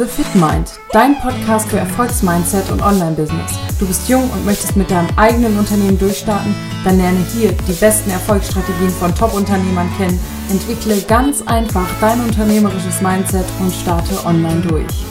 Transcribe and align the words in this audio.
The 0.00 0.06
Fit 0.06 0.34
Mind, 0.34 0.80
dein 0.92 1.14
Podcast 1.20 1.68
für 1.68 1.76
Erfolgsmindset 1.76 2.70
und 2.70 2.80
Online-Business. 2.80 3.52
Du 3.78 3.86
bist 3.86 4.08
jung 4.08 4.30
und 4.30 4.46
möchtest 4.46 4.74
mit 4.74 4.90
deinem 4.90 5.10
eigenen 5.18 5.58
Unternehmen 5.58 5.98
durchstarten? 5.98 6.54
Dann 6.84 6.96
lerne 6.96 7.18
hier 7.34 7.52
die 7.52 7.74
besten 7.74 8.08
Erfolgsstrategien 8.08 8.88
von 8.88 9.14
Top-Unternehmern 9.14 9.90
kennen, 9.98 10.18
entwickle 10.48 11.02
ganz 11.02 11.42
einfach 11.42 11.86
dein 12.00 12.18
unternehmerisches 12.18 13.02
Mindset 13.02 13.44
und 13.60 13.74
starte 13.74 14.24
online 14.24 14.62
durch. 14.62 15.09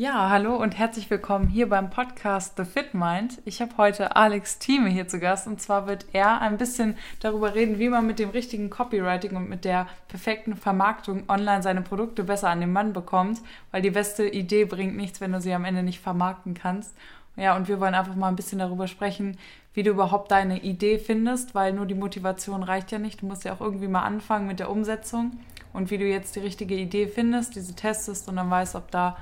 Ja, 0.00 0.30
hallo 0.30 0.54
und 0.54 0.78
herzlich 0.78 1.10
willkommen 1.10 1.48
hier 1.48 1.68
beim 1.68 1.90
Podcast 1.90 2.56
The 2.56 2.64
Fit 2.64 2.94
Mind. 2.94 3.42
Ich 3.44 3.60
habe 3.60 3.76
heute 3.78 4.14
Alex 4.14 4.60
Thieme 4.60 4.90
hier 4.90 5.08
zu 5.08 5.18
Gast 5.18 5.48
und 5.48 5.60
zwar 5.60 5.88
wird 5.88 6.06
er 6.12 6.40
ein 6.40 6.56
bisschen 6.56 6.96
darüber 7.18 7.56
reden, 7.56 7.80
wie 7.80 7.88
man 7.88 8.06
mit 8.06 8.20
dem 8.20 8.30
richtigen 8.30 8.70
Copywriting 8.70 9.34
und 9.34 9.48
mit 9.48 9.64
der 9.64 9.88
perfekten 10.06 10.54
Vermarktung 10.54 11.24
online 11.28 11.64
seine 11.64 11.82
Produkte 11.82 12.22
besser 12.22 12.48
an 12.48 12.60
den 12.60 12.72
Mann 12.72 12.92
bekommt, 12.92 13.40
weil 13.72 13.82
die 13.82 13.90
beste 13.90 14.28
Idee 14.28 14.66
bringt 14.66 14.96
nichts, 14.96 15.20
wenn 15.20 15.32
du 15.32 15.40
sie 15.40 15.52
am 15.52 15.64
Ende 15.64 15.82
nicht 15.82 15.98
vermarkten 15.98 16.54
kannst. 16.54 16.94
Ja, 17.34 17.56
und 17.56 17.66
wir 17.66 17.80
wollen 17.80 17.96
einfach 17.96 18.14
mal 18.14 18.28
ein 18.28 18.36
bisschen 18.36 18.60
darüber 18.60 18.86
sprechen, 18.86 19.36
wie 19.74 19.82
du 19.82 19.90
überhaupt 19.90 20.30
deine 20.30 20.62
Idee 20.62 21.00
findest, 21.00 21.56
weil 21.56 21.72
nur 21.72 21.86
die 21.86 21.96
Motivation 21.96 22.62
reicht 22.62 22.92
ja 22.92 23.00
nicht. 23.00 23.22
Du 23.22 23.26
musst 23.26 23.42
ja 23.42 23.52
auch 23.52 23.60
irgendwie 23.60 23.88
mal 23.88 24.02
anfangen 24.02 24.46
mit 24.46 24.60
der 24.60 24.70
Umsetzung 24.70 25.40
und 25.72 25.90
wie 25.90 25.98
du 25.98 26.04
jetzt 26.04 26.36
die 26.36 26.40
richtige 26.40 26.76
Idee 26.76 27.08
findest, 27.08 27.56
diese 27.56 27.74
testest 27.74 28.28
und 28.28 28.36
dann 28.36 28.48
weißt, 28.48 28.76
ob 28.76 28.92
da 28.92 29.16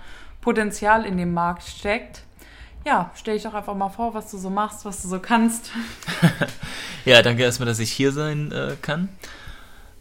Potenzial 0.46 1.04
in 1.04 1.16
dem 1.16 1.34
Markt 1.34 1.64
steckt. 1.64 2.22
Ja, 2.86 3.10
stell 3.16 3.34
dich 3.34 3.42
doch 3.42 3.54
einfach 3.54 3.74
mal 3.74 3.88
vor, 3.88 4.14
was 4.14 4.30
du 4.30 4.38
so 4.38 4.48
machst, 4.48 4.84
was 4.84 5.02
du 5.02 5.08
so 5.08 5.18
kannst. 5.18 5.72
ja, 7.04 7.20
danke 7.20 7.42
erstmal, 7.42 7.66
dass 7.66 7.80
ich 7.80 7.90
hier 7.90 8.12
sein 8.12 8.52
äh, 8.52 8.76
kann. 8.80 9.08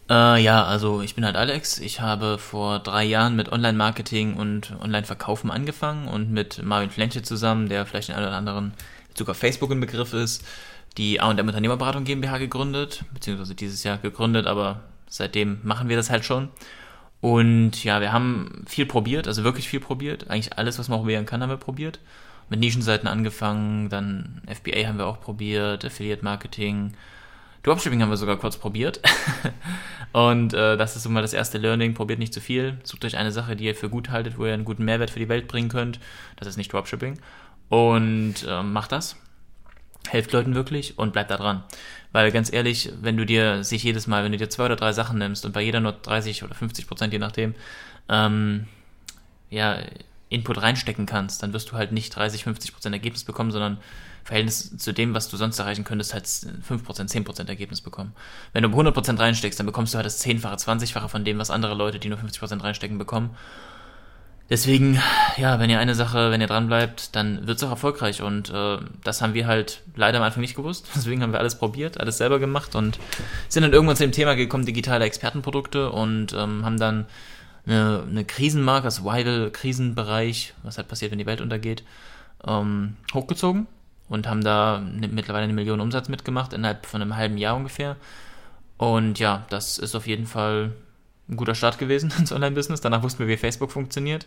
Äh, 0.08 0.40
ja, 0.40 0.64
also 0.64 1.02
ich 1.02 1.16
bin 1.16 1.24
halt 1.24 1.34
Alex. 1.34 1.80
Ich 1.80 2.00
habe 2.00 2.38
vor 2.38 2.78
drei 2.78 3.02
Jahren 3.02 3.34
mit 3.34 3.50
Online-Marketing 3.50 4.34
und 4.34 4.72
Online-Verkaufen 4.80 5.50
angefangen 5.50 6.06
und 6.06 6.30
mit 6.30 6.62
Marvin 6.62 6.90
Flenche 6.90 7.22
zusammen, 7.22 7.68
der 7.68 7.84
vielleicht 7.84 8.10
den 8.10 8.14
einen 8.14 8.28
oder 8.28 8.36
anderen 8.36 8.72
Bezug 9.08 9.30
auf 9.30 9.38
Facebook 9.38 9.72
ein 9.72 9.80
Begriff 9.80 10.12
ist, 10.12 10.44
die 10.96 11.20
A&M 11.20 11.44
Unternehmerberatung 11.44 12.04
GmbH 12.04 12.38
gegründet, 12.38 13.04
beziehungsweise 13.12 13.56
dieses 13.56 13.82
Jahr 13.82 13.98
gegründet, 13.98 14.46
aber 14.46 14.82
seitdem 15.08 15.58
machen 15.64 15.88
wir 15.88 15.96
das 15.96 16.08
halt 16.08 16.24
schon. 16.24 16.50
Und 17.20 17.82
ja, 17.82 18.00
wir 18.00 18.12
haben 18.12 18.64
viel 18.66 18.86
probiert, 18.86 19.26
also 19.26 19.44
wirklich 19.44 19.68
viel 19.68 19.80
probiert. 19.80 20.30
Eigentlich 20.30 20.56
alles, 20.56 20.78
was 20.78 20.88
man 20.88 20.98
probieren 20.98 21.26
kann, 21.26 21.42
haben 21.42 21.50
wir 21.50 21.56
probiert. 21.56 21.98
Mit 22.48 22.60
Nischenseiten 22.60 23.08
angefangen, 23.08 23.88
dann 23.88 24.42
FBA 24.46 24.86
haben 24.86 24.98
wir 24.98 25.06
auch 25.06 25.20
probiert, 25.20 25.84
Affiliate 25.84 26.22
Marketing, 26.22 26.92
Dropshipping 27.66 28.00
haben 28.00 28.10
wir 28.10 28.16
sogar 28.16 28.36
kurz 28.36 28.56
probiert. 28.56 29.00
und 30.12 30.54
äh, 30.54 30.76
das 30.76 30.94
ist 30.94 31.02
so 31.02 31.10
mal 31.10 31.20
das 31.20 31.32
erste 31.32 31.58
Learning. 31.58 31.94
Probiert 31.94 32.20
nicht 32.20 32.32
zu 32.32 32.40
viel. 32.40 32.78
Sucht 32.84 33.04
euch 33.04 33.16
eine 33.16 33.32
Sache, 33.32 33.56
die 33.56 33.64
ihr 33.64 33.74
für 33.74 33.88
gut 33.88 34.10
haltet, 34.10 34.38
wo 34.38 34.46
ihr 34.46 34.54
einen 34.54 34.64
guten 34.64 34.84
Mehrwert 34.84 35.10
für 35.10 35.18
die 35.18 35.28
Welt 35.28 35.48
bringen 35.48 35.68
könnt. 35.68 35.98
Das 36.36 36.46
ist 36.46 36.56
nicht 36.56 36.72
Dropshipping. 36.72 37.18
Und 37.68 38.46
äh, 38.48 38.62
macht 38.62 38.92
das. 38.92 39.16
Helft 40.06 40.30
Leuten 40.30 40.54
wirklich 40.54 40.96
und 40.96 41.12
bleibt 41.12 41.32
da 41.32 41.36
dran. 41.36 41.64
Weil 42.16 42.32
ganz 42.32 42.50
ehrlich, 42.50 42.90
wenn 43.02 43.18
du 43.18 43.26
dir 43.26 43.62
sich 43.62 43.82
jedes 43.82 44.06
Mal, 44.06 44.24
wenn 44.24 44.32
du 44.32 44.38
dir 44.38 44.48
zwei 44.48 44.64
oder 44.64 44.76
drei 44.76 44.94
Sachen 44.94 45.18
nimmst 45.18 45.44
und 45.44 45.52
bei 45.52 45.60
jeder 45.60 45.80
nur 45.80 45.92
30 45.92 46.44
oder 46.44 46.54
50 46.54 46.86
Prozent, 46.86 47.12
je 47.12 47.18
nachdem, 47.18 47.54
ähm, 48.08 48.68
ja, 49.50 49.80
Input 50.30 50.62
reinstecken 50.62 51.04
kannst, 51.04 51.42
dann 51.42 51.52
wirst 51.52 51.70
du 51.70 51.74
halt 51.74 51.92
nicht 51.92 52.16
30, 52.16 52.44
50 52.44 52.72
Prozent 52.72 52.94
Ergebnis 52.94 53.24
bekommen, 53.24 53.50
sondern 53.50 53.76
Verhältnis 54.24 54.78
zu 54.78 54.94
dem, 54.94 55.12
was 55.12 55.28
du 55.28 55.36
sonst 55.36 55.58
erreichen 55.58 55.84
könntest, 55.84 56.14
halt 56.14 56.24
5%, 56.24 56.56
10% 56.66 57.48
Ergebnis 57.48 57.82
bekommen. 57.82 58.14
Wenn 58.54 58.62
du 58.62 58.70
100% 58.70 59.18
reinsteckst, 59.18 59.60
dann 59.60 59.66
bekommst 59.66 59.92
du 59.92 59.96
halt 59.98 60.06
das 60.06 60.24
10-fache, 60.24 60.56
20-fache 60.56 61.08
von 61.08 61.22
dem, 61.22 61.38
was 61.38 61.50
andere 61.50 61.74
Leute, 61.74 61.98
die 61.98 62.08
nur 62.08 62.18
50% 62.18 62.62
reinstecken, 62.62 62.96
bekommen. 62.96 63.36
Deswegen, 64.48 65.00
ja, 65.36 65.58
wenn 65.58 65.70
ihr 65.70 65.80
eine 65.80 65.96
Sache, 65.96 66.30
wenn 66.30 66.40
ihr 66.40 66.46
dran 66.46 66.68
bleibt, 66.68 67.16
dann 67.16 67.48
wird 67.48 67.58
es 67.58 67.64
auch 67.64 67.70
erfolgreich. 67.70 68.22
Und 68.22 68.50
äh, 68.50 68.78
das 69.02 69.20
haben 69.20 69.34
wir 69.34 69.46
halt 69.46 69.82
leider 69.96 70.18
am 70.18 70.24
Anfang 70.24 70.40
nicht 70.40 70.54
gewusst. 70.54 70.88
Deswegen 70.94 71.22
haben 71.22 71.32
wir 71.32 71.40
alles 71.40 71.58
probiert, 71.58 71.98
alles 71.98 72.18
selber 72.18 72.38
gemacht 72.38 72.74
und 72.76 72.98
sind 73.48 73.64
dann 73.64 73.72
irgendwann 73.72 73.96
zu 73.96 74.04
dem 74.04 74.12
Thema 74.12 74.34
gekommen, 74.34 74.64
digitale 74.64 75.04
Expertenprodukte 75.04 75.90
und 75.90 76.32
ähm, 76.32 76.64
haben 76.64 76.78
dann 76.78 77.06
eine, 77.66 78.04
eine 78.08 78.24
Krisenmarke, 78.24 78.84
das 78.84 79.04
Vital 79.04 79.50
Krisenbereich, 79.50 80.54
was 80.62 80.78
halt 80.78 80.86
passiert, 80.86 81.10
wenn 81.10 81.18
die 81.18 81.26
Welt 81.26 81.40
untergeht, 81.40 81.82
ähm, 82.46 82.96
hochgezogen 83.12 83.66
und 84.08 84.28
haben 84.28 84.44
da 84.44 84.80
mittlerweile 84.80 85.44
eine 85.44 85.54
Million 85.54 85.80
Umsatz 85.80 86.08
mitgemacht, 86.08 86.52
innerhalb 86.52 86.86
von 86.86 87.02
einem 87.02 87.16
halben 87.16 87.38
Jahr 87.38 87.56
ungefähr. 87.56 87.96
Und 88.78 89.18
ja, 89.18 89.44
das 89.50 89.78
ist 89.78 89.96
auf 89.96 90.06
jeden 90.06 90.26
Fall 90.26 90.72
ein 91.28 91.36
guter 91.36 91.54
Start 91.54 91.78
gewesen 91.78 92.12
ins 92.18 92.32
Online-Business. 92.32 92.80
Danach 92.80 93.02
wussten 93.02 93.20
wir, 93.20 93.28
wie 93.28 93.36
Facebook 93.36 93.70
funktioniert 93.70 94.26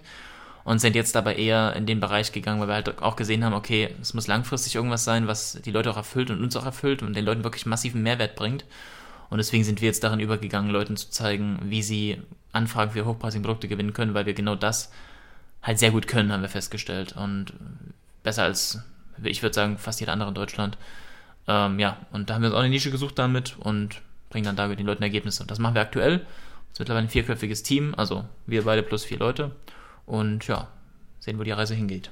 und 0.64 0.80
sind 0.80 0.96
jetzt 0.96 1.16
aber 1.16 1.36
eher 1.36 1.76
in 1.76 1.86
den 1.86 2.00
Bereich 2.00 2.32
gegangen, 2.32 2.60
weil 2.60 2.68
wir 2.68 2.76
halt 2.76 3.02
auch 3.02 3.16
gesehen 3.16 3.44
haben, 3.44 3.54
okay, 3.54 3.90
es 4.02 4.14
muss 4.14 4.28
langfristig 4.28 4.76
irgendwas 4.76 5.04
sein, 5.04 5.28
was 5.28 5.60
die 5.64 5.72
Leute 5.72 5.90
auch 5.90 5.98
erfüllt 5.98 6.30
und 6.32 6.44
uns 6.44 6.56
auch 6.56 6.66
erfüllt 6.66 7.02
und 7.02 7.16
den 7.16 7.26
Leuten 7.26 7.44
wirklich 7.44 7.66
massiven 7.66 8.04
Mehrwert 8.04 8.36
bringt. 8.36 8.66
Und 9.30 9.38
deswegen 9.38 9.64
sind 9.64 9.82
wir 9.82 9.88
jetzt 9.88 10.04
darin 10.04 10.20
übergegangen, 10.20 10.72
Leuten 10.72 10.98
zu 10.98 11.10
zeigen, 11.10 11.60
wie 11.64 11.84
sie 11.84 12.22
Anfragen 12.52 12.92
für 12.92 13.06
hochpreisige 13.06 13.44
Produkte 13.44 13.68
gewinnen 13.68 13.94
können, 13.94 14.14
weil 14.14 14.26
wir 14.26 14.34
genau 14.34 14.56
das 14.56 14.92
halt 15.62 15.80
sehr 15.80 15.92
gut 15.92 16.08
können, 16.08 16.32
haben 16.32 16.42
wir 16.42 16.50
festgestellt. 16.50 17.16
Und 17.16 17.54
besser 18.24 18.44
als, 18.44 18.80
ich 19.24 19.44
würde 19.44 19.54
sagen, 19.54 19.78
fast 19.78 20.00
jeder 20.00 20.14
andere 20.14 20.30
in 20.30 20.36
Deutschland. 20.36 20.78
Ähm, 21.48 21.80
ja, 21.80 21.98
und 22.12 22.30
da 22.30 22.36
haben 22.36 22.42
wir 22.42 22.50
uns 22.50 22.56
auch 22.56 22.62
eine 22.62 22.70
Nische 22.70 22.92
gesucht 22.92 23.20
damit 23.20 23.56
und 23.60 24.02
bringen 24.30 24.46
dann 24.46 24.56
da 24.56 24.68
den 24.68 24.86
Leuten 24.86 25.04
Ergebnisse. 25.04 25.44
Und 25.44 25.52
das 25.52 25.60
machen 25.60 25.76
wir 25.76 25.82
aktuell 25.82 26.26
ist 26.72 26.80
mittlerweile 26.80 27.06
ein 27.06 27.10
vierköpfiges 27.10 27.64
Team, 27.64 27.94
also 27.96 28.26
wir 28.46 28.64
beide 28.64 28.84
plus 28.84 29.06
vier 29.06 29.20
Leute. 29.20 29.56
Und 30.06 30.48
ja, 30.48 30.68
sehen, 31.20 31.38
wo 31.38 31.44
die 31.44 31.52
Reise 31.52 31.76
hingeht. 31.76 32.12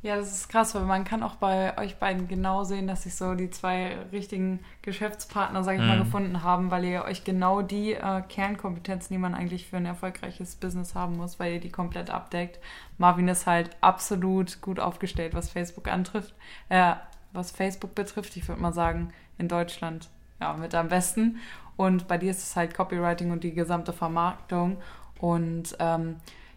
Ja, 0.00 0.14
das 0.14 0.30
ist 0.32 0.48
krass, 0.48 0.76
weil 0.76 0.84
man 0.84 1.02
kann 1.02 1.24
auch 1.24 1.34
bei 1.34 1.76
euch 1.76 1.96
beiden 1.96 2.28
genau 2.28 2.62
sehen, 2.62 2.86
dass 2.86 3.02
sich 3.02 3.16
so 3.16 3.34
die 3.34 3.50
zwei 3.50 3.96
richtigen 4.12 4.60
Geschäftspartner, 4.82 5.64
sage 5.64 5.78
ich 5.78 5.84
mm. 5.84 5.88
mal, 5.88 5.96
mhm. 5.96 6.04
gefunden 6.04 6.42
haben, 6.44 6.70
weil 6.70 6.84
ihr 6.84 7.04
euch 7.04 7.24
genau 7.24 7.62
die 7.62 7.94
äh, 7.94 8.22
Kernkompetenzen, 8.28 9.12
die 9.12 9.18
man 9.18 9.34
eigentlich 9.34 9.66
für 9.66 9.76
ein 9.76 9.86
erfolgreiches 9.86 10.54
Business 10.54 10.94
haben 10.94 11.16
muss, 11.16 11.40
weil 11.40 11.54
ihr 11.54 11.60
die 11.60 11.72
komplett 11.72 12.10
abdeckt. 12.10 12.60
Marvin 12.96 13.26
ist 13.26 13.46
halt 13.46 13.70
absolut 13.80 14.60
gut 14.60 14.78
aufgestellt, 14.78 15.34
was 15.34 15.50
Facebook 15.50 15.88
antrifft, 15.88 16.32
äh, 16.68 16.94
was 17.32 17.50
Facebook 17.50 17.96
betrifft. 17.96 18.36
Ich 18.36 18.46
würde 18.46 18.62
mal 18.62 18.72
sagen, 18.72 19.12
in 19.36 19.48
Deutschland 19.48 20.08
ja 20.40 20.54
mit 20.54 20.74
am 20.74 20.88
besten. 20.88 21.38
Und 21.76 22.08
bei 22.08 22.18
dir 22.18 22.30
ist 22.30 22.42
es 22.42 22.56
halt 22.56 22.74
Copywriting 22.74 23.30
und 23.30 23.44
die 23.44 23.54
gesamte 23.54 23.92
Vermarktung. 23.92 24.78
Und 25.20 25.76
ähm, 25.78 26.16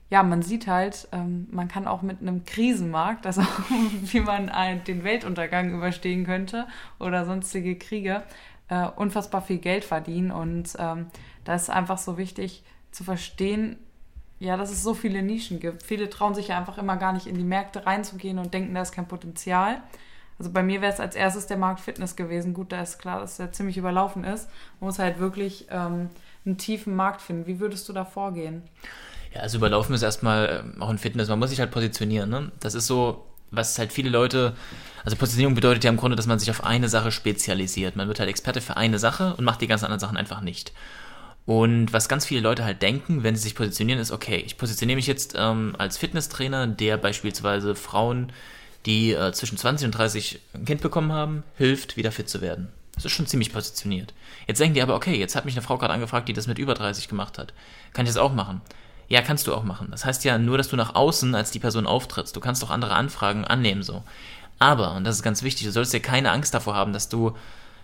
ja, 0.09 0.23
man 0.23 0.41
sieht 0.41 0.67
halt, 0.67 1.07
ähm, 1.11 1.47
man 1.51 1.67
kann 1.67 1.87
auch 1.87 2.01
mit 2.01 2.21
einem 2.21 2.43
Krisenmarkt, 2.43 3.25
also 3.25 3.41
wie 4.03 4.19
man 4.19 4.49
einen, 4.49 4.83
den 4.83 5.03
Weltuntergang 5.03 5.73
überstehen 5.73 6.25
könnte 6.25 6.67
oder 6.99 7.25
sonstige 7.25 7.77
Kriege, 7.77 8.23
äh, 8.67 8.87
unfassbar 8.87 9.41
viel 9.41 9.59
Geld 9.59 9.85
verdienen. 9.85 10.31
Und 10.31 10.75
ähm, 10.79 11.07
da 11.45 11.55
ist 11.55 11.69
einfach 11.69 11.97
so 11.97 12.17
wichtig 12.17 12.63
zu 12.91 13.03
verstehen, 13.03 13.77
ja, 14.39 14.57
dass 14.57 14.71
es 14.71 14.81
so 14.81 14.95
viele 14.95 15.21
Nischen 15.21 15.59
gibt. 15.59 15.83
Viele 15.83 16.09
trauen 16.09 16.33
sich 16.33 16.47
ja 16.47 16.57
einfach 16.57 16.79
immer 16.79 16.97
gar 16.97 17.13
nicht 17.13 17.27
in 17.27 17.35
die 17.35 17.43
Märkte 17.43 17.85
reinzugehen 17.85 18.39
und 18.39 18.53
denken, 18.53 18.73
da 18.73 18.81
ist 18.81 18.91
kein 18.91 19.07
Potenzial. 19.07 19.83
Also 20.41 20.51
bei 20.51 20.63
mir 20.63 20.81
wäre 20.81 20.91
es 20.91 20.99
als 20.99 21.15
erstes 21.15 21.45
der 21.45 21.57
Markt 21.57 21.81
Fitness 21.81 22.15
gewesen. 22.15 22.55
Gut, 22.55 22.71
da 22.71 22.81
ist 22.81 22.97
klar, 22.97 23.19
dass 23.19 23.37
der 23.37 23.51
ziemlich 23.51 23.77
überlaufen 23.77 24.23
ist. 24.23 24.49
Man 24.79 24.87
muss 24.87 24.97
halt 24.97 25.19
wirklich 25.19 25.67
ähm, 25.69 26.09
einen 26.43 26.57
tiefen 26.57 26.95
Markt 26.95 27.21
finden. 27.21 27.45
Wie 27.45 27.59
würdest 27.59 27.87
du 27.87 27.93
da 27.93 28.05
vorgehen? 28.05 28.63
Ja, 29.35 29.41
also 29.41 29.59
überlaufen 29.59 29.93
ist 29.93 30.01
erstmal 30.01 30.63
ähm, 30.65 30.81
auch 30.81 30.89
ein 30.89 30.97
Fitness. 30.97 31.29
Man 31.29 31.37
muss 31.37 31.51
sich 31.51 31.59
halt 31.59 31.69
positionieren. 31.69 32.31
Ne? 32.31 32.51
Das 32.59 32.73
ist 32.73 32.87
so, 32.87 33.23
was 33.51 33.77
halt 33.77 33.93
viele 33.93 34.09
Leute, 34.09 34.55
also 35.05 35.15
Positionierung 35.15 35.53
bedeutet 35.53 35.83
ja 35.83 35.91
im 35.91 35.97
Grunde, 35.97 36.15
dass 36.15 36.25
man 36.25 36.39
sich 36.39 36.49
auf 36.49 36.63
eine 36.63 36.89
Sache 36.89 37.11
spezialisiert. 37.11 37.95
Man 37.95 38.07
wird 38.07 38.19
halt 38.19 38.27
Experte 38.27 38.61
für 38.61 38.77
eine 38.77 38.97
Sache 38.97 39.35
und 39.35 39.45
macht 39.45 39.61
die 39.61 39.67
ganzen 39.67 39.85
anderen 39.85 39.99
Sachen 39.99 40.17
einfach 40.17 40.41
nicht. 40.41 40.73
Und 41.45 41.93
was 41.93 42.09
ganz 42.09 42.25
viele 42.25 42.41
Leute 42.41 42.65
halt 42.65 42.81
denken, 42.81 43.21
wenn 43.21 43.35
sie 43.35 43.43
sich 43.43 43.53
positionieren, 43.53 44.01
ist, 44.01 44.11
okay, 44.11 44.41
ich 44.43 44.57
positioniere 44.57 44.95
mich 44.95 45.05
jetzt 45.05 45.35
ähm, 45.37 45.75
als 45.77 45.99
Fitnesstrainer, 45.99 46.65
der 46.65 46.97
beispielsweise 46.97 47.75
Frauen 47.75 48.31
die 48.85 49.13
äh, 49.13 49.31
zwischen 49.33 49.57
20 49.57 49.85
und 49.85 49.91
30 49.91 50.39
ein 50.53 50.65
Kind 50.65 50.81
bekommen 50.81 51.11
haben, 51.11 51.43
hilft, 51.57 51.97
wieder 51.97 52.11
fit 52.11 52.29
zu 52.29 52.41
werden. 52.41 52.69
Das 52.95 53.05
ist 53.05 53.11
schon 53.11 53.27
ziemlich 53.27 53.53
positioniert. 53.53 54.13
Jetzt 54.47 54.59
denken 54.59 54.75
die 54.75 54.81
aber, 54.81 54.95
okay, 54.95 55.17
jetzt 55.17 55.35
hat 55.35 55.45
mich 55.45 55.55
eine 55.55 55.61
Frau 55.61 55.77
gerade 55.77 55.93
angefragt, 55.93 56.27
die 56.27 56.33
das 56.33 56.47
mit 56.47 56.59
über 56.59 56.73
30 56.73 57.07
gemacht 57.07 57.37
hat. 57.37 57.53
Kann 57.93 58.05
ich 58.05 58.11
das 58.11 58.21
auch 58.21 58.33
machen? 58.33 58.61
Ja, 59.07 59.21
kannst 59.21 59.47
du 59.47 59.53
auch 59.53 59.63
machen. 59.63 59.89
Das 59.91 60.05
heißt 60.05 60.23
ja 60.23 60.37
nur, 60.37 60.57
dass 60.57 60.69
du 60.69 60.75
nach 60.75 60.95
außen 60.95 61.35
als 61.35 61.51
die 61.51 61.59
Person 61.59 61.87
auftrittst. 61.87 62.35
Du 62.35 62.39
kannst 62.39 62.63
auch 62.63 62.69
andere 62.69 62.93
Anfragen 62.93 63.45
annehmen 63.45 63.83
so. 63.83 64.03
Aber, 64.59 64.93
und 64.93 65.03
das 65.03 65.15
ist 65.15 65.23
ganz 65.23 65.43
wichtig, 65.43 65.65
du 65.65 65.71
sollst 65.71 65.93
ja 65.93 65.99
keine 65.99 66.31
Angst 66.31 66.53
davor 66.53 66.75
haben, 66.75 66.93
dass 66.93 67.09
du 67.09 67.35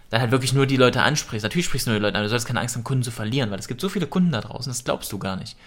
dann 0.09 0.21
halt 0.21 0.31
wirklich 0.31 0.53
nur 0.53 0.67
die 0.67 0.77
Leute 0.77 1.01
ansprichst. 1.01 1.43
Natürlich 1.43 1.65
sprichst 1.65 1.87
du 1.87 1.91
nur 1.91 1.99
die 1.99 2.03
Leute 2.03 2.17
an, 2.17 2.23
du 2.23 2.29
sollst 2.29 2.45
keine 2.45 2.59
Angst 2.59 2.75
haben, 2.75 2.83
Kunden 2.83 3.03
zu 3.03 3.11
verlieren, 3.11 3.51
weil 3.51 3.59
es 3.59 3.67
gibt 3.67 3.81
so 3.81 3.89
viele 3.89 4.07
Kunden 4.07 4.31
da 4.31 4.41
draußen, 4.41 4.69
das 4.69 4.83
glaubst 4.83 5.11
du 5.11 5.17
gar 5.17 5.35
nicht. 5.35 5.57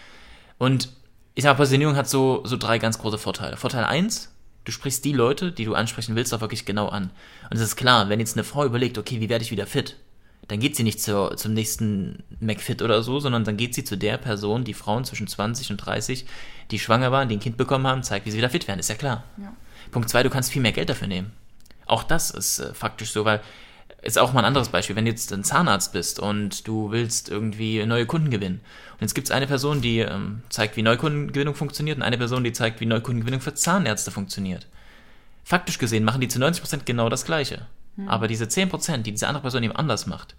Und 0.58 0.90
ich 1.34 1.44
sag, 1.44 1.56
Positionierung 1.56 1.96
hat 1.96 2.08
so, 2.08 2.42
so 2.44 2.56
drei 2.56 2.78
ganz 2.78 2.98
große 2.98 3.18
Vorteile. 3.18 3.56
Vorteil 3.56 3.84
eins 3.84 4.30
Du 4.64 4.72
sprichst 4.72 5.04
die 5.04 5.12
Leute, 5.12 5.52
die 5.52 5.64
du 5.64 5.74
ansprechen 5.74 6.16
willst, 6.16 6.34
auch 6.34 6.40
wirklich 6.40 6.64
genau 6.64 6.88
an. 6.88 7.10
Und 7.50 7.56
es 7.56 7.62
ist 7.62 7.76
klar, 7.76 8.08
wenn 8.08 8.20
jetzt 8.20 8.36
eine 8.36 8.44
Frau 8.44 8.64
überlegt, 8.64 8.98
okay, 8.98 9.20
wie 9.20 9.28
werde 9.28 9.44
ich 9.44 9.50
wieder 9.50 9.66
fit, 9.66 9.96
dann 10.48 10.60
geht 10.60 10.76
sie 10.76 10.82
nicht 10.82 11.00
zu, 11.00 11.34
zum 11.36 11.54
nächsten 11.54 12.24
McFit 12.40 12.82
oder 12.82 13.02
so, 13.02 13.20
sondern 13.20 13.44
dann 13.44 13.56
geht 13.56 13.74
sie 13.74 13.84
zu 13.84 13.96
der 13.96 14.16
Person, 14.18 14.64
die 14.64 14.74
Frauen 14.74 15.04
zwischen 15.04 15.28
20 15.28 15.70
und 15.70 15.76
30, 15.78 16.26
die 16.70 16.78
schwanger 16.78 17.12
waren, 17.12 17.28
die 17.28 17.36
ein 17.36 17.40
Kind 17.40 17.56
bekommen 17.56 17.86
haben, 17.86 18.02
zeigt, 18.02 18.26
wie 18.26 18.30
sie 18.30 18.38
wieder 18.38 18.50
fit 18.50 18.66
werden, 18.66 18.80
ist 18.80 18.88
ja 18.88 18.96
klar. 18.96 19.24
Ja. 19.36 19.52
Punkt 19.90 20.08
zwei, 20.08 20.22
du 20.22 20.30
kannst 20.30 20.50
viel 20.50 20.62
mehr 20.62 20.72
Geld 20.72 20.88
dafür 20.88 21.08
nehmen. 21.08 21.32
Auch 21.86 22.02
das 22.02 22.30
ist 22.30 22.58
äh, 22.58 22.74
faktisch 22.74 23.12
so, 23.12 23.24
weil 23.24 23.40
ist 24.02 24.18
auch 24.18 24.32
mal 24.32 24.40
ein 24.40 24.46
anderes 24.46 24.70
Beispiel. 24.70 24.96
Wenn 24.96 25.04
du 25.04 25.10
jetzt 25.10 25.32
ein 25.32 25.44
Zahnarzt 25.44 25.92
bist 25.92 26.20
und 26.20 26.66
du 26.66 26.90
willst 26.90 27.28
irgendwie 27.28 27.84
neue 27.84 28.06
Kunden 28.06 28.30
gewinnen. 28.30 28.60
Und 29.00 29.04
jetzt 29.04 29.14
gibt 29.14 29.28
es 29.28 29.30
eine 29.30 29.46
Person, 29.46 29.80
die 29.80 30.00
ähm, 30.00 30.42
zeigt, 30.50 30.76
wie 30.76 30.82
Neukundengewinnung 30.82 31.54
funktioniert 31.54 31.96
und 31.96 32.02
eine 32.02 32.18
Person, 32.18 32.44
die 32.44 32.52
zeigt, 32.52 32.80
wie 32.80 32.86
Neukundengewinnung 32.86 33.40
für 33.40 33.54
Zahnärzte 33.54 34.10
funktioniert. 34.10 34.66
Faktisch 35.42 35.78
gesehen 35.78 36.04
machen 36.04 36.20
die 36.20 36.28
zu 36.28 36.38
90% 36.38 36.80
genau 36.84 37.08
das 37.08 37.24
Gleiche. 37.24 37.66
Mhm. 37.96 38.08
Aber 38.08 38.28
diese 38.28 38.44
10%, 38.44 38.98
die 38.98 39.12
diese 39.12 39.26
andere 39.26 39.40
Person 39.40 39.62
eben 39.62 39.74
anders 39.74 40.06
macht, 40.06 40.34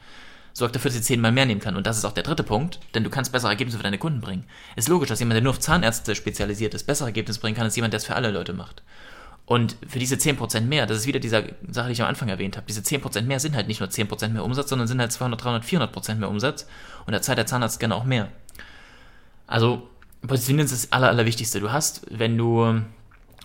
sorgt 0.53 0.75
dafür, 0.75 0.89
dass 0.89 0.97
sie 0.97 1.03
zehnmal 1.03 1.31
mehr 1.31 1.47
nehmen 1.47 1.59
kann. 1.59 1.75
Und 1.75 1.87
das 1.87 1.97
ist 1.97 2.05
auch 2.05 2.11
der 2.11 2.23
dritte 2.23 2.43
Punkt, 2.43 2.79
denn 2.93 3.03
du 3.03 3.09
kannst 3.09 3.31
bessere 3.31 3.49
Ergebnisse 3.49 3.77
für 3.77 3.83
deine 3.83 3.97
Kunden 3.97 4.21
bringen. 4.21 4.43
Ist 4.75 4.89
logisch, 4.89 5.09
dass 5.09 5.19
jemand, 5.19 5.35
der 5.35 5.41
nur 5.41 5.53
auf 5.53 5.59
Zahnärzte 5.59 6.13
spezialisiert 6.13 6.75
ist, 6.75 6.85
bessere 6.85 7.07
Ergebnisse 7.07 7.39
bringen 7.39 7.55
kann, 7.55 7.65
als 7.65 7.75
jemand, 7.75 7.93
der 7.93 7.97
es 7.97 8.05
für 8.05 8.15
alle 8.15 8.29
Leute 8.29 8.53
macht. 8.53 8.83
Und 9.45 9.75
für 9.87 9.99
diese 9.99 10.15
10% 10.15 10.61
mehr, 10.61 10.85
das 10.85 10.99
ist 10.99 11.07
wieder 11.07 11.19
diese 11.19 11.43
Sache, 11.69 11.87
die 11.87 11.93
ich 11.93 12.01
am 12.01 12.07
Anfang 12.07 12.29
erwähnt 12.29 12.55
habe, 12.55 12.67
diese 12.67 12.81
10% 12.81 13.23
mehr 13.23 13.39
sind 13.39 13.55
halt 13.55 13.67
nicht 13.67 13.79
nur 13.79 13.89
10% 13.89 14.29
mehr 14.29 14.45
Umsatz, 14.45 14.69
sondern 14.69 14.87
sind 14.87 15.01
halt 15.01 15.11
200, 15.11 15.43
300, 15.43 15.65
400% 15.65 16.15
mehr 16.15 16.29
Umsatz. 16.29 16.67
Und 17.05 17.13
da 17.13 17.21
zahlt 17.21 17.37
der 17.37 17.47
Zahnarzt 17.47 17.79
gerne 17.79 17.95
auch 17.95 18.05
mehr. 18.05 18.29
Also, 19.51 19.89
Positionieren 20.25 20.65
ist 20.65 20.71
das 20.71 20.91
Aller, 20.93 21.09
Allerwichtigste. 21.09 21.59
Du 21.59 21.73
hast, 21.73 22.05
wenn 22.09 22.37
du, 22.37 22.81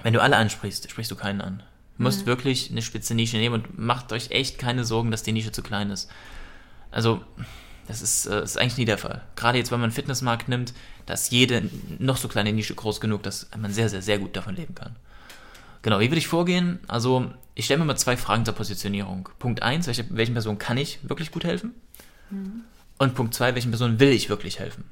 wenn 0.02 0.12
du 0.12 0.22
alle 0.22 0.36
ansprichst, 0.36 0.88
sprichst 0.88 1.10
du 1.10 1.16
keinen 1.16 1.40
an. 1.40 1.62
Du 1.96 2.04
musst 2.04 2.22
mhm. 2.22 2.26
wirklich 2.26 2.70
eine 2.70 2.80
spitze 2.80 3.14
Nische 3.14 3.38
nehmen 3.38 3.56
und 3.56 3.76
macht 3.76 4.12
euch 4.12 4.30
echt 4.30 4.56
keine 4.58 4.84
Sorgen, 4.84 5.10
dass 5.10 5.24
die 5.24 5.32
Nische 5.32 5.50
zu 5.50 5.62
klein 5.62 5.90
ist. 5.90 6.08
Also, 6.92 7.22
das 7.88 8.02
ist, 8.02 8.26
äh, 8.26 8.40
ist 8.44 8.56
eigentlich 8.56 8.76
nie 8.76 8.84
der 8.84 8.98
Fall. 8.98 9.22
Gerade 9.34 9.58
jetzt, 9.58 9.72
wenn 9.72 9.80
man 9.80 9.86
einen 9.86 9.94
Fitnessmarkt 9.94 10.48
nimmt, 10.48 10.74
da 11.06 11.14
ist 11.14 11.32
jede 11.32 11.68
noch 11.98 12.18
so 12.18 12.28
kleine 12.28 12.52
Nische 12.52 12.76
groß 12.76 13.00
genug, 13.00 13.24
dass 13.24 13.48
man 13.58 13.72
sehr, 13.72 13.88
sehr, 13.88 14.02
sehr 14.02 14.20
gut 14.20 14.36
davon 14.36 14.54
leben 14.54 14.76
kann. 14.76 14.94
Genau, 15.82 15.98
wie 15.98 16.08
würde 16.08 16.18
ich 16.18 16.28
vorgehen? 16.28 16.78
Also, 16.86 17.32
ich 17.56 17.64
stelle 17.64 17.80
mir 17.80 17.86
mal 17.86 17.96
zwei 17.96 18.16
Fragen 18.16 18.44
zur 18.44 18.54
Positionierung. 18.54 19.28
Punkt 19.40 19.62
eins, 19.62 19.88
welche, 19.88 20.06
welchen 20.10 20.34
Personen 20.34 20.58
kann 20.58 20.78
ich 20.78 21.00
wirklich 21.02 21.32
gut 21.32 21.42
helfen? 21.42 21.74
Mhm. 22.30 22.62
Und 22.98 23.16
Punkt 23.16 23.34
zwei, 23.34 23.54
welchen 23.54 23.72
Personen 23.72 23.98
will 23.98 24.10
ich 24.10 24.28
wirklich 24.28 24.60
helfen? 24.60 24.84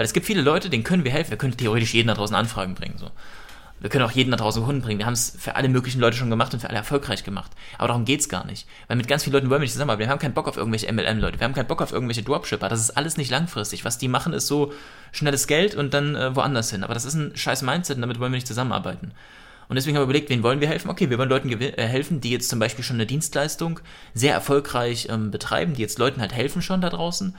Weil 0.00 0.06
es 0.06 0.14
gibt 0.14 0.24
viele 0.24 0.40
Leute, 0.40 0.70
denen 0.70 0.82
können 0.82 1.04
wir 1.04 1.12
helfen. 1.12 1.28
Wir 1.28 1.36
können 1.36 1.54
theoretisch 1.58 1.92
jeden 1.92 2.08
da 2.08 2.14
draußen 2.14 2.34
Anfragen 2.34 2.74
bringen. 2.74 2.94
So. 2.96 3.10
Wir 3.80 3.90
können 3.90 4.02
auch 4.02 4.12
jeden 4.12 4.30
da 4.30 4.38
draußen 4.38 4.64
Kunden 4.64 4.80
bringen. 4.80 4.98
Wir 4.98 5.04
haben 5.04 5.12
es 5.12 5.36
für 5.38 5.56
alle 5.56 5.68
möglichen 5.68 6.00
Leute 6.00 6.16
schon 6.16 6.30
gemacht 6.30 6.54
und 6.54 6.60
für 6.60 6.70
alle 6.70 6.78
erfolgreich 6.78 7.22
gemacht. 7.22 7.50
Aber 7.76 7.88
darum 7.88 8.06
geht's 8.06 8.30
gar 8.30 8.46
nicht. 8.46 8.66
Weil 8.88 8.96
mit 8.96 9.08
ganz 9.08 9.24
vielen 9.24 9.34
Leuten 9.34 9.50
wollen 9.50 9.60
wir 9.60 9.64
nicht 9.64 9.74
zusammenarbeiten. 9.74 10.06
Wir 10.06 10.10
haben 10.10 10.18
keinen 10.18 10.32
Bock 10.32 10.48
auf 10.48 10.56
irgendwelche 10.56 10.90
MLM-Leute. 10.90 11.38
Wir 11.38 11.44
haben 11.44 11.52
keinen 11.52 11.66
Bock 11.66 11.82
auf 11.82 11.92
irgendwelche 11.92 12.22
Dropshipper. 12.22 12.70
Das 12.70 12.80
ist 12.80 12.96
alles 12.96 13.18
nicht 13.18 13.30
langfristig. 13.30 13.84
Was 13.84 13.98
die 13.98 14.08
machen, 14.08 14.32
ist 14.32 14.46
so 14.46 14.72
schnelles 15.12 15.46
Geld 15.46 15.74
und 15.74 15.92
dann 15.92 16.16
äh, 16.16 16.34
woanders 16.34 16.70
hin. 16.70 16.82
Aber 16.82 16.94
das 16.94 17.04
ist 17.04 17.12
ein 17.12 17.36
scheiß 17.36 17.60
Mindset 17.60 17.96
und 17.96 18.00
damit 18.00 18.18
wollen 18.20 18.32
wir 18.32 18.38
nicht 18.38 18.46
zusammenarbeiten. 18.46 19.12
Und 19.68 19.76
deswegen 19.76 19.98
haben 19.98 20.04
wir 20.04 20.04
überlegt, 20.04 20.30
wen 20.30 20.42
wollen 20.42 20.62
wir 20.62 20.68
helfen? 20.68 20.88
Okay, 20.88 21.10
wir 21.10 21.18
wollen 21.18 21.28
Leuten 21.28 21.50
äh, 21.50 21.72
helfen, 21.76 22.22
die 22.22 22.30
jetzt 22.30 22.48
zum 22.48 22.58
Beispiel 22.58 22.84
schon 22.84 22.96
eine 22.96 23.04
Dienstleistung 23.04 23.80
sehr 24.14 24.32
erfolgreich 24.32 25.08
ähm, 25.10 25.30
betreiben, 25.30 25.74
die 25.74 25.82
jetzt 25.82 25.98
Leuten 25.98 26.22
halt 26.22 26.32
helfen 26.32 26.62
schon 26.62 26.80
da 26.80 26.88
draußen. 26.88 27.36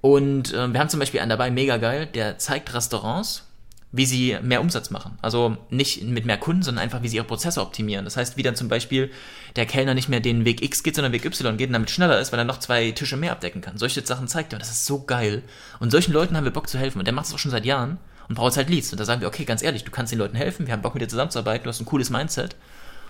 Und 0.00 0.52
äh, 0.52 0.72
wir 0.72 0.80
haben 0.80 0.88
zum 0.88 1.00
Beispiel 1.00 1.20
einen 1.20 1.30
dabei, 1.30 1.50
mega 1.50 1.76
geil, 1.76 2.06
der 2.06 2.38
zeigt 2.38 2.72
Restaurants, 2.72 3.44
wie 3.90 4.06
sie 4.06 4.36
mehr 4.42 4.60
Umsatz 4.60 4.90
machen. 4.90 5.18
Also 5.22 5.56
nicht 5.70 6.02
mit 6.04 6.26
mehr 6.26 6.36
Kunden, 6.36 6.62
sondern 6.62 6.84
einfach, 6.84 7.02
wie 7.02 7.08
sie 7.08 7.16
ihre 7.16 7.24
Prozesse 7.24 7.62
optimieren. 7.62 8.04
Das 8.04 8.16
heißt, 8.16 8.36
wie 8.36 8.42
dann 8.42 8.54
zum 8.54 8.68
Beispiel 8.68 9.10
der 9.56 9.66
Kellner 9.66 9.94
nicht 9.94 10.08
mehr 10.08 10.20
den 10.20 10.44
Weg 10.44 10.62
X 10.62 10.82
geht, 10.82 10.94
sondern 10.94 11.12
Weg 11.12 11.24
Y 11.24 11.56
geht 11.56 11.68
und 11.68 11.72
damit 11.72 11.90
schneller 11.90 12.20
ist, 12.20 12.30
weil 12.30 12.38
er 12.38 12.44
noch 12.44 12.58
zwei 12.58 12.90
Tische 12.92 13.16
mehr 13.16 13.32
abdecken 13.32 13.62
kann. 13.62 13.78
Solche 13.78 14.04
Sachen 14.04 14.28
zeigt 14.28 14.52
er. 14.52 14.58
Das 14.58 14.70
ist 14.70 14.84
so 14.84 15.04
geil. 15.04 15.42
Und 15.80 15.90
solchen 15.90 16.12
Leuten 16.12 16.36
haben 16.36 16.44
wir 16.44 16.52
Bock 16.52 16.68
zu 16.68 16.78
helfen. 16.78 16.98
Und 16.98 17.06
der 17.06 17.14
macht 17.14 17.26
es 17.26 17.34
auch 17.34 17.38
schon 17.38 17.50
seit 17.50 17.64
Jahren 17.64 17.98
und 18.28 18.34
braucht 18.34 18.56
halt 18.56 18.68
Leads. 18.68 18.92
Und 18.92 19.00
da 19.00 19.06
sagen 19.06 19.22
wir, 19.22 19.28
okay, 19.28 19.44
ganz 19.44 19.62
ehrlich, 19.62 19.84
du 19.84 19.90
kannst 19.90 20.12
den 20.12 20.18
Leuten 20.18 20.36
helfen, 20.36 20.66
wir 20.66 20.74
haben 20.74 20.82
Bock 20.82 20.94
mit 20.94 21.02
dir 21.02 21.08
zusammenzuarbeiten, 21.08 21.64
du 21.64 21.70
hast 21.70 21.80
ein 21.80 21.86
cooles 21.86 22.10
Mindset. 22.10 22.56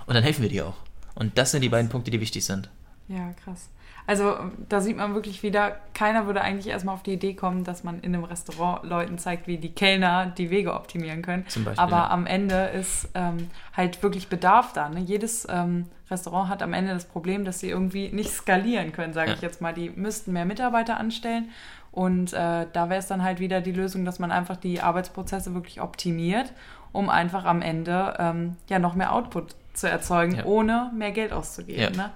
Und 0.07 0.15
dann 0.15 0.23
helfen 0.23 0.43
wir 0.43 0.49
dir 0.49 0.67
auch. 0.67 0.77
Und 1.17 1.37
das 1.37 1.51
sind 1.51 1.63
die 1.63 1.69
beiden 1.69 1.91
Punkte, 1.91 2.13
die 2.13 2.21
wichtig 2.21 2.45
sind. 2.45 2.71
Ja, 3.09 3.33
krass. 3.45 3.69
Also 4.09 4.39
da 4.71 4.81
sieht 4.81 4.97
man 4.97 5.13
wirklich 5.13 5.43
wieder, 5.43 5.77
keiner 5.93 6.25
würde 6.25 6.41
eigentlich 6.41 6.69
erstmal 6.69 6.95
auf 6.95 7.03
die 7.03 7.13
Idee 7.13 7.35
kommen, 7.35 7.65
dass 7.65 7.85
man 7.85 8.01
in 8.01 8.15
einem 8.15 8.25
Restaurant 8.25 8.83
Leuten 8.83 9.19
zeigt, 9.19 9.47
wie 9.47 9.59
die 9.59 9.69
Kellner 9.69 10.33
die 10.39 10.49
Wege 10.49 10.73
optimieren 10.73 11.21
können. 11.21 11.47
Zum 11.47 11.67
Beispiel, 11.67 11.85
Aber 11.85 11.97
ja. 11.99 12.09
am 12.09 12.25
Ende 12.25 12.55
ist 12.69 13.11
ähm, 13.13 13.51
halt 13.77 14.03
wirklich 14.03 14.29
Bedarf 14.29 14.73
da. 14.73 14.89
Ne? 14.89 15.01
Jedes 15.01 15.47
ähm, 15.51 15.85
Restaurant 16.11 16.49
hat 16.49 16.63
am 16.63 16.73
Ende 16.73 16.95
das 16.95 17.05
Problem, 17.05 17.45
dass 17.45 17.61
sie 17.61 17.69
irgendwie 17.69 18.09
nicht 18.09 18.31
skalieren 18.31 18.93
können, 18.93 19.13
sage 19.13 19.29
ja. 19.29 19.35
ich 19.35 19.43
jetzt 19.43 19.61
mal. 19.61 19.75
Die 19.75 19.91
müssten 19.91 20.33
mehr 20.33 20.47
Mitarbeiter 20.47 20.97
anstellen. 20.97 21.51
Und 21.93 22.33
äh, 22.33 22.65
da 22.73 22.89
wäre 22.89 23.01
es 23.01 23.09
dann 23.09 23.23
halt 23.23 23.41
wieder 23.41 23.61
die 23.61 23.73
Lösung, 23.73 24.07
dass 24.07 24.19
man 24.19 24.33
einfach 24.33 24.57
die 24.57 24.81
Arbeitsprozesse 24.81 25.53
wirklich 25.53 25.83
optimiert, 25.83 26.55
um 26.93 27.11
einfach 27.11 27.45
am 27.45 27.61
Ende 27.61 28.15
ähm, 28.19 28.57
ja 28.71 28.79
noch 28.79 28.95
mehr 28.95 29.13
Output 29.13 29.55
zu 29.75 29.87
erzeugen, 29.87 30.37
ja. 30.37 30.45
ohne 30.47 30.91
mehr 30.97 31.13
Geld 31.13 31.35
auszugeben. 31.35 31.95
Ne? 31.95 32.11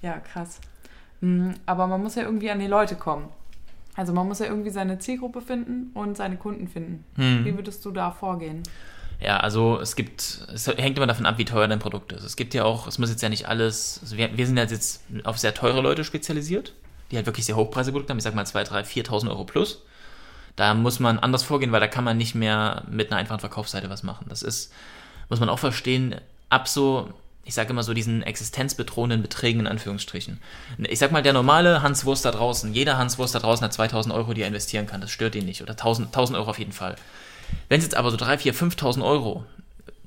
Ja, 0.00 0.14
krass. 0.20 0.58
Mhm, 1.24 1.54
aber 1.64 1.86
man 1.86 2.02
muss 2.02 2.16
ja 2.16 2.22
irgendwie 2.22 2.50
an 2.50 2.58
die 2.58 2.66
Leute 2.66 2.96
kommen. 2.96 3.28
Also 3.96 4.12
man 4.12 4.28
muss 4.28 4.40
ja 4.40 4.46
irgendwie 4.46 4.70
seine 4.70 4.98
Zielgruppe 4.98 5.40
finden 5.40 5.90
und 5.94 6.16
seine 6.18 6.36
Kunden 6.36 6.68
finden. 6.68 7.04
Hm. 7.16 7.44
Wie 7.44 7.54
würdest 7.54 7.84
du 7.84 7.92
da 7.92 8.10
vorgehen? 8.10 8.62
Ja, 9.20 9.38
also 9.38 9.80
es 9.80 9.96
gibt, 9.96 10.46
es 10.52 10.66
hängt 10.66 10.98
immer 10.98 11.06
davon 11.06 11.24
ab, 11.24 11.38
wie 11.38 11.46
teuer 11.46 11.66
dein 11.66 11.78
Produkt 11.78 12.12
ist. 12.12 12.24
Es 12.24 12.36
gibt 12.36 12.52
ja 12.52 12.64
auch, 12.64 12.86
es 12.86 12.98
muss 12.98 13.08
jetzt 13.08 13.22
ja 13.22 13.30
nicht 13.30 13.48
alles, 13.48 14.00
also 14.02 14.18
wir, 14.18 14.36
wir 14.36 14.46
sind 14.46 14.58
jetzt 14.58 15.02
auf 15.22 15.38
sehr 15.38 15.54
teure 15.54 15.80
Leute 15.80 16.04
spezialisiert, 16.04 16.74
die 17.10 17.16
halt 17.16 17.24
wirklich 17.24 17.46
sehr 17.46 17.56
hochpreisige 17.56 17.92
Produkte 17.92 18.10
haben, 18.10 18.18
ich 18.18 18.24
sag 18.24 18.34
mal 18.34 18.44
2, 18.44 18.64
3, 18.64 18.80
4.000 18.80 19.30
Euro 19.30 19.44
plus. 19.44 19.82
Da 20.56 20.74
muss 20.74 21.00
man 21.00 21.18
anders 21.18 21.42
vorgehen, 21.42 21.72
weil 21.72 21.80
da 21.80 21.88
kann 21.88 22.04
man 22.04 22.18
nicht 22.18 22.34
mehr 22.34 22.82
mit 22.90 23.10
einer 23.10 23.20
einfachen 23.20 23.40
Verkaufsseite 23.40 23.88
was 23.88 24.02
machen. 24.02 24.26
Das 24.28 24.42
ist, 24.42 24.72
muss 25.30 25.40
man 25.40 25.48
auch 25.48 25.58
verstehen, 25.58 26.16
ab 26.50 26.68
so 26.68 27.08
ich 27.44 27.54
sage 27.54 27.70
immer 27.70 27.82
so 27.82 27.94
diesen 27.94 28.22
existenzbedrohenden 28.22 29.22
Beträgen 29.22 29.60
in 29.60 29.66
Anführungsstrichen. 29.66 30.40
Ich 30.88 30.98
sag 30.98 31.12
mal, 31.12 31.22
der 31.22 31.32
normale 31.32 31.82
Hans 31.82 32.04
Wurst 32.04 32.24
da 32.24 32.30
draußen, 32.30 32.72
jeder 32.72 32.96
Hans 32.96 33.18
Wurst 33.18 33.34
da 33.34 33.38
draußen 33.38 33.64
hat 33.64 33.72
2000 33.72 34.14
Euro, 34.14 34.32
die 34.34 34.42
er 34.42 34.48
investieren 34.48 34.86
kann, 34.86 35.00
das 35.00 35.10
stört 35.10 35.34
ihn 35.34 35.44
nicht. 35.44 35.62
Oder 35.62 35.72
1000, 35.72 36.08
1000 36.08 36.38
Euro 36.38 36.50
auf 36.50 36.58
jeden 36.58 36.72
Fall. 36.72 36.96
Wenn 37.68 37.78
es 37.78 37.84
jetzt 37.84 37.96
aber 37.96 38.10
so 38.10 38.16
3, 38.16 38.38
4, 38.38 38.54
5000 38.54 39.04
Euro, 39.04 39.44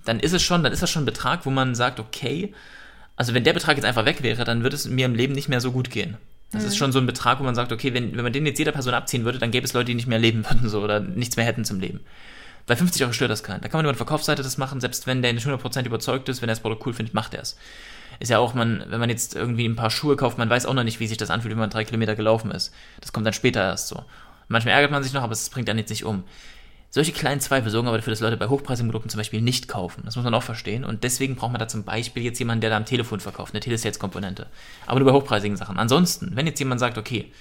dann 0.05 0.19
ist 0.19 0.33
es 0.33 0.41
schon, 0.41 0.63
dann 0.63 0.73
ist 0.73 0.81
das 0.81 0.89
schon 0.89 1.03
ein 1.03 1.07
Betrag, 1.07 1.45
wo 1.45 1.49
man 1.49 1.75
sagt, 1.75 1.99
okay, 1.99 2.53
also 3.15 3.33
wenn 3.33 3.43
der 3.43 3.53
Betrag 3.53 3.75
jetzt 3.77 3.85
einfach 3.85 4.05
weg 4.05 4.23
wäre, 4.23 4.43
dann 4.43 4.63
würde 4.63 4.75
es 4.75 4.87
mir 4.87 5.05
im 5.05 5.15
Leben 5.15 5.33
nicht 5.33 5.49
mehr 5.49 5.61
so 5.61 5.71
gut 5.71 5.91
gehen. 5.91 6.17
Das 6.51 6.63
mhm. 6.63 6.67
ist 6.69 6.77
schon 6.77 6.91
so 6.91 6.99
ein 6.99 7.05
Betrag, 7.05 7.39
wo 7.39 7.43
man 7.43 7.55
sagt, 7.55 7.71
okay, 7.71 7.93
wenn, 7.93 8.15
wenn 8.15 8.23
man 8.23 8.33
den 8.33 8.45
jetzt 8.45 8.59
jeder 8.59 8.71
Person 8.71 8.93
abziehen 8.93 9.25
würde, 9.25 9.39
dann 9.39 9.51
gäbe 9.51 9.65
es 9.65 9.73
Leute, 9.73 9.87
die 9.87 9.95
nicht 9.95 10.07
mehr 10.07 10.19
leben 10.19 10.45
würden, 10.49 10.69
so, 10.69 10.81
oder 10.81 10.99
nichts 10.99 11.35
mehr 11.35 11.45
hätten 11.45 11.65
zum 11.65 11.79
Leben. 11.79 11.99
Bei 12.67 12.75
50 12.75 13.01
Euro 13.01 13.13
stört 13.13 13.31
das 13.31 13.43
keinen. 13.43 13.61
Da 13.61 13.69
kann 13.69 13.79
man 13.79 13.85
über 13.85 13.91
eine 13.91 13.97
Verkaufsseite 13.97 14.43
das 14.43 14.57
machen, 14.57 14.81
selbst 14.81 15.07
wenn 15.07 15.21
der 15.21 15.33
nicht 15.33 15.47
100% 15.47 15.85
überzeugt 15.85 16.30
ist, 16.30 16.42
wenn 16.42 16.49
er 16.49 16.53
das 16.53 16.59
Produkt 16.59 16.85
cool 16.85 16.94
findet, 16.94 17.15
macht 17.15 17.33
er 17.33 17.42
es. 17.42 17.57
Ist 18.19 18.30
ja 18.30 18.39
auch, 18.39 18.53
man, 18.53 18.83
wenn 18.89 18.99
man 18.99 19.09
jetzt 19.09 19.35
irgendwie 19.35 19.65
ein 19.65 19.75
paar 19.75 19.89
Schuhe 19.89 20.15
kauft, 20.15 20.37
man 20.37 20.49
weiß 20.49 20.65
auch 20.65 20.73
noch 20.73 20.83
nicht, 20.83 20.99
wie 20.99 21.07
sich 21.07 21.18
das 21.18 21.30
anfühlt, 21.30 21.51
wenn 21.51 21.59
man 21.59 21.69
drei 21.69 21.85
Kilometer 21.85 22.15
gelaufen 22.15 22.51
ist. 22.51 22.73
Das 22.99 23.13
kommt 23.13 23.25
dann 23.25 23.33
später 23.33 23.61
erst 23.61 23.87
so. 23.87 24.03
Manchmal 24.49 24.75
ärgert 24.75 24.92
man 24.92 25.03
sich 25.03 25.13
noch, 25.13 25.23
aber 25.23 25.33
es 25.33 25.49
bringt 25.49 25.68
dann 25.69 25.77
jetzt 25.77 25.89
nicht 25.89 26.03
um. 26.03 26.23
Solche 26.89 27.11
kleinen 27.11 27.42
Zweifel 27.42 27.69
sorgen 27.69 27.87
aber 27.87 27.97
dafür, 27.97 28.11
dass 28.11 28.21
Leute 28.21 28.37
bei 28.37 28.47
hochpreisigen 28.47 28.89
Produkten 28.89 29.09
zum 29.09 29.19
Beispiel 29.19 29.42
nicht 29.42 29.68
kaufen. 29.68 30.03
Das 30.06 30.15
muss 30.15 30.23
man 30.23 30.33
auch 30.33 30.44
verstehen. 30.44 30.85
Und 30.85 31.03
deswegen 31.03 31.35
braucht 31.35 31.51
man 31.51 31.59
da 31.59 31.68
zum 31.68 31.83
Beispiel 31.83 32.23
jetzt 32.23 32.39
jemanden, 32.39 32.61
der 32.61 32.69
da 32.69 32.77
am 32.77 32.85
Telefon 32.85 33.19
verkauft, 33.19 33.53
eine 33.53 33.59
Telesales-Komponente. 33.59 34.47
Aber 34.85 34.99
nur 34.99 35.11
bei 35.11 35.18
hochpreisigen 35.18 35.57
Sachen. 35.57 35.77
Ansonsten, 35.77 36.35
wenn 36.35 36.47
jetzt 36.47 36.59
jemand 36.59 36.80
sagt, 36.80 36.97
okay, 36.97 37.31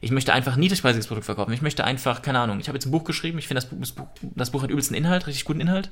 ich 0.00 0.10
möchte 0.10 0.32
einfach 0.32 0.54
ein 0.54 0.60
niedrigpreisiges 0.60 1.06
Produkt 1.06 1.26
verkaufen. 1.26 1.52
Ich 1.52 1.62
möchte 1.62 1.84
einfach, 1.84 2.22
keine 2.22 2.40
Ahnung, 2.40 2.60
ich 2.60 2.68
habe 2.68 2.76
jetzt 2.76 2.86
ein 2.86 2.90
Buch 2.90 3.04
geschrieben, 3.04 3.38
ich 3.38 3.48
finde 3.48 3.60
das 3.60 3.70
Buch, 3.70 3.78
das 3.80 3.92
Buch, 3.92 4.06
das 4.20 4.50
Buch 4.50 4.62
hat 4.62 4.70
übelsten 4.70 4.96
Inhalt, 4.96 5.26
richtig 5.26 5.44
guten 5.44 5.60
Inhalt. 5.60 5.90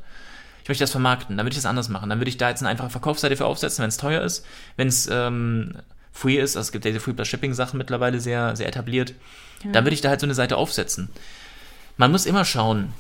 Ich 0.62 0.68
möchte 0.68 0.82
das 0.82 0.90
vermarkten, 0.90 1.36
dann 1.36 1.44
würde 1.46 1.54
ich 1.54 1.58
das 1.58 1.66
anders 1.66 1.88
machen. 1.88 2.10
Dann 2.10 2.18
würde 2.18 2.28
ich 2.28 2.36
da 2.36 2.48
jetzt 2.48 2.60
eine 2.60 2.68
einfache 2.68 2.90
Verkaufsseite 2.90 3.36
für 3.36 3.46
aufsetzen, 3.46 3.82
wenn 3.82 3.88
es 3.88 3.96
teuer 3.96 4.22
ist, 4.22 4.44
wenn 4.76 4.88
es 4.88 5.08
ähm, 5.10 5.76
free 6.12 6.38
ist, 6.38 6.56
also 6.56 6.66
es 6.66 6.72
gibt 6.72 6.84
ja 6.84 6.90
diese 6.90 7.00
Free 7.00 7.12
Plus 7.12 7.28
Shipping 7.28 7.54
Sachen 7.54 7.78
mittlerweile 7.78 8.20
sehr, 8.20 8.56
sehr 8.56 8.66
etabliert, 8.66 9.14
ja. 9.64 9.72
dann 9.72 9.84
würde 9.84 9.94
ich 9.94 10.00
da 10.00 10.08
halt 10.08 10.20
so 10.20 10.26
eine 10.26 10.34
Seite 10.34 10.56
aufsetzen. 10.56 11.08
Man 11.96 12.10
muss 12.10 12.26
immer 12.26 12.44
schauen, 12.44 12.92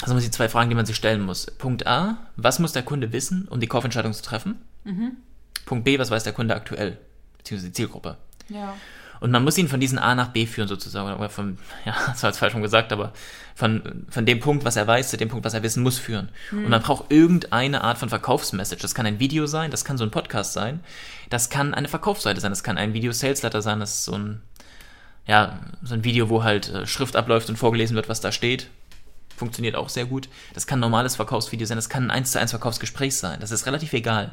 also 0.00 0.14
sind 0.14 0.24
die 0.24 0.36
zwei 0.36 0.48
Fragen, 0.48 0.68
die 0.68 0.74
man 0.74 0.86
sich 0.86 0.96
stellen 0.96 1.22
muss. 1.22 1.46
Punkt 1.46 1.86
A, 1.86 2.18
was 2.36 2.58
muss 2.58 2.72
der 2.72 2.82
Kunde 2.82 3.12
wissen, 3.12 3.46
um 3.48 3.60
die 3.60 3.68
Kaufentscheidung 3.68 4.12
zu 4.12 4.22
treffen? 4.22 4.60
Mhm. 4.84 5.16
Punkt 5.64 5.84
B, 5.84 5.98
was 5.98 6.10
weiß 6.10 6.24
der 6.24 6.32
Kunde 6.32 6.54
aktuell, 6.54 6.98
beziehungsweise 7.38 7.68
die 7.68 7.74
Zielgruppe? 7.74 8.16
Ja. 8.48 8.74
Und 9.22 9.30
man 9.30 9.44
muss 9.44 9.56
ihn 9.56 9.68
von 9.68 9.78
diesem 9.78 10.00
A 10.00 10.16
nach 10.16 10.30
B 10.30 10.46
führen 10.46 10.66
sozusagen, 10.66 11.16
oder 11.16 11.30
von, 11.30 11.56
ja, 11.84 11.94
das 12.08 12.24
war 12.24 12.30
jetzt 12.30 12.38
falsch 12.38 12.52
schon 12.52 12.62
gesagt, 12.62 12.92
aber 12.92 13.12
von, 13.54 14.04
von 14.10 14.26
dem 14.26 14.40
Punkt, 14.40 14.64
was 14.64 14.74
er 14.74 14.84
weiß, 14.84 15.10
zu 15.10 15.16
dem 15.16 15.28
Punkt, 15.28 15.44
was 15.44 15.54
er 15.54 15.62
wissen 15.62 15.80
muss, 15.84 15.96
führen. 15.96 16.28
Mhm. 16.50 16.64
Und 16.64 16.70
man 16.70 16.82
braucht 16.82 17.12
irgendeine 17.12 17.84
Art 17.84 17.98
von 17.98 18.08
Verkaufsmessage. 18.08 18.82
Das 18.82 18.96
kann 18.96 19.06
ein 19.06 19.20
Video 19.20 19.46
sein, 19.46 19.70
das 19.70 19.84
kann 19.84 19.96
so 19.96 20.02
ein 20.02 20.10
Podcast 20.10 20.54
sein, 20.54 20.80
das 21.30 21.50
kann 21.50 21.72
eine 21.72 21.86
Verkaufsseite 21.86 22.40
sein, 22.40 22.50
das 22.50 22.64
kann 22.64 22.76
ein 22.76 22.94
Video-Sales-Letter 22.94 23.62
sein, 23.62 23.78
das 23.78 23.94
ist 23.94 24.04
so 24.06 24.14
ein, 24.14 24.42
ja, 25.28 25.60
so 25.84 25.94
ein 25.94 26.02
Video, 26.02 26.28
wo 26.28 26.42
halt 26.42 26.68
äh, 26.70 26.84
Schrift 26.88 27.14
abläuft 27.14 27.48
und 27.48 27.56
vorgelesen 27.56 27.94
wird, 27.94 28.08
was 28.08 28.20
da 28.20 28.32
steht. 28.32 28.70
Funktioniert 29.36 29.76
auch 29.76 29.88
sehr 29.88 30.04
gut. 30.04 30.28
Das 30.52 30.66
kann 30.66 30.80
ein 30.80 30.80
normales 30.80 31.14
Verkaufsvideo 31.14 31.68
sein, 31.68 31.78
das 31.78 31.88
kann 31.88 32.06
ein 32.06 32.10
1 32.10 32.32
zu 32.32 32.40
1 32.40 32.50
Verkaufsgespräch 32.50 33.16
sein. 33.16 33.38
Das 33.38 33.52
ist 33.52 33.66
relativ 33.66 33.92
egal. 33.92 34.32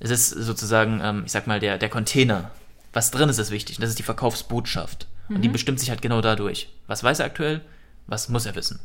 Es 0.00 0.10
ist 0.10 0.28
sozusagen, 0.28 1.00
ähm, 1.02 1.22
ich 1.24 1.32
sag 1.32 1.46
mal, 1.46 1.60
der, 1.60 1.78
der 1.78 1.88
Container 1.88 2.50
was 2.96 3.10
drin 3.10 3.28
ist, 3.28 3.38
ist 3.38 3.50
wichtig. 3.50 3.76
Und 3.76 3.82
das 3.82 3.90
ist 3.90 3.98
die 3.98 4.02
Verkaufsbotschaft. 4.02 5.06
Mhm. 5.28 5.36
Und 5.36 5.42
die 5.42 5.48
mhm. 5.48 5.52
bestimmt 5.52 5.78
sich 5.78 5.90
halt 5.90 6.00
genau 6.00 6.22
dadurch. 6.22 6.72
Was 6.86 7.04
weiß 7.04 7.18
er 7.20 7.26
aktuell? 7.26 7.60
Was 8.06 8.30
muss 8.30 8.46
er 8.46 8.54
wissen? 8.54 8.80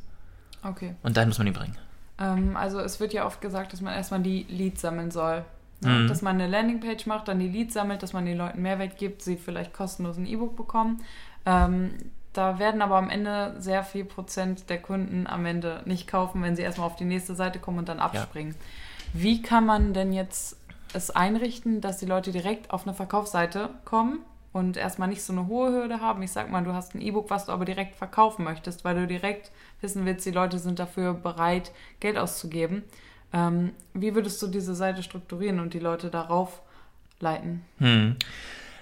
Okay. 0.63 0.95
Und 1.01 1.15
dahin 1.15 1.29
muss 1.29 1.37
man 1.37 1.47
ihn 1.47 1.53
bringen. 1.53 1.77
Ähm, 2.19 2.57
also 2.57 2.81
es 2.81 2.99
wird 2.99 3.13
ja 3.13 3.25
oft 3.25 3.39
gesagt, 3.39 3.71
dass 3.71 3.79
man 3.79 3.93
erstmal 3.93 4.19
die 4.19 4.45
Leads 4.49 4.81
sammeln 4.81 5.11
soll. 5.11 5.45
Mhm. 5.79 6.09
Dass 6.09 6.21
man 6.21 6.35
eine 6.35 6.47
Landingpage 6.47 7.05
macht, 7.05 7.29
dann 7.29 7.39
die 7.39 7.47
Leads 7.47 7.73
sammelt, 7.73 8.03
dass 8.03 8.11
man 8.11 8.25
den 8.25 8.37
Leuten 8.37 8.61
Mehrwert 8.61 8.97
gibt, 8.97 9.21
sie 9.21 9.37
vielleicht 9.37 9.73
kostenlos 9.73 10.17
ein 10.17 10.25
E-Book 10.25 10.57
bekommen. 10.57 11.01
Ähm, 11.45 11.93
da 12.33 12.59
werden 12.59 12.81
aber 12.81 12.97
am 12.97 13.09
Ende 13.09 13.55
sehr 13.59 13.85
viel 13.85 14.03
Prozent 14.03 14.69
der 14.69 14.81
Kunden 14.81 15.25
am 15.25 15.45
Ende 15.45 15.83
nicht 15.85 16.07
kaufen, 16.07 16.43
wenn 16.43 16.57
sie 16.57 16.63
erstmal 16.63 16.87
auf 16.87 16.97
die 16.97 17.05
nächste 17.05 17.33
Seite 17.33 17.59
kommen 17.59 17.79
und 17.79 17.87
dann 17.87 18.01
abspringen. 18.01 18.53
Ja. 18.53 18.59
Wie 19.13 19.41
kann 19.41 19.65
man 19.65 19.93
denn 19.93 20.13
jetzt 20.13 20.57
es 20.93 21.11
einrichten, 21.11 21.81
dass 21.81 21.97
die 21.97 22.05
Leute 22.05 22.31
direkt 22.31 22.71
auf 22.71 22.85
eine 22.85 22.93
Verkaufsseite 22.93 23.69
kommen 23.85 24.19
und 24.53 24.77
erstmal 24.77 25.07
nicht 25.07 25.23
so 25.23 25.33
eine 25.33 25.47
hohe 25.47 25.71
Hürde 25.71 26.01
haben? 26.01 26.21
Ich 26.21 26.31
sag 26.31 26.49
mal, 26.51 26.63
du 26.63 26.73
hast 26.73 26.95
ein 26.95 27.01
E-Book, 27.01 27.29
was 27.29 27.45
du 27.45 27.51
aber 27.51 27.65
direkt 27.65 27.95
verkaufen 27.95 28.43
möchtest, 28.43 28.83
weil 28.83 28.95
du 28.95 29.07
direkt 29.07 29.51
wissen 29.81 30.05
willst, 30.05 30.25
die 30.25 30.31
Leute 30.31 30.59
sind 30.59 30.79
dafür 30.79 31.13
bereit, 31.13 31.71
Geld 31.99 32.17
auszugeben. 32.17 32.83
Ähm, 33.33 33.71
wie 33.93 34.13
würdest 34.13 34.41
du 34.41 34.47
diese 34.47 34.75
Seite 34.75 35.03
strukturieren 35.03 35.59
und 35.59 35.73
die 35.73 35.79
Leute 35.79 36.09
darauf 36.09 36.61
leiten? 37.19 37.63
Hm. 37.79 38.17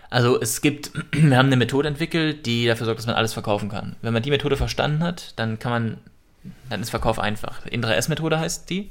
Also 0.10 0.42
es 0.42 0.62
gibt, 0.62 0.92
wir 1.12 1.38
haben 1.38 1.48
eine 1.48 1.58
Methode 1.58 1.88
entwickelt, 1.88 2.46
die 2.46 2.66
dafür 2.66 2.86
sorgt, 2.86 3.00
dass 3.00 3.08
man 3.08 3.16
alles 3.16 3.34
verkaufen 3.34 3.70
kann. 3.70 3.96
Wenn 4.01 4.13
man 4.13 4.24
die 4.24 4.32
Methode 4.32 4.58
verstanden 4.58 5.04
hat, 5.04 5.34
dann 5.38 5.60
kann 5.60 5.72
man, 5.72 5.98
dann 6.70 6.82
ist 6.82 6.89
Verkauf 6.89 7.20
einfach. 7.20 7.66
In3S-Methode 7.68 8.39
heißt 8.39 8.70
die. 8.70 8.89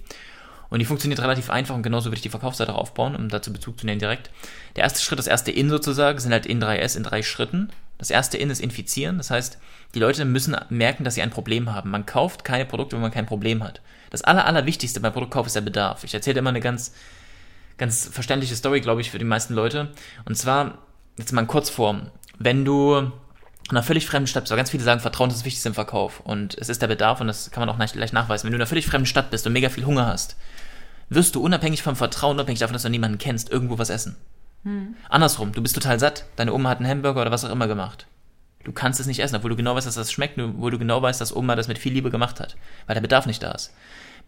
Und 0.71 0.81
die 0.81 0.85
funktioniert 0.85 1.21
relativ 1.21 1.51
einfach 1.51 1.75
und 1.75 1.83
genauso 1.83 2.07
würde 2.07 2.17
ich 2.17 2.23
die 2.23 2.29
Verkaufsseite 2.29 2.75
aufbauen, 2.75 3.17
um 3.17 3.29
dazu 3.29 3.53
Bezug 3.53 3.81
zu 3.81 3.87
nehmen 3.87 3.99
direkt. 3.99 4.31
Der 4.77 4.85
erste 4.85 5.01
Schritt, 5.01 5.19
das 5.19 5.27
erste 5.27 5.51
In 5.51 5.71
sozusagen, 5.71 6.19
sind 6.19 6.33
halt 6.33 6.47
in 6.47 6.63
3S 6.63 6.97
in 6.97 7.05
drei 7.05 7.23
Schritten. 7.23 7.71
Das 7.97 8.11
erste 8.11 8.37
In 8.37 8.51
ist 8.51 8.61
infizieren, 8.61 9.19
das 9.19 9.31
heißt, 9.31 9.59
die 9.95 9.99
Leute 9.99 10.25
müssen 10.25 10.57
merken, 10.69 11.05
dass 11.05 11.15
sie 11.15 11.23
ein 11.23 11.31
Problem 11.31 11.73
haben. 11.73 11.91
Man 11.91 12.07
kauft 12.07 12.45
keine 12.45 12.67
Produkte, 12.67 12.97
wenn 12.97 13.03
man 13.03 13.11
kein 13.11 13.27
Problem 13.27 13.65
hat. 13.65 13.81
Das 14.11 14.23
aller, 14.23 14.47
allerwichtigste 14.47 15.01
beim 15.01 15.13
Produktkauf 15.13 15.47
ist 15.47 15.57
der 15.57 15.63
Bedarf. 15.63 16.05
Ich 16.05 16.15
erzähle 16.15 16.39
immer 16.39 16.51
eine 16.51 16.61
ganz, 16.61 16.93
ganz 17.79 18.07
verständliche 18.07 18.55
Story, 18.55 18.81
glaube 18.81 19.01
ich, 19.01 19.11
für 19.11 19.19
die 19.19 19.25
meisten 19.25 19.55
Leute. 19.55 19.89
Und 20.27 20.37
zwar, 20.37 20.79
jetzt 21.17 21.33
mal 21.33 21.43
in 21.43 21.47
Kurzform. 21.47 22.11
Wenn 22.39 22.65
du 22.65 23.11
einer 23.71 23.83
völlig 23.83 24.07
fremden 24.07 24.27
Stadt 24.27 24.45
bist, 24.45 24.53
aber 24.53 24.59
ganz 24.59 24.71
viele 24.71 24.83
sagen, 24.83 25.01
Vertrauen 25.01 25.31
ist 25.31 25.39
das 25.39 25.45
Wichtigste 25.45 25.69
im 25.69 25.75
Verkauf. 25.75 26.21
Und 26.21 26.57
es 26.59 26.69
ist 26.69 26.81
der 26.81 26.87
Bedarf 26.87 27.21
und 27.21 27.27
das 27.27 27.51
kann 27.51 27.61
man 27.61 27.69
auch 27.69 27.79
leicht 27.79 28.13
nachweisen. 28.13 28.45
Wenn 28.45 28.53
du 28.53 28.57
in 28.57 28.63
einer 28.63 28.69
völlig 28.69 28.87
fremden 28.87 29.07
Stadt 29.07 29.31
bist 29.31 29.47
und 29.47 29.53
mega 29.53 29.69
viel 29.69 29.85
Hunger 29.85 30.07
hast, 30.07 30.37
wirst 31.11 31.35
du 31.35 31.43
unabhängig 31.43 31.83
vom 31.83 31.97
Vertrauen, 31.97 32.37
unabhängig 32.37 32.61
davon, 32.61 32.75
dass 32.75 32.83
du 32.83 32.89
niemanden 32.89 33.19
kennst, 33.19 33.51
irgendwo 33.51 33.79
was 33.79 33.91
essen. 33.91 34.17
Hm. 34.65 34.97
Andersrum, 35.09 35.53
du 35.53 35.63
bist 35.63 35.75
total 35.75 35.99
satt, 35.99 36.25
deine 36.37 36.53
Oma 36.53 36.71
hat 36.71 36.79
einen 36.79 36.89
Hamburger 36.89 37.23
oder 37.23 37.31
was 37.31 37.45
auch 37.45 37.51
immer 37.51 37.69
gemacht. 37.69 38.07
Du 38.65 38.73
kannst 38.73 39.01
es 39.01 39.07
nicht 39.07 39.21
essen, 39.21 39.37
obwohl 39.37 39.51
du 39.51 39.57
genau 39.57 39.75
weißt, 39.75 39.87
dass 39.87 39.95
das 39.95 40.13
schmeckt, 40.13 40.39
obwohl 40.39 40.71
du 40.71 40.79
genau 40.79 41.01
weißt, 41.01 41.21
dass 41.21 41.35
Oma 41.35 41.57
das 41.57 41.69
mit 41.69 41.79
viel 41.79 41.93
Liebe 41.93 42.11
gemacht 42.11 42.41
hat, 42.41 42.57
weil 42.87 42.95
der 42.95 43.01
Bedarf 43.01 43.27
nicht 43.27 43.43
da 43.43 43.53
ist. 43.53 43.73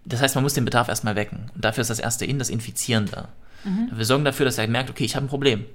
Das 0.04 0.22
heißt, 0.22 0.34
man 0.34 0.44
muss 0.44 0.54
den 0.54 0.64
Bedarf 0.64 0.88
erstmal 0.88 1.16
wecken. 1.16 1.50
Und 1.54 1.64
dafür 1.64 1.82
ist 1.82 1.90
das 1.90 1.98
erste 1.98 2.24
In, 2.24 2.38
das 2.38 2.48
Infizieren 2.48 3.06
da. 3.10 3.28
Mhm. 3.64 3.90
Wir 3.92 4.04
sorgen 4.04 4.24
dafür, 4.24 4.46
dass 4.46 4.56
er 4.56 4.66
merkt, 4.66 4.88
okay, 4.88 5.04
ich 5.04 5.14
habe 5.14 5.26
ein 5.26 5.28
Problem. 5.28 5.66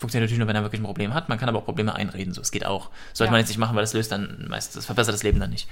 Funktioniert 0.00 0.28
natürlich 0.28 0.38
nur, 0.38 0.48
wenn 0.48 0.56
er 0.56 0.62
wirklich 0.62 0.80
ein 0.80 0.84
Problem 0.84 1.12
hat. 1.12 1.28
Man 1.28 1.38
kann 1.38 1.48
aber 1.50 1.58
auch 1.58 1.64
Probleme 1.64 1.94
einreden, 1.94 2.32
so. 2.32 2.40
Es 2.40 2.50
geht 2.50 2.64
auch. 2.64 2.88
Sollte 3.12 3.28
ja. 3.28 3.32
man 3.32 3.40
jetzt 3.40 3.48
nicht 3.48 3.58
machen, 3.58 3.76
weil 3.76 3.82
das 3.82 3.92
löst 3.92 4.10
dann 4.10 4.46
meistens, 4.48 4.76
das 4.76 4.86
verbessert 4.86 5.14
das 5.14 5.22
Leben 5.22 5.38
dann 5.38 5.50
nicht. 5.50 5.68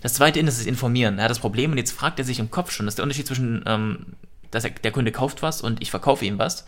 Das 0.00 0.14
zweite 0.14 0.38
ist 0.38 0.60
das 0.60 0.66
Informieren. 0.66 1.18
Er 1.18 1.24
hat 1.24 1.30
das 1.30 1.40
Problem 1.40 1.72
und 1.72 1.78
jetzt 1.78 1.90
fragt 1.90 2.20
er 2.20 2.24
sich 2.24 2.38
im 2.38 2.52
Kopf 2.52 2.70
schon, 2.70 2.86
das 2.86 2.92
ist 2.92 2.98
der 2.98 3.02
Unterschied 3.02 3.26
zwischen, 3.26 3.64
ähm, 3.66 4.06
dass 4.52 4.64
er, 4.64 4.70
der 4.70 4.92
Kunde 4.92 5.10
kauft 5.10 5.42
was 5.42 5.60
und 5.60 5.82
ich 5.82 5.90
verkaufe 5.90 6.24
ihm 6.24 6.38
was. 6.38 6.66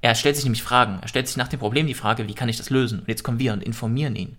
Er 0.00 0.14
stellt 0.16 0.34
sich 0.34 0.44
nämlich 0.44 0.62
Fragen. 0.62 0.98
Er 1.00 1.08
stellt 1.08 1.28
sich 1.28 1.36
nach 1.36 1.48
dem 1.48 1.60
Problem 1.60 1.86
die 1.86 1.94
Frage, 1.94 2.26
wie 2.26 2.34
kann 2.34 2.48
ich 2.48 2.56
das 2.56 2.70
lösen? 2.70 3.00
Und 3.00 3.08
jetzt 3.08 3.22
kommen 3.22 3.38
wir 3.38 3.52
und 3.52 3.62
informieren 3.62 4.16
ihn. 4.16 4.36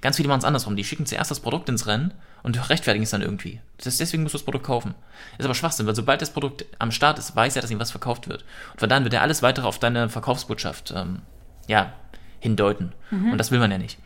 Ganz 0.00 0.16
viele 0.16 0.28
machen 0.28 0.40
es 0.40 0.44
andersrum. 0.44 0.76
Die 0.76 0.84
schicken 0.84 1.06
zuerst 1.06 1.30
das 1.30 1.40
Produkt 1.40 1.68
ins 1.68 1.86
Rennen 1.86 2.12
und 2.42 2.68
rechtfertigen 2.68 3.04
es 3.04 3.10
dann 3.10 3.22
irgendwie. 3.22 3.60
Das 3.82 3.96
deswegen 3.96 4.22
musst 4.22 4.34
du 4.34 4.38
das 4.38 4.44
Produkt 4.44 4.64
kaufen. 4.64 4.94
Ist 5.38 5.44
aber 5.44 5.54
Schwachsinn, 5.54 5.86
weil 5.86 5.94
sobald 5.94 6.22
das 6.22 6.30
Produkt 6.30 6.66
am 6.78 6.90
Start 6.90 7.18
ist, 7.18 7.34
weiß 7.34 7.56
er, 7.56 7.62
dass 7.62 7.70
ihm 7.70 7.80
was 7.80 7.90
verkauft 7.90 8.28
wird. 8.28 8.44
Und 8.72 8.80
von 8.80 8.88
dann 8.88 9.04
wird 9.04 9.14
er 9.14 9.22
alles 9.22 9.42
weitere 9.42 9.66
auf 9.66 9.78
deine 9.78 10.08
Verkaufsbotschaft 10.08 10.92
ähm, 10.96 11.22
ja, 11.68 11.94
hindeuten. 12.40 12.92
Mhm. 13.10 13.32
Und 13.32 13.38
das 13.38 13.50
will 13.50 13.58
man 13.58 13.70
ja 13.70 13.78
nicht. 13.78 13.98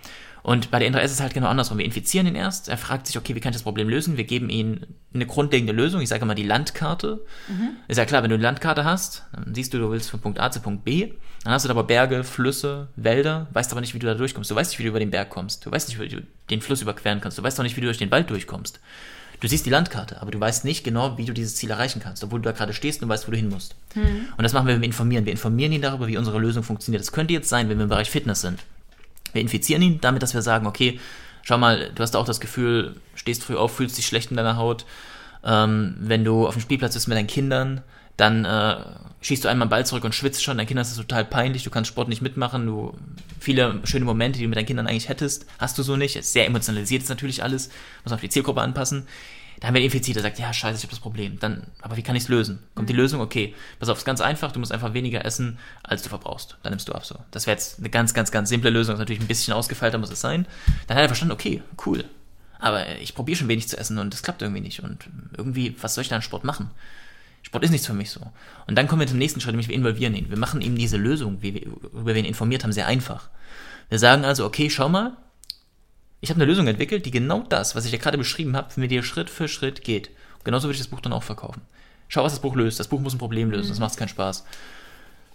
Und 0.42 0.70
bei 0.70 0.78
der 0.78 0.90
N3S 0.90 1.04
ist 1.04 1.12
es 1.12 1.20
halt 1.20 1.34
genau 1.34 1.48
andersrum. 1.48 1.78
Wir 1.78 1.84
infizieren 1.84 2.26
ihn 2.26 2.34
erst. 2.34 2.68
Er 2.68 2.78
fragt 2.78 3.06
sich, 3.06 3.18
okay, 3.18 3.34
wie 3.34 3.40
kann 3.40 3.50
ich 3.50 3.56
das 3.56 3.64
Problem 3.64 3.88
lösen? 3.88 4.16
Wir 4.16 4.24
geben 4.24 4.48
ihm 4.48 4.80
eine 5.12 5.26
grundlegende 5.26 5.72
Lösung. 5.72 6.00
Ich 6.00 6.08
sage 6.08 6.24
mal 6.24 6.34
die 6.34 6.44
Landkarte. 6.44 7.24
Mhm. 7.48 7.70
Ist 7.88 7.98
ja 7.98 8.04
klar, 8.04 8.22
wenn 8.22 8.30
du 8.30 8.36
eine 8.36 8.42
Landkarte 8.42 8.84
hast, 8.84 9.26
dann 9.32 9.54
siehst 9.54 9.74
du, 9.74 9.78
du 9.78 9.90
willst 9.90 10.10
von 10.10 10.20
Punkt 10.20 10.40
A 10.40 10.50
zu 10.50 10.60
Punkt 10.60 10.84
B. 10.84 11.12
Dann 11.48 11.54
hast 11.54 11.64
du 11.64 11.70
aber 11.70 11.84
Berge, 11.84 12.24
Flüsse, 12.24 12.88
Wälder, 12.96 13.46
weißt 13.54 13.72
aber 13.72 13.80
nicht, 13.80 13.94
wie 13.94 13.98
du 13.98 14.06
da 14.06 14.12
durchkommst. 14.12 14.50
Du 14.50 14.54
weißt 14.54 14.70
nicht, 14.70 14.80
wie 14.80 14.82
du 14.82 14.90
über 14.90 14.98
den 14.98 15.10
Berg 15.10 15.30
kommst. 15.30 15.64
Du 15.64 15.72
weißt 15.72 15.88
nicht, 15.88 15.98
wie 15.98 16.06
du 16.06 16.22
den 16.50 16.60
Fluss 16.60 16.82
überqueren 16.82 17.22
kannst. 17.22 17.38
Du 17.38 17.42
weißt 17.42 17.58
auch 17.58 17.62
nicht, 17.62 17.74
wie 17.74 17.80
du 17.80 17.86
durch 17.86 17.96
den 17.96 18.10
Wald 18.10 18.28
durchkommst. 18.28 18.80
Du 19.40 19.48
siehst 19.48 19.64
die 19.64 19.70
Landkarte, 19.70 20.20
aber 20.20 20.30
du 20.30 20.38
weißt 20.38 20.66
nicht 20.66 20.84
genau, 20.84 21.16
wie 21.16 21.24
du 21.24 21.32
dieses 21.32 21.56
Ziel 21.56 21.70
erreichen 21.70 22.02
kannst, 22.04 22.22
obwohl 22.22 22.40
du 22.40 22.44
da 22.44 22.52
gerade 22.52 22.74
stehst 22.74 23.02
und 23.02 23.08
weißt, 23.08 23.26
wo 23.26 23.30
du 23.30 23.38
hin 23.38 23.48
musst. 23.48 23.76
Mhm. 23.94 24.28
Und 24.36 24.42
das 24.42 24.52
machen 24.52 24.66
wir, 24.66 24.74
wenn 24.74 24.82
wir 24.82 24.88
informieren. 24.88 25.24
Wir 25.24 25.32
informieren 25.32 25.72
ihn 25.72 25.80
darüber, 25.80 26.06
wie 26.06 26.18
unsere 26.18 26.38
Lösung 26.38 26.64
funktioniert. 26.64 27.00
Das 27.00 27.12
könnte 27.12 27.32
jetzt 27.32 27.48
sein, 27.48 27.70
wenn 27.70 27.78
wir 27.78 27.84
im 27.84 27.88
Bereich 27.88 28.10
Fitness 28.10 28.42
sind. 28.42 28.60
Wir 29.32 29.40
infizieren 29.40 29.80
ihn 29.80 30.02
damit, 30.02 30.22
dass 30.22 30.34
wir 30.34 30.42
sagen, 30.42 30.66
okay, 30.66 31.00
schau 31.44 31.56
mal, 31.56 31.92
du 31.94 32.02
hast 32.02 32.14
auch 32.14 32.26
das 32.26 32.40
Gefühl, 32.40 32.96
stehst 33.14 33.42
früh 33.42 33.56
auf, 33.56 33.74
fühlst 33.74 33.96
dich 33.96 34.06
schlecht 34.06 34.30
in 34.30 34.36
deiner 34.36 34.58
Haut. 34.58 34.84
Ähm, 35.42 35.96
wenn 35.98 36.24
du 36.24 36.46
auf 36.46 36.56
dem 36.56 36.60
Spielplatz 36.60 36.92
bist 36.92 37.08
mit 37.08 37.16
deinen 37.16 37.26
Kindern, 37.26 37.80
dann 38.18 38.44
äh, 38.44 38.76
schießt 39.22 39.44
du 39.44 39.48
einmal 39.48 39.64
einen 39.64 39.70
Ball 39.70 39.86
zurück 39.86 40.04
und 40.04 40.14
schwitzt 40.14 40.42
schon, 40.42 40.58
deinen 40.58 40.66
Kindern 40.66 40.82
ist 40.82 40.90
das 40.90 40.98
total 40.98 41.24
peinlich, 41.24 41.62
du 41.62 41.70
kannst 41.70 41.88
Sport 41.88 42.08
nicht 42.08 42.20
mitmachen, 42.20 42.66
du 42.66 42.94
viele 43.40 43.80
schöne 43.84 44.04
Momente, 44.04 44.38
die 44.38 44.44
du 44.44 44.48
mit 44.48 44.58
deinen 44.58 44.66
Kindern 44.66 44.86
eigentlich 44.86 45.08
hättest, 45.08 45.46
hast 45.58 45.78
du 45.78 45.82
so 45.82 45.96
nicht. 45.96 46.16
Ist 46.16 46.32
sehr 46.32 46.46
emotionalisiert 46.46 47.02
ist 47.02 47.08
natürlich 47.08 47.42
alles, 47.42 47.70
muss 48.04 48.12
auf 48.12 48.20
die 48.20 48.28
Zielgruppe 48.28 48.60
anpassen. 48.60 49.06
Da 49.60 49.68
haben 49.68 49.74
wir 49.74 49.78
einen 49.78 49.86
Infiziert, 49.86 50.16
der 50.16 50.22
sagt, 50.22 50.38
ja, 50.38 50.52
scheiße, 50.52 50.78
ich 50.78 50.82
habe 50.84 50.90
das 50.90 51.00
Problem. 51.00 51.38
Dann, 51.40 51.66
aber 51.80 51.96
wie 51.96 52.02
kann 52.02 52.14
ich 52.14 52.24
es 52.24 52.28
lösen? 52.28 52.60
Kommt 52.76 52.88
die 52.88 52.92
mhm. 52.92 53.00
Lösung? 53.00 53.20
Okay, 53.20 53.54
pass 53.80 53.88
auf, 53.88 53.98
ist 53.98 54.04
ganz 54.04 54.20
einfach, 54.20 54.52
du 54.52 54.60
musst 54.60 54.70
einfach 54.70 54.94
weniger 54.94 55.24
essen, 55.24 55.58
als 55.82 56.02
du 56.02 56.08
verbrauchst. 56.08 56.56
Dann 56.62 56.72
nimmst 56.72 56.88
du 56.88 56.92
ab 56.92 57.04
so. 57.04 57.16
Das 57.32 57.46
wäre 57.46 57.56
jetzt 57.56 57.78
eine 57.78 57.90
ganz, 57.90 58.14
ganz, 58.14 58.30
ganz 58.30 58.48
simple 58.48 58.70
Lösung, 58.70 58.94
ist 58.94 59.00
natürlich 59.00 59.20
ein 59.20 59.26
bisschen 59.26 59.54
ausgefeilter 59.54 59.98
muss 59.98 60.10
es 60.10 60.20
sein. 60.20 60.46
Dann 60.86 60.96
hat 60.96 61.02
er 61.02 61.08
verstanden, 61.08 61.32
okay, 61.32 61.62
cool. 61.86 62.04
Aber 62.60 62.98
ich 62.98 63.14
probiere 63.14 63.36
schon 63.36 63.48
wenig 63.48 63.68
zu 63.68 63.76
essen 63.76 63.98
und 63.98 64.12
das 64.12 64.22
klappt 64.22 64.42
irgendwie 64.42 64.60
nicht. 64.60 64.80
Und 64.80 65.08
irgendwie, 65.36 65.74
was 65.80 65.94
soll 65.94 66.02
ich 66.02 66.08
da 66.08 66.16
an 66.16 66.22
Sport 66.22 66.44
machen? 66.44 66.70
Sport 67.48 67.64
ist 67.64 67.70
nichts 67.70 67.86
für 67.86 67.94
mich 67.94 68.10
so. 68.10 68.20
Und 68.66 68.76
dann 68.76 68.88
kommen 68.88 69.00
wir 69.00 69.06
zum 69.06 69.16
nächsten 69.16 69.40
Schritt, 69.40 69.52
nämlich 69.52 69.68
wir 69.68 69.74
involvieren 69.74 70.14
ihn. 70.14 70.28
Wir 70.28 70.36
machen 70.36 70.60
ihm 70.60 70.76
diese 70.76 70.98
Lösung, 70.98 71.38
wie 71.40 71.54
wir, 71.54 71.62
über 71.62 72.04
wir 72.04 72.16
ihn 72.16 72.26
informiert 72.26 72.62
haben, 72.62 72.72
sehr 72.72 72.86
einfach. 72.86 73.30
Wir 73.88 73.98
sagen 73.98 74.26
also, 74.26 74.44
okay, 74.44 74.68
schau 74.68 74.90
mal, 74.90 75.16
ich 76.20 76.28
habe 76.28 76.38
eine 76.38 76.44
Lösung 76.44 76.66
entwickelt, 76.66 77.06
die 77.06 77.10
genau 77.10 77.42
das, 77.48 77.74
was 77.74 77.86
ich 77.86 77.92
ja 77.92 77.96
gerade 77.96 78.18
beschrieben 78.18 78.54
habe, 78.54 78.68
mit 78.78 78.90
dir 78.90 79.02
Schritt 79.02 79.30
für 79.30 79.48
Schritt 79.48 79.82
geht. 79.82 80.08
Und 80.36 80.44
genauso 80.44 80.68
würde 80.68 80.74
ich 80.74 80.80
das 80.82 80.88
Buch 80.88 81.00
dann 81.00 81.14
auch 81.14 81.22
verkaufen. 81.22 81.62
Schau, 82.08 82.22
was 82.22 82.34
das 82.34 82.42
Buch 82.42 82.54
löst. 82.54 82.78
Das 82.78 82.88
Buch 82.88 83.00
muss 83.00 83.14
ein 83.14 83.18
Problem 83.18 83.50
lösen, 83.50 83.68
mhm. 83.68 83.70
das 83.70 83.78
macht 83.78 83.96
keinen 83.96 84.08
Spaß. 84.08 84.44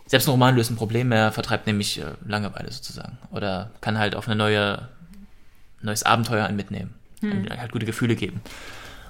Selbst 0.05 0.27
ein 0.27 0.31
Roman 0.31 0.55
löst 0.55 0.69
ein 0.69 0.75
Problem, 0.75 1.11
er 1.11 1.31
vertreibt 1.31 1.65
nämlich 1.65 1.99
äh, 1.99 2.11
Langeweile 2.27 2.71
sozusagen. 2.71 3.17
Oder 3.31 3.71
kann 3.81 3.97
halt 3.97 4.13
auf 4.13 4.27
eine 4.27 4.35
neue, 4.35 4.87
neues 5.81 6.03
Abenteuer 6.03 6.45
einen 6.45 6.57
mitnehmen. 6.57 6.93
Mhm. 7.21 7.49
Halt 7.49 7.71
gute 7.71 7.87
Gefühle 7.87 8.15
geben. 8.15 8.41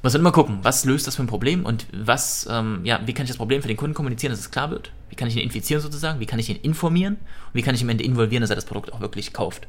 Man 0.04 0.12
soll 0.12 0.20
immer 0.20 0.34
gucken, 0.34 0.60
was 0.64 0.84
löst 0.84 1.08
das 1.08 1.16
für 1.16 1.24
ein 1.24 1.28
Problem 1.28 1.66
und 1.66 1.88
was, 1.94 2.46
ähm, 2.52 2.82
ja, 2.84 3.00
wie 3.06 3.14
kann 3.14 3.24
ich 3.24 3.30
das 3.30 3.38
Problem 3.38 3.62
für 3.62 3.70
den 3.70 3.78
Kunden 3.78 3.94
kommunizieren, 3.94 4.32
dass 4.32 4.42
es 4.42 4.52
klar 4.52 4.70
wird? 4.70 4.92
Wie 5.10 5.16
kann 5.16 5.30
ich 5.30 5.38
ihn 5.38 5.42
infizieren 5.42 5.82
sozusagen? 5.82 6.20
Wie 6.20 6.26
kann 6.26 6.40
ich 6.40 6.50
ihn 6.50 6.58
informieren? 6.58 7.14
Und 7.16 7.54
wie 7.54 7.62
kann 7.62 7.74
ich 7.74 7.80
ihn 7.80 7.86
am 7.86 7.92
Ende 7.92 8.04
involvieren, 8.04 8.42
dass 8.42 8.50
er 8.50 8.58
das 8.58 8.66
Produkt 8.66 8.92
auch 8.92 9.00
wirklich 9.00 9.32
kauft? 9.32 9.66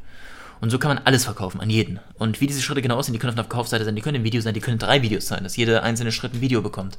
Und 0.61 0.71
so 0.71 0.81
kann 0.81 0.93
man 0.93 1.05
alles 1.05 1.25
verkaufen, 1.25 1.61
an 1.61 1.71
jeden. 1.71 2.01
Und 2.15 2.41
wie 2.41 2.49
diese 2.49 2.63
Schritte 2.63 2.83
genau 2.83 2.97
aussehen, 2.97 3.13
die 3.13 3.21
können 3.21 3.31
auf 3.31 3.37
einer 3.37 3.45
Verkaufsseite 3.45 3.85
sein, 3.85 3.95
die 3.95 4.03
können 4.03 4.17
ein 4.17 4.25
Video 4.25 4.41
sein, 4.41 4.55
die 4.55 4.61
können 4.61 4.79
drei 4.79 5.03
Videos 5.03 5.29
sein, 5.29 5.45
dass 5.45 5.57
jeder 5.57 5.85
einzelne 5.85 6.11
Schritt 6.11 6.35
ein 6.35 6.41
Video 6.41 6.63
bekommt. 6.63 6.99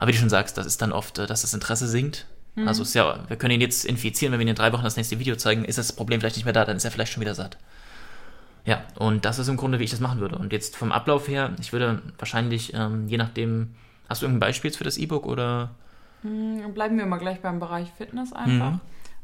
Aber 0.00 0.08
wie 0.08 0.12
du 0.12 0.18
schon 0.18 0.28
sagst, 0.28 0.58
das 0.58 0.66
ist 0.66 0.82
dann 0.82 0.90
oft, 0.90 1.20
äh, 1.20 1.28
dass 1.28 1.42
das 1.42 1.54
Interesse 1.54 1.86
sinkt. 1.86 2.26
Mhm. 2.56 2.66
Also 2.66 2.82
ist 2.82 2.94
ja, 2.94 3.20
wir 3.28 3.36
können 3.36 3.54
ihn 3.54 3.60
jetzt 3.60 3.84
infizieren, 3.84 4.32
wenn 4.32 4.40
wir 4.40 4.46
ihn 4.46 4.50
in 4.50 4.56
drei 4.56 4.72
Wochen 4.72 4.82
das 4.82 4.96
nächste 4.96 5.20
Video 5.20 5.36
zeigen, 5.36 5.64
ist 5.64 5.78
das 5.78 5.92
Problem 5.92 6.18
vielleicht 6.18 6.36
nicht 6.36 6.44
mehr 6.44 6.52
da, 6.52 6.64
dann 6.64 6.76
ist 6.76 6.84
er 6.84 6.90
vielleicht 6.90 7.12
schon 7.12 7.20
wieder 7.20 7.36
satt. 7.36 7.56
Ja, 8.64 8.82
und 8.98 9.24
das 9.24 9.38
ist 9.38 9.48
im 9.48 9.56
Grunde, 9.56 9.78
wie 9.78 9.84
ich 9.84 9.90
das 9.90 10.00
machen 10.00 10.20
würde. 10.20 10.38
Und 10.38 10.52
jetzt 10.52 10.76
vom 10.76 10.90
Ablauf 10.90 11.28
her, 11.28 11.52
ich 11.60 11.72
würde 11.72 12.00
wahrscheinlich, 12.18 12.72
ähm, 12.74 13.08
je 13.08 13.18
nachdem, 13.18 13.74
hast 14.08 14.22
du 14.22 14.26
irgendein 14.26 14.48
Beispiel 14.48 14.70
für 14.70 14.84
das 14.84 14.96
E-Book 14.96 15.26
oder? 15.26 15.70
Hm, 16.22 16.72
bleiben 16.72 16.96
wir 16.96 17.06
mal 17.06 17.18
gleich 17.18 17.40
beim 17.40 17.60
Bereich 17.60 17.92
Fitness 17.92 18.32
einfach. 18.32 18.72
Mhm. 18.72 18.80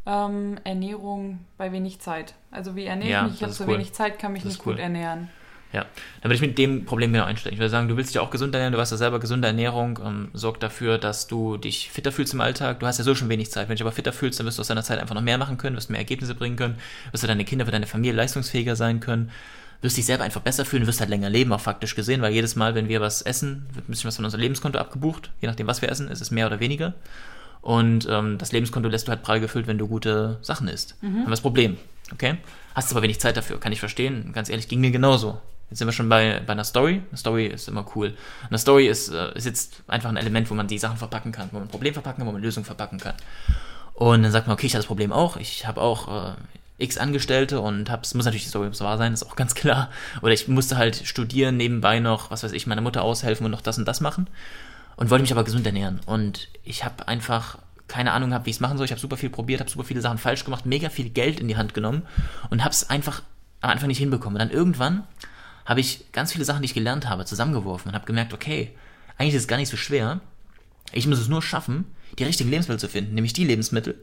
Ähm, 0.06 0.58
Ernährung 0.64 1.40
bei 1.56 1.72
wenig 1.72 2.00
Zeit. 2.00 2.34
Also 2.50 2.76
wie 2.76 2.84
ernähre 2.84 3.10
ja, 3.10 3.20
ich 3.20 3.32
mich? 3.32 3.34
Ich 3.36 3.42
habe 3.42 3.52
so 3.52 3.64
cool. 3.64 3.74
wenig 3.74 3.92
Zeit, 3.92 4.18
kann 4.18 4.32
mich 4.32 4.44
nicht 4.44 4.64
cool. 4.66 4.74
gut 4.74 4.82
ernähren. 4.82 5.28
Ja, 5.72 5.82
dann 6.20 6.30
würde 6.30 6.34
ich 6.34 6.40
mit 6.40 6.58
dem 6.58 6.84
Problem 6.84 7.12
genau 7.12 7.24
einsteigen. 7.24 7.54
Ich 7.54 7.60
würde 7.60 7.70
sagen, 7.70 7.86
du 7.86 7.96
willst 7.96 8.10
dich 8.10 8.18
auch 8.18 8.30
gesund 8.30 8.52
ernähren, 8.54 8.72
du 8.72 8.78
weißt 8.78 8.90
ja 8.90 8.98
selber, 8.98 9.20
gesunde 9.20 9.46
Ernährung 9.46 10.00
ähm, 10.04 10.28
sorgt 10.32 10.64
dafür, 10.64 10.98
dass 10.98 11.28
du 11.28 11.58
dich 11.58 11.90
fitter 11.90 12.10
fühlst 12.10 12.34
im 12.34 12.40
Alltag. 12.40 12.80
Du 12.80 12.86
hast 12.86 12.98
ja 12.98 13.04
so 13.04 13.14
schon 13.14 13.28
wenig 13.28 13.52
Zeit. 13.52 13.68
Wenn 13.68 13.74
du 13.74 13.76
dich 13.76 13.82
aber 13.82 13.92
fitter 13.92 14.12
fühlst, 14.12 14.40
dann 14.40 14.46
wirst 14.46 14.58
du 14.58 14.62
aus 14.62 14.66
deiner 14.66 14.82
Zeit 14.82 14.98
einfach 14.98 15.14
noch 15.14 15.22
mehr 15.22 15.38
machen 15.38 15.58
können, 15.58 15.76
wirst 15.76 15.88
mehr 15.88 16.00
Ergebnisse 16.00 16.34
bringen 16.34 16.56
können, 16.56 16.76
wirst 17.12 17.22
du 17.22 17.28
deine 17.28 17.44
Kinder 17.44 17.66
für 17.66 17.70
deine 17.70 17.86
Familie 17.86 18.16
leistungsfähiger 18.16 18.74
sein 18.74 18.98
können, 18.98 19.30
wirst 19.80 19.96
dich 19.96 20.06
selber 20.06 20.24
einfach 20.24 20.40
besser 20.40 20.64
fühlen, 20.64 20.88
wirst 20.88 21.00
halt 21.00 21.10
länger 21.10 21.30
leben, 21.30 21.52
auch 21.52 21.60
faktisch 21.60 21.94
gesehen, 21.94 22.20
weil 22.20 22.32
jedes 22.32 22.56
Mal, 22.56 22.74
wenn 22.74 22.88
wir 22.88 23.00
was 23.00 23.22
essen, 23.22 23.66
wird 23.72 23.88
ein 23.88 23.92
bisschen 23.92 24.08
was 24.08 24.16
von 24.16 24.24
unserem 24.24 24.42
Lebenskonto 24.42 24.78
abgebucht. 24.78 25.30
Je 25.40 25.46
nachdem, 25.46 25.68
was 25.68 25.82
wir 25.82 25.88
essen, 25.88 26.08
ist 26.08 26.20
es 26.20 26.32
mehr 26.32 26.48
oder 26.48 26.58
weniger. 26.58 26.94
Und 27.62 28.08
ähm, 28.10 28.38
das 28.38 28.50
Lebenskonto 28.50 28.88
lässt 28.88 29.06
du 29.06 29.10
halt 29.10 29.22
prall 29.22 29.38
gefüllt, 29.38 29.68
wenn 29.68 29.78
du 29.78 29.86
gute 29.86 30.38
Sachen 30.42 30.66
isst. 30.66 30.96
Mhm. 31.00 31.06
Haben 31.06 31.26
wir 31.26 31.30
das 31.30 31.42
Problem. 31.42 31.76
Okay? 32.12 32.38
Hast 32.74 32.90
aber 32.90 33.02
wenig 33.02 33.20
Zeit 33.20 33.36
dafür, 33.36 33.60
kann 33.60 33.72
ich 33.72 33.80
verstehen. 33.80 34.32
Ganz 34.32 34.48
ehrlich, 34.48 34.68
ging 34.68 34.80
mir 34.80 34.90
genauso. 34.90 35.40
Jetzt 35.70 35.78
sind 35.78 35.88
wir 35.88 35.92
schon 35.92 36.08
bei, 36.08 36.42
bei 36.44 36.52
einer 36.52 36.64
Story. 36.64 37.02
Eine 37.08 37.16
Story 37.16 37.46
ist 37.46 37.68
immer 37.68 37.86
cool. 37.94 38.14
Eine 38.48 38.58
Story 38.58 38.88
ist, 38.88 39.08
äh, 39.08 39.32
ist 39.36 39.46
jetzt 39.46 39.82
einfach 39.86 40.10
ein 40.10 40.16
Element, 40.16 40.50
wo 40.50 40.54
man 40.54 40.66
die 40.66 40.78
Sachen 40.78 40.96
verpacken 40.96 41.30
kann, 41.30 41.48
wo 41.52 41.58
man 41.58 41.68
ein 41.68 41.70
Problem 41.70 41.94
verpacken 41.94 42.18
kann, 42.18 42.26
wo 42.26 42.32
man 42.32 42.42
Lösungen 42.42 42.64
verpacken 42.64 42.98
kann. 42.98 43.14
Und 43.94 44.22
dann 44.22 44.32
sagt 44.32 44.48
man, 44.48 44.54
okay, 44.54 44.66
ich 44.66 44.74
habe 44.74 44.80
das 44.80 44.86
Problem 44.86 45.12
auch. 45.12 45.36
Ich 45.36 45.66
habe 45.66 45.80
auch 45.80 46.32
äh, 46.32 46.34
x 46.78 46.98
Angestellte 46.98 47.60
und 47.60 47.88
hab's, 47.88 48.14
muss 48.14 48.24
natürlich 48.24 48.44
die 48.44 48.48
Story 48.48 48.68
wahr 48.80 48.98
sein, 48.98 49.12
ist 49.12 49.24
auch 49.24 49.36
ganz 49.36 49.54
klar. 49.54 49.90
Oder 50.22 50.32
ich 50.32 50.48
musste 50.48 50.76
halt 50.76 50.96
studieren, 51.04 51.56
nebenbei 51.56 52.00
noch, 52.00 52.32
was 52.32 52.42
weiß 52.42 52.52
ich, 52.52 52.66
meiner 52.66 52.80
Mutter 52.80 53.02
aushelfen 53.02 53.44
und 53.44 53.52
noch 53.52 53.60
das 53.60 53.78
und 53.78 53.86
das 53.86 54.00
machen. 54.00 54.26
Und 54.96 55.10
wollte 55.10 55.22
mich 55.22 55.32
aber 55.32 55.44
gesund 55.44 55.66
ernähren. 55.66 56.00
Und 56.04 56.48
ich 56.64 56.84
habe 56.84 57.06
einfach 57.06 57.58
keine 57.86 58.12
Ahnung 58.12 58.30
gehabt, 58.30 58.46
wie 58.46 58.50
ich 58.50 58.56
es 58.56 58.60
machen 58.60 58.76
soll. 58.76 58.86
Ich 58.86 58.92
habe 58.92 59.00
super 59.00 59.16
viel 59.16 59.30
probiert, 59.30 59.60
habe 59.60 59.70
super 59.70 59.84
viele 59.84 60.00
Sachen 60.00 60.18
falsch 60.18 60.44
gemacht, 60.44 60.66
mega 60.66 60.88
viel 60.88 61.10
Geld 61.10 61.40
in 61.40 61.48
die 61.48 61.56
Hand 61.56 61.74
genommen 61.74 62.02
und 62.50 62.64
habe 62.64 62.72
es 62.72 62.90
einfach 62.90 63.22
am 63.60 63.78
nicht 63.86 63.98
hinbekommen. 63.98 64.40
Und 64.40 64.48
dann 64.48 64.56
irgendwann 64.56 65.04
habe 65.70 65.78
ich 65.78 66.10
ganz 66.10 66.32
viele 66.32 66.44
Sachen, 66.44 66.62
die 66.62 66.66
ich 66.66 66.74
gelernt 66.74 67.08
habe, 67.08 67.24
zusammengeworfen 67.24 67.90
und 67.90 67.94
habe 67.94 68.04
gemerkt, 68.04 68.34
okay, 68.34 68.72
eigentlich 69.16 69.36
ist 69.36 69.42
es 69.42 69.48
gar 69.48 69.56
nicht 69.56 69.68
so 69.68 69.76
schwer. 69.76 70.20
Ich 70.92 71.06
muss 71.06 71.20
es 71.20 71.28
nur 71.28 71.42
schaffen, 71.42 71.84
die 72.18 72.24
richtigen 72.24 72.50
Lebensmittel 72.50 72.80
zu 72.80 72.88
finden, 72.88 73.14
nämlich 73.14 73.34
die 73.34 73.44
Lebensmittel, 73.44 73.94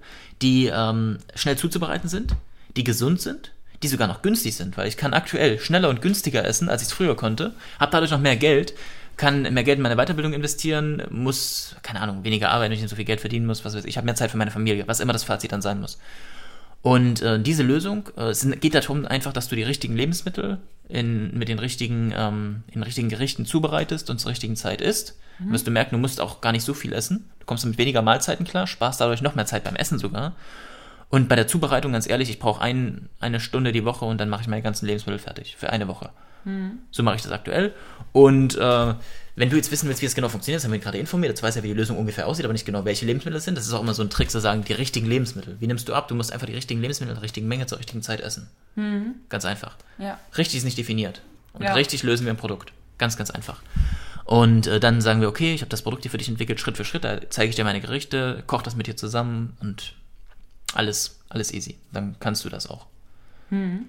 die 0.42 0.72
ähm, 0.74 1.18
schnell 1.36 1.58
zuzubereiten 1.58 2.08
sind, 2.08 2.38
die 2.78 2.86
gesund 2.86 3.20
sind, 3.20 3.52
die 3.84 3.90
sogar 3.90 4.08
noch 4.08 4.22
günstig 4.22 4.56
sind, 4.56 4.78
weil 4.78 4.88
ich 4.88 4.96
kann 4.96 5.14
aktuell 5.14 5.60
schneller 5.60 5.90
und 5.90 6.02
günstiger 6.02 6.46
essen, 6.46 6.70
als 6.70 6.84
ich 6.84 6.88
es 6.88 6.94
früher 6.94 7.18
konnte, 7.18 7.54
habe 7.82 7.92
dadurch 7.92 8.12
noch 8.12 8.22
mehr 8.22 8.38
Geld, 8.38 8.74
kann 9.18 9.42
mehr 9.42 9.66
Geld 9.66 9.76
in 9.76 9.84
meine 9.84 9.98
Weiterbildung 9.98 10.32
investieren, 10.32 11.04
muss, 11.10 11.76
keine 11.84 12.00
Ahnung, 12.00 12.24
weniger 12.24 12.52
arbeiten, 12.52 12.72
wenn 12.72 12.78
ich 12.78 12.82
nicht 12.82 12.92
so 12.92 12.96
viel 12.96 13.04
Geld 13.04 13.20
verdienen 13.20 13.46
muss, 13.46 13.66
was 13.66 13.76
weiß 13.76 13.84
ich, 13.84 13.90
ich 13.90 13.98
habe 13.98 14.06
mehr 14.06 14.16
Zeit 14.16 14.32
für 14.32 14.38
meine 14.38 14.52
Familie, 14.52 14.88
was 14.88 15.02
immer 15.02 15.12
das 15.12 15.26
Fazit 15.26 15.52
dann 15.52 15.62
sein 15.62 15.82
muss. 15.82 15.98
Und 16.88 17.22
äh, 17.22 17.38
diese 17.38 17.64
Lösung 17.64 18.08
äh, 18.16 18.34
sind, 18.34 18.62
geht 18.62 18.74
darum 18.74 19.06
einfach, 19.06 19.34
dass 19.34 19.50
du 19.50 19.58
die 19.58 19.64
richtigen 19.64 19.98
Lebensmittel 19.98 20.60
in, 20.88 21.38
mit 21.38 21.50
den 21.50 21.60
richtigen, 21.60 22.14
ähm, 22.16 22.64
in 22.72 22.82
richtigen 22.82 23.10
Gerichten 23.10 23.46
zubereitest 23.46 24.10
und 24.10 24.20
zur 24.20 24.32
richtigen 24.32 24.56
Zeit 24.56 24.80
isst. 24.80 25.20
Mhm. 25.40 25.52
Wirst 25.52 25.68
du 25.68 25.72
merken, 25.72 25.96
du 25.96 25.98
musst 26.00 26.22
auch 26.22 26.40
gar 26.40 26.54
nicht 26.54 26.64
so 26.64 26.74
viel 26.74 26.94
essen. 26.94 27.30
Du 27.42 27.46
kommst 27.46 27.66
mit 27.66 27.78
weniger 27.78 28.02
Mahlzeiten 28.02 28.46
klar, 28.46 28.68
sparst 28.68 29.02
dadurch 29.02 29.22
noch 29.22 29.36
mehr 29.36 29.46
Zeit 29.46 29.66
beim 29.66 29.76
Essen 29.76 30.00
sogar. 30.00 30.38
Und 31.10 31.28
bei 31.28 31.36
der 31.36 31.48
Zubereitung, 31.48 31.92
ganz 31.92 32.08
ehrlich, 32.08 32.30
ich 32.30 32.40
brauche 32.40 32.62
ein, 32.62 33.10
eine 33.20 33.42
Stunde 33.42 33.74
die 33.74 33.84
Woche 33.84 34.06
und 34.06 34.22
dann 34.22 34.30
mache 34.30 34.44
ich 34.44 34.48
meine 34.48 34.62
ganzen 34.64 34.86
Lebensmittel 34.86 35.20
fertig 35.20 35.58
für 35.58 35.70
eine 35.70 35.90
Woche. 35.90 36.12
Mhm. 36.46 36.80
So 36.92 37.04
mache 37.04 37.18
ich 37.18 37.22
das 37.22 37.34
aktuell. 37.34 37.74
Und 38.14 38.56
äh, 38.56 38.94
wenn 39.38 39.52
du 39.52 39.56
jetzt 39.56 39.72
wissen 39.72 39.88
willst, 39.88 40.02
wie 40.02 40.08
es 40.08 40.16
genau 40.16 40.30
funktioniert, 40.30 40.60
das 40.60 40.66
haben 40.66 40.72
wir 40.72 40.80
gerade 40.80 40.98
informiert, 40.98 41.30
jetzt 41.30 41.44
weiß 41.44 41.56
ja, 41.56 41.64
wie 41.64 41.68
die 41.68 41.76
Lösung 41.76 41.96
ungefähr 41.96 42.26
aussieht, 42.26 42.44
aber 42.44 42.54
nicht 42.54 42.66
genau, 42.66 42.86
welche 42.86 43.06
Lebensmittel 43.06 43.38
es 43.38 43.46
sind. 43.46 43.56
Das 43.56 43.68
ist 43.68 43.74
auch 43.74 43.82
immer 43.82 43.94
so 43.94 44.02
ein 44.02 44.10
Trick 44.10 44.32
zu 44.32 44.40
sagen, 44.40 44.64
die 44.64 44.74
richtigen 44.74 45.06
Lebensmittel. 45.06 45.58
Wie 45.60 45.68
nimmst 45.68 45.88
du 45.88 45.94
ab? 45.94 46.08
Du 46.08 46.16
musst 46.16 46.34
einfach 46.34 46.48
die 46.48 46.56
richtigen 46.56 46.82
Lebensmittel 46.82 47.12
in 47.12 47.18
der 47.18 47.24
richtigen 47.24 47.48
Menge 47.48 47.68
zur 47.68 47.78
richtigen 47.78 48.02
Zeit 48.02 48.20
essen. 48.20 48.50
Mhm. 48.76 49.14
Ganz 49.30 49.46
einfach. 49.46 49.76
Ja. 50.00 50.20
Richtig 50.36 50.58
ist 50.58 50.64
nicht 50.64 50.78
definiert. 50.80 51.22
Und 51.54 51.64
ja. 51.64 51.74
richtig 51.74 52.02
lösen 52.02 52.26
wir 52.26 52.34
ein 52.34 52.38
Produkt. 52.38 52.74
Ganz, 52.98 53.16
ganz 53.16 53.30
einfach. 53.30 53.62
Und 54.26 54.66
äh, 54.66 54.80
dann 54.80 55.02
sagen 55.02 55.22
wir, 55.22 55.30
okay, 55.30 55.54
ich 55.54 55.62
habe 55.62 55.70
das 55.70 55.84
Produkt 55.84 56.02
hier 56.02 56.12
für 56.12 56.18
dich 56.18 56.30
entwickelt, 56.30 56.60
Schritt 56.60 56.76
für 56.76 56.84
Schritt, 56.84 57.04
da 57.04 57.20
zeige 57.30 57.52
ich 57.52 57.56
dir 57.56 57.64
meine 57.64 57.80
Gerichte, 57.80 58.44
koch 58.48 58.64
das 58.64 58.76
mit 58.76 58.88
dir 58.88 58.98
zusammen 58.98 59.56
und 59.62 59.94
alles, 60.74 61.20
alles 61.30 61.54
easy. 61.54 61.78
Dann 61.94 62.16
kannst 62.20 62.44
du 62.44 62.50
das 62.50 62.68
auch. 62.68 62.88
Hm. 63.50 63.86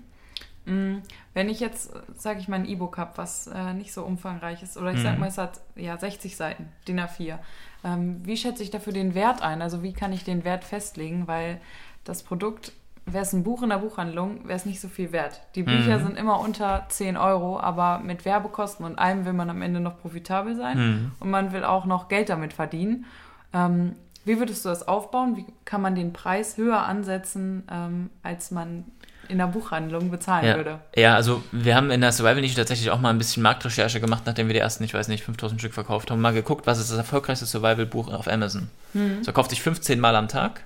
Wenn 1.38 1.48
ich 1.48 1.60
jetzt, 1.60 1.92
sage 2.16 2.40
ich 2.40 2.48
mal, 2.48 2.56
ein 2.56 2.66
E-Book 2.66 2.98
habe, 2.98 3.12
was 3.14 3.46
äh, 3.46 3.72
nicht 3.72 3.92
so 3.92 4.02
umfangreich 4.02 4.60
ist, 4.64 4.76
oder 4.76 4.92
ich 4.92 5.00
sage 5.00 5.14
mhm. 5.14 5.20
mal, 5.20 5.28
es 5.28 5.38
hat 5.38 5.60
ja 5.76 5.96
60 5.96 6.36
Seiten, 6.36 6.66
DIN 6.88 6.98
A4, 6.98 7.38
ähm, 7.84 8.20
wie 8.24 8.36
schätze 8.36 8.64
ich 8.64 8.72
dafür 8.72 8.92
den 8.92 9.14
Wert 9.14 9.40
ein? 9.40 9.62
Also 9.62 9.84
wie 9.84 9.92
kann 9.92 10.12
ich 10.12 10.24
den 10.24 10.42
Wert 10.42 10.64
festlegen? 10.64 11.28
Weil 11.28 11.60
das 12.02 12.24
Produkt, 12.24 12.72
wäre 13.06 13.22
es 13.22 13.32
ein 13.32 13.44
Buch 13.44 13.62
in 13.62 13.68
der 13.68 13.78
Buchhandlung, 13.78 14.48
wäre 14.48 14.56
es 14.56 14.66
nicht 14.66 14.80
so 14.80 14.88
viel 14.88 15.12
wert. 15.12 15.40
Die 15.54 15.62
Bücher 15.62 16.00
mhm. 16.00 16.06
sind 16.06 16.18
immer 16.18 16.40
unter 16.40 16.86
10 16.88 17.16
Euro, 17.16 17.60
aber 17.60 18.00
mit 18.00 18.24
Werbekosten 18.24 18.84
und 18.84 18.98
allem 18.98 19.24
will 19.24 19.32
man 19.32 19.48
am 19.48 19.62
Ende 19.62 19.78
noch 19.78 19.96
profitabel 19.96 20.56
sein 20.56 20.78
mhm. 20.78 21.12
und 21.20 21.30
man 21.30 21.52
will 21.52 21.62
auch 21.62 21.84
noch 21.84 22.08
Geld 22.08 22.30
damit 22.30 22.52
verdienen. 22.52 23.06
Ähm, 23.52 23.94
wie 24.24 24.40
würdest 24.40 24.64
du 24.64 24.70
das 24.70 24.88
aufbauen? 24.88 25.36
Wie 25.36 25.46
kann 25.64 25.82
man 25.82 25.94
den 25.94 26.12
Preis 26.12 26.56
höher 26.56 26.82
ansetzen, 26.82 27.62
ähm, 27.70 28.10
als 28.24 28.50
man 28.50 28.86
in 29.28 29.38
der 29.38 29.46
Buchhandlung 29.46 30.10
bezahlen 30.10 30.46
ja. 30.46 30.56
würde? 30.56 30.80
Ja, 30.96 31.14
also 31.14 31.42
wir 31.52 31.76
haben 31.76 31.90
in 31.90 32.00
der 32.00 32.12
Survival 32.12 32.40
Niche 32.40 32.56
tatsächlich 32.56 32.90
auch 32.90 33.00
mal 33.00 33.10
ein 33.10 33.18
bisschen 33.18 33.42
Marktrecherche 33.42 34.00
gemacht, 34.00 34.24
nachdem 34.26 34.46
wir 34.46 34.54
die 34.54 34.60
ersten, 34.60 34.84
ich 34.84 34.94
weiß 34.94 35.08
nicht, 35.08 35.24
5000 35.24 35.60
Stück 35.60 35.74
verkauft 35.74 36.10
haben. 36.10 36.20
Mal 36.20 36.32
geguckt, 36.32 36.66
was 36.66 36.78
ist 36.78 36.90
das 36.90 36.98
erfolgreichste 36.98 37.46
Survival-Buch 37.46 38.12
auf 38.12 38.28
Amazon. 38.28 38.68
Mhm. 38.94 39.16
Das 39.18 39.24
verkauft 39.24 39.50
sich 39.50 39.62
15 39.62 40.00
Mal 40.00 40.16
am 40.16 40.28
Tag, 40.28 40.62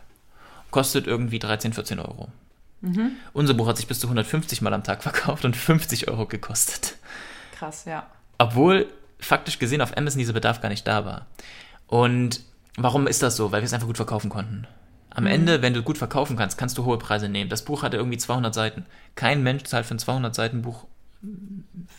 kostet 0.71 1.07
irgendwie 1.07 1.39
13, 1.39 1.73
14 1.73 1.99
Euro. 1.99 2.29
Mhm. 2.81 3.13
Unser 3.33 3.55
Buch 3.55 3.69
hat 3.69 3.77
sich 3.77 3.87
bis 3.87 4.01
zu 4.01 4.07
150 4.07 4.63
Mal 4.63 4.75
am 4.75 4.85
Tag 4.85 5.03
verkauft 5.03 5.45
und 5.45 5.57
50 5.57 6.09
Euro 6.09 6.27
gekostet. 6.27 6.97
Krass, 7.57 7.85
ja. 7.85 8.07
Obwohl 8.39 8.87
faktisch 9.21 9.59
gesehen 9.59 9.81
auf 9.81 9.97
Amazon 9.97 10.19
dieser 10.19 10.33
Bedarf 10.33 10.61
gar 10.61 10.69
nicht 10.69 10.87
da 10.87 11.05
war. 11.05 11.27
Und 11.87 12.41
Warum 12.77 13.07
ist 13.07 13.23
das 13.23 13.37
so? 13.37 13.53
Weil 13.53 13.61
wir 13.61 13.67
es 13.67 13.73
einfach 13.73 13.87
gut 13.87 13.97
verkaufen 13.97 14.31
konnten. 14.31 14.67
Am 15.15 15.25
mhm. 15.25 15.31
Ende, 15.31 15.63
wenn 15.63 15.75
du 15.75 15.83
gut 15.83 15.99
verkaufen 15.99 16.37
kannst, 16.37 16.59
kannst 16.59 16.79
du 16.79 16.85
hohe 16.85 16.99
Preise 16.99 17.29
nehmen. 17.29 17.51
Das 17.51 17.65
Buch 17.65 17.83
hatte 17.83 17.97
irgendwie 17.97 18.19
200 18.19 18.55
Seiten. 18.55 18.87
Kein 19.15 19.43
Mensch 19.43 19.65
zahlt 19.65 19.87
für 19.87 19.95
ein 19.95 19.99
200 19.99 20.35
Seiten 20.35 20.63
Buch 20.63 20.87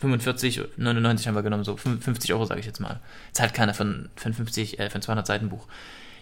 45, 0.01 0.61
99 0.75 1.27
haben 1.27 1.35
wir 1.35 1.43
genommen, 1.43 1.63
so 1.63 1.77
50 1.77 2.33
Euro 2.33 2.45
sage 2.45 2.59
ich 2.59 2.65
jetzt 2.65 2.79
mal. 2.79 2.99
Zahlt 3.31 3.53
keiner 3.53 3.73
für 3.73 3.85
ein, 3.85 4.09
für 4.15 4.29
ein 4.29 4.33
50, 4.33 4.79
äh, 4.79 4.89
für 4.89 4.95
ein 4.95 5.01
200 5.01 5.25
Seiten 5.25 5.49
Buch. 5.49 5.67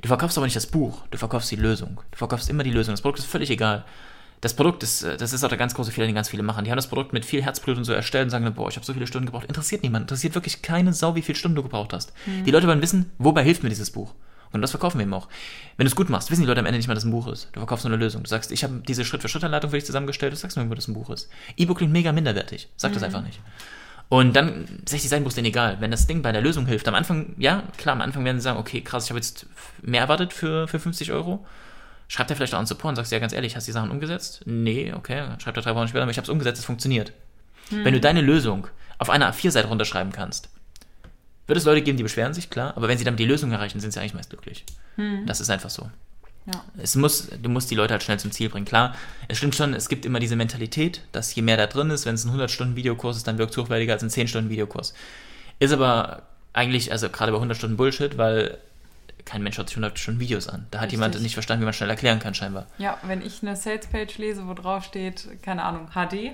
Du 0.01 0.07
verkaufst 0.07 0.37
aber 0.37 0.45
nicht 0.45 0.55
das 0.55 0.67
Buch, 0.67 1.03
du 1.09 1.17
verkaufst 1.17 1.49
die 1.51 1.55
Lösung. 1.55 2.01
Du 2.11 2.17
verkaufst 2.17 2.49
immer 2.49 2.63
die 2.63 2.71
Lösung. 2.71 2.93
Das 2.93 3.01
Produkt 3.01 3.19
ist 3.19 3.25
völlig 3.25 3.49
egal. 3.49 3.85
Das 4.41 4.55
Produkt 4.55 4.83
ist, 4.83 5.03
äh, 5.03 5.17
das 5.17 5.33
ist 5.33 5.43
auch 5.43 5.49
der 5.49 5.57
ganz 5.57 5.73
große 5.73 5.91
Fehler, 5.91 6.07
den 6.07 6.15
ganz 6.15 6.29
viele 6.29 6.43
machen. 6.43 6.63
Die 6.63 6.71
haben 6.71 6.77
das 6.77 6.87
Produkt 6.87 7.13
mit 7.13 7.25
viel 7.25 7.41
Herzblut 7.43 7.77
und 7.77 7.85
so 7.85 7.93
erstellt 7.93 8.25
und 8.25 8.29
sagen, 8.29 8.51
boah, 8.53 8.69
ich 8.69 8.75
habe 8.75 8.85
so 8.85 8.93
viele 8.93 9.07
Stunden 9.07 9.27
gebraucht. 9.27 9.45
Interessiert 9.45 9.81
niemand. 9.81 10.03
Interessiert 10.03 10.35
wirklich 10.35 10.61
keine 10.61 10.93
Sau, 10.93 11.15
wie 11.15 11.21
viele 11.23 11.37
Stunden 11.37 11.55
du 11.55 11.63
gebraucht 11.63 11.93
hast. 11.93 12.13
Mhm. 12.25 12.45
Die 12.45 12.51
Leute 12.51 12.67
wollen 12.67 12.81
wissen, 12.81 13.11
wobei 13.17 13.43
hilft 13.43 13.63
mir 13.63 13.69
dieses 13.69 13.91
Buch. 13.91 14.13
Und 14.53 14.61
das 14.61 14.71
verkaufen 14.71 14.99
wir 14.99 15.03
eben 15.03 15.13
auch. 15.13 15.27
Wenn 15.77 15.85
du 15.85 15.89
es 15.89 15.95
gut 15.95 16.09
machst, 16.09 16.29
wissen 16.29 16.41
die 16.41 16.47
Leute 16.47 16.59
am 16.59 16.65
Ende 16.65 16.77
nicht 16.77 16.87
mal, 16.87 16.93
dass 16.93 17.05
ein 17.05 17.11
Buch 17.11 17.27
ist. 17.27 17.49
Du 17.53 17.59
verkaufst 17.59 17.85
nur 17.85 17.93
eine 17.93 18.03
Lösung. 18.03 18.23
Du 18.23 18.29
sagst, 18.29 18.51
ich 18.51 18.63
habe 18.63 18.81
diese 18.85 19.05
Schritt-für-Schritt-Anleitung 19.05 19.69
für 19.69 19.77
dich 19.77 19.85
zusammengestellt, 19.85 20.33
du 20.33 20.37
sagst 20.37 20.57
mir, 20.57 20.69
wo 20.69 20.73
das 20.73 20.87
ein 20.87 20.93
Buch 20.93 21.09
ist. 21.09 21.29
E-Book 21.57 21.77
klingt 21.77 21.93
mega 21.93 22.11
minderwertig. 22.11 22.69
Sag 22.75 22.91
mhm. 22.91 22.95
das 22.95 23.03
einfach 23.03 23.23
nicht. 23.23 23.39
Und 24.09 24.35
dann 24.35 24.65
60 24.85 25.09
Seiten 25.09 25.23
Buch 25.23 25.29
ist 25.29 25.37
denen 25.37 25.47
egal. 25.47 25.77
Wenn 25.79 25.89
das 25.89 26.05
Ding 26.05 26.21
bei 26.21 26.33
der 26.33 26.41
Lösung 26.41 26.65
hilft, 26.65 26.85
am 26.89 26.95
Anfang, 26.95 27.33
ja, 27.37 27.63
klar, 27.77 27.95
am 27.95 28.01
Anfang 28.01 28.25
werden 28.25 28.39
sie 28.39 28.43
sagen, 28.43 28.59
okay, 28.59 28.81
krass, 28.81 29.05
ich 29.05 29.09
habe 29.09 29.19
jetzt 29.19 29.45
mehr 29.81 30.01
erwartet 30.01 30.33
für, 30.33 30.67
für 30.67 30.79
50 30.79 31.13
Euro. 31.13 31.45
Schreibt 32.09 32.29
er 32.29 32.35
vielleicht 32.35 32.53
auch 32.53 32.59
an 32.59 32.65
Support 32.65 32.91
und 32.91 32.95
sagst, 32.97 33.13
ja, 33.13 33.19
ganz 33.19 33.31
ehrlich, 33.31 33.55
hast 33.55 33.67
du 33.67 33.69
die 33.69 33.73
Sachen 33.73 33.89
umgesetzt? 33.89 34.41
Nee, 34.43 34.91
okay, 34.93 35.23
schreibt 35.37 35.55
er 35.55 35.63
drei 35.63 35.75
Wochen 35.75 35.87
später, 35.87 36.01
aber 36.01 36.11
ich 36.11 36.17
habe 36.17 36.25
es 36.25 36.29
umgesetzt, 36.29 36.59
es 36.59 36.65
funktioniert. 36.65 37.13
Mhm. 37.69 37.85
Wenn 37.85 37.93
du 37.93 38.01
deine 38.01 38.19
Lösung 38.19 38.67
auf 38.97 39.09
einer 39.09 39.31
A4-Seite 39.33 39.69
runterschreiben 39.69 40.11
kannst, 40.11 40.49
wird 41.51 41.57
es 41.57 41.65
Leute 41.65 41.81
geben, 41.81 41.97
die 41.97 42.03
beschweren 42.03 42.33
sich, 42.33 42.49
klar, 42.49 42.77
aber 42.77 42.87
wenn 42.87 42.97
sie 42.97 43.03
damit 43.03 43.19
die 43.19 43.25
Lösung 43.25 43.51
erreichen, 43.51 43.81
sind 43.81 43.91
sie 43.91 43.99
eigentlich 43.99 44.13
meist 44.13 44.29
glücklich. 44.29 44.63
Hm. 44.95 45.25
Das 45.25 45.41
ist 45.41 45.49
einfach 45.49 45.69
so. 45.69 45.91
Ja. 46.45 46.63
Es 46.81 46.95
muss, 46.95 47.27
du 47.27 47.49
musst 47.49 47.69
die 47.69 47.75
Leute 47.75 47.93
halt 47.93 48.03
schnell 48.03 48.19
zum 48.19 48.31
Ziel 48.31 48.47
bringen. 48.47 48.65
Klar, 48.65 48.95
es 49.27 49.37
stimmt 49.37 49.53
schon, 49.53 49.73
es 49.73 49.89
gibt 49.89 50.05
immer 50.05 50.21
diese 50.21 50.37
Mentalität, 50.37 51.01
dass 51.11 51.35
je 51.35 51.41
mehr 51.41 51.57
da 51.57 51.67
drin 51.67 51.89
ist, 51.89 52.05
wenn 52.05 52.15
es 52.15 52.23
ein 52.23 52.31
100-Stunden-Videokurs 52.31 53.17
ist, 53.17 53.27
dann 53.27 53.37
wirkt 53.37 53.51
es 53.51 53.57
hochwertiger 53.57 53.91
als 53.91 54.01
ein 54.01 54.09
10-Stunden-Videokurs. 54.09 54.93
Ist 55.59 55.73
aber 55.73 56.23
eigentlich, 56.53 56.93
also 56.93 57.09
gerade 57.09 57.33
bei 57.33 57.37
100 57.37 57.57
Stunden 57.57 57.75
Bullshit, 57.75 58.17
weil 58.17 58.57
kein 59.25 59.43
Mensch 59.43 59.55
schaut 59.55 59.67
sich 59.67 59.77
100 59.77 59.97
Stunden 59.97 60.19
Videos 60.19 60.47
an. 60.47 60.67
Da 60.71 60.79
hat 60.79 60.85
Richtig. 60.85 60.99
jemand 60.99 61.21
nicht 61.21 61.33
verstanden, 61.33 61.61
wie 61.61 61.65
man 61.65 61.73
schnell 61.73 61.89
erklären 61.89 62.19
kann, 62.19 62.33
scheinbar. 62.33 62.67
Ja, 62.77 62.97
wenn 63.03 63.21
ich 63.21 63.41
eine 63.41 63.55
Salespage 63.55 64.13
lese, 64.17 64.47
wo 64.47 64.53
drauf 64.53 64.83
steht, 64.83 65.41
keine 65.41 65.63
Ahnung, 65.63 65.89
HD. 65.93 66.31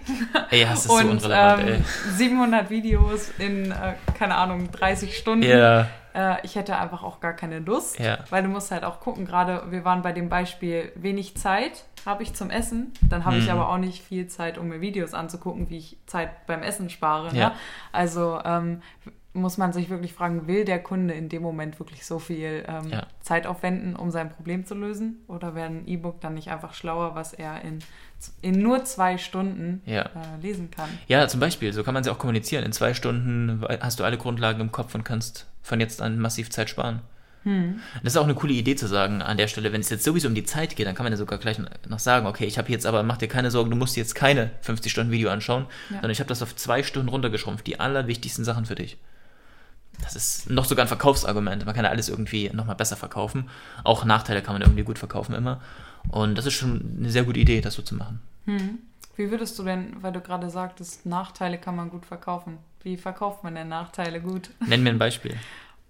Ey, 0.50 0.63
das 0.63 0.86
ist 0.86 0.91
und, 0.91 1.02
so 1.02 1.10
unrelevant, 1.10 1.62
ähm, 1.62 1.67
ey. 1.76 1.82
700 2.15 2.69
Videos 2.69 3.32
in, 3.39 3.71
äh, 3.71 3.93
keine 4.17 4.36
Ahnung, 4.36 4.71
30 4.71 5.17
Stunden. 5.17 5.47
Ja. 5.47 5.88
Äh, 6.13 6.38
ich 6.43 6.56
hätte 6.56 6.78
einfach 6.78 7.04
auch 7.04 7.19
gar 7.19 7.34
keine 7.34 7.60
Lust, 7.60 8.00
ja. 8.00 8.19
weil 8.30 8.43
du 8.43 8.50
musst 8.50 8.71
halt 8.71 8.84
auch 8.84 9.00
gucken, 9.00 9.26
gerade 9.26 9.71
wir 9.71 9.86
waren 9.86 10.02
bei 10.02 10.12
dem 10.12 10.30
Beispiel 10.30 10.91
wenig 10.95 11.38
Zeit 11.38 11.86
habe 12.08 12.23
ich 12.23 12.34
zum 12.34 12.50
Essen, 12.50 12.93
dann 13.02 13.26
habe 13.26 13.36
mhm. 13.36 13.43
ich 13.43 13.52
aber 13.52 13.69
auch 13.69 13.78
nicht 13.78 14.02
viel 14.02 14.28
Zeit, 14.28 14.58
um 14.58 14.69
mir 14.69 14.80
Videos 14.80 15.13
anzugucken, 15.13 15.69
wie 15.69 15.78
ich 15.78 15.97
Zeit 16.06 16.47
beim 16.47 16.63
Essen 16.63 16.89
spare. 16.89 17.34
Ne? 17.34 17.39
Ja. 17.39 17.56
Also 17.91 18.39
ähm, 18.45 18.82
muss 19.38 19.58
man 19.58 19.73
sich 19.73 19.89
wirklich 19.89 20.13
fragen, 20.13 20.47
will 20.47 20.65
der 20.65 20.82
Kunde 20.82 21.13
in 21.13 21.30
dem 21.30 21.41
Moment 21.41 21.80
wirklich 21.80 22.06
so 22.06 22.19
viel 22.19 22.65
ähm, 22.67 22.89
ja. 22.89 23.08
Zeit 23.21 23.47
aufwenden, 23.47 23.95
um 23.95 24.12
sein 24.12 24.30
Problem 24.30 24.65
zu 24.65 24.76
lösen? 24.76 25.23
Oder 25.28 25.56
wäre 25.56 25.67
ein 25.67 25.88
E-Book 25.88 26.19
dann 26.21 26.34
nicht 26.34 26.50
einfach 26.50 26.73
schlauer, 26.73 27.15
was 27.15 27.34
er 27.34 27.62
in, 27.62 27.80
in 28.41 28.60
nur 28.60 28.84
zwei 28.86 29.17
Stunden 29.17 29.82
ja. 29.86 30.04
äh, 30.04 30.41
lesen 30.41 30.71
kann? 30.71 30.89
Ja, 31.08 31.28
zum 31.28 31.39
Beispiel, 31.39 31.71
so 31.73 31.84
kann 31.84 31.93
man 31.93 32.04
sie 32.04 32.10
auch 32.10 32.19
kommunizieren. 32.19 32.65
In 32.65 32.71
zwei 32.71 32.93
Stunden 32.93 33.63
hast 33.80 34.00
du 34.00 34.04
alle 34.04 34.17
Grundlagen 34.17 34.60
im 34.60 34.71
Kopf 34.71 34.95
und 34.95 35.04
kannst 35.04 35.47
von 35.62 35.80
jetzt 35.80 36.02
an 36.02 36.19
massiv 36.19 36.50
Zeit 36.50 36.69
sparen. 36.69 37.02
Hm. 37.43 37.80
Das 38.04 38.13
ist 38.13 38.17
auch 38.17 38.26
eine 38.26 38.36
coole 38.36 38.54
Idee 38.54 38.76
zu 38.76 38.88
sagen 38.88 39.21
an 39.21 39.38
der 39.38 39.47
Stelle, 39.47 39.71
wenn 39.71 39.82
es 39.82 39.89
jetzt 39.89 40.04
sowieso 40.04 40.28
um 40.28 40.36
die 40.36 40.43
Zeit 40.43 40.76
geht, 40.76 40.88
dann 40.88 40.95
kann 40.95 41.06
man 41.06 41.13
ja 41.13 41.17
sogar 41.17 41.38
gleich 41.38 41.58
noch 41.88 42.00
sagen, 42.00 42.26
okay, 42.26 42.45
ich 42.45 42.58
habe 42.58 42.69
jetzt 42.71 42.86
aber, 42.86 43.04
mach 43.04 43.17
dir 43.17 43.28
keine 43.28 43.52
Sorgen, 43.52 43.69
du 43.69 43.78
musst 43.78 43.95
jetzt 43.95 44.15
keine 44.15 44.52
50 44.62 44.91
Stunden 44.91 45.12
Video 45.12 45.30
anschauen, 45.30 45.65
ja. 45.89 45.95
sondern 45.95 46.12
ich 46.12 46.19
habe 46.19 46.28
das 46.28 46.41
auf 46.41 46.56
zwei 46.56 46.84
Stunden 46.84 47.10
runtergeschrumpft, 47.10 47.65
die 47.65 47.80
allerwichtigsten 47.80 48.43
Sachen 48.43 48.65
für 48.65 48.76
dich 48.76 48.97
das 50.01 50.15
ist 50.15 50.49
noch 50.49 50.65
sogar 50.65 50.86
ein 50.86 50.88
Verkaufsargument. 50.88 51.65
Man 51.65 51.75
kann 51.75 51.86
ja 51.86 51.91
alles 51.91 52.10
irgendwie 52.10 52.49
nochmal 52.53 52.75
besser 52.75 52.95
verkaufen. 52.95 53.49
Auch 53.83 54.05
Nachteile 54.05 54.41
kann 54.41 54.53
man 54.53 54.62
irgendwie 54.62 54.83
gut 54.83 54.99
verkaufen 54.99 55.33
immer. 55.33 55.60
Und 56.10 56.38
das 56.38 56.45
ist 56.45 56.53
schon 56.53 56.97
eine 56.99 57.10
sehr 57.10 57.23
gute 57.23 57.39
Idee, 57.39 57.62
das 57.62 57.73
so 57.73 57.81
zu 57.81 57.95
machen. 57.95 58.21
Hm. 58.45 58.79
Wie 59.15 59.31
würdest 59.31 59.57
du 59.57 59.63
denn, 59.63 60.01
weil 60.01 60.13
du 60.13 60.21
gerade 60.21 60.49
sagtest, 60.49 61.05
Nachteile 61.05 61.57
kann 61.57 61.75
man 61.75 61.89
gut 61.89 62.05
verkaufen. 62.05 62.60
Wie 62.83 62.97
verkauft 62.97 63.43
man 63.43 63.55
denn 63.55 63.67
Nachteile 63.67 64.21
gut? 64.21 64.51
Nenn 64.65 64.83
mir 64.83 64.89
ein 64.89 64.99
Beispiel. 64.99 65.36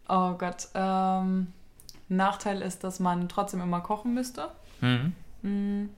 Oh 0.09 0.35
Gott. 0.35 0.69
Ähm, 0.73 1.47
Nachteil 2.07 2.61
ist, 2.61 2.85
dass 2.85 3.01
man 3.01 3.27
trotzdem 3.27 3.59
immer 3.59 3.81
kochen 3.81 4.13
müsste. 4.13 4.47
Mhm. 4.79 5.13
Mhm. 5.41 5.89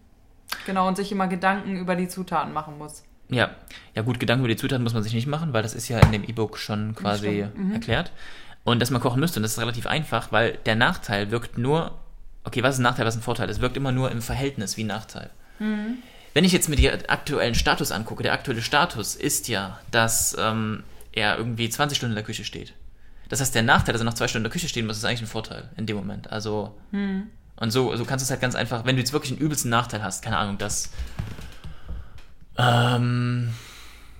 Genau, 0.66 0.88
und 0.88 0.98
sich 0.98 1.12
immer 1.12 1.28
Gedanken 1.28 1.76
über 1.76 1.96
die 1.96 2.08
Zutaten 2.08 2.52
machen 2.52 2.80
muss. 2.80 3.04
Ja, 3.30 3.52
ja 3.96 4.02
gut, 4.02 4.20
Gedanken 4.20 4.42
über 4.44 4.54
die 4.54 4.58
Zutaten 4.58 4.84
muss 4.84 4.94
man 4.94 5.04
sich 5.04 5.14
nicht 5.14 5.28
machen, 5.28 5.54
weil 5.54 5.64
das 5.64 5.74
ist 5.74 5.88
ja 5.88 6.00
in 6.00 6.12
dem 6.12 6.24
E-Book 6.24 6.58
schon 6.58 6.96
quasi 6.96 7.46
mhm. 7.56 7.74
erklärt. 7.74 8.12
Und 8.64 8.80
dass 8.80 8.92
man 8.92 9.02
kochen 9.02 9.20
müsste, 9.20 9.40
und 9.40 9.44
das 9.44 9.54
ist 9.54 9.60
relativ 9.60 9.88
einfach, 9.88 10.32
weil 10.32 10.58
der 10.66 10.76
Nachteil 10.76 11.32
wirkt 11.32 11.58
nur, 11.58 11.98
okay, 12.44 12.64
was 12.64 12.76
ist 12.76 12.80
ein 12.80 12.84
Nachteil, 12.84 13.06
was 13.06 13.16
ist 13.16 13.22
ein 13.22 13.24
Vorteil? 13.24 13.50
Es 13.50 13.62
wirkt 13.62 13.78
immer 13.78 13.92
nur 13.92 14.12
im 14.12 14.22
Verhältnis 14.22 14.78
wie 14.78 14.84
ein 14.84 14.88
Nachteil. 14.88 15.30
Mhm. 15.60 15.98
Wenn 16.34 16.44
ich 16.44 16.52
jetzt 16.52 16.70
mir 16.70 16.76
den 16.76 17.10
aktuellen 17.10 17.56
Status 17.56 17.92
angucke, 17.92 18.24
der 18.24 18.34
aktuelle 18.34 18.62
Status 18.62 19.16
ist 19.16 19.48
ja, 19.48 19.80
dass 19.92 20.36
ähm, 20.40 20.84
er 21.12 21.38
irgendwie 21.38 21.70
20 21.70 21.98
Stunden 21.98 22.12
in 22.12 22.16
der 22.16 22.24
Küche 22.24 22.44
steht. 22.44 22.74
Das 23.30 23.42
heißt, 23.42 23.54
der 23.54 23.64
Nachteil, 23.64 23.94
dass 23.94 24.02
er 24.02 24.06
noch 24.06 24.14
zwei 24.14 24.28
Stunden 24.28 24.46
in 24.46 24.50
der 24.50 24.54
Küche 24.54 24.68
stehen 24.68 24.88
muss, 24.88 24.98
ist 24.98 25.06
eigentlich 25.06 25.22
ein 25.22 25.28
Vorteil 25.28 25.70
in 25.78 25.86
dem 25.86 25.96
Moment. 25.98 26.32
Also, 26.32 26.76
hm. 26.92 27.28
und 27.58 27.72
so, 27.72 27.96
so 27.96 28.06
kannst 28.06 28.24
du 28.24 28.26
es 28.26 28.32
halt 28.32 28.42
ganz 28.42 28.56
einfach, 28.56 28.86
wenn 28.86 28.96
du 28.96 29.02
jetzt 29.02 29.14
wirklich 29.14 29.32
einen 29.32 29.42
übelsten 29.42 29.70
Nachteil 29.70 30.04
hast, 30.04 30.24
keine 30.24 30.38
Ahnung, 30.38 30.58
dass, 30.58 30.90
ähm, 32.60 33.54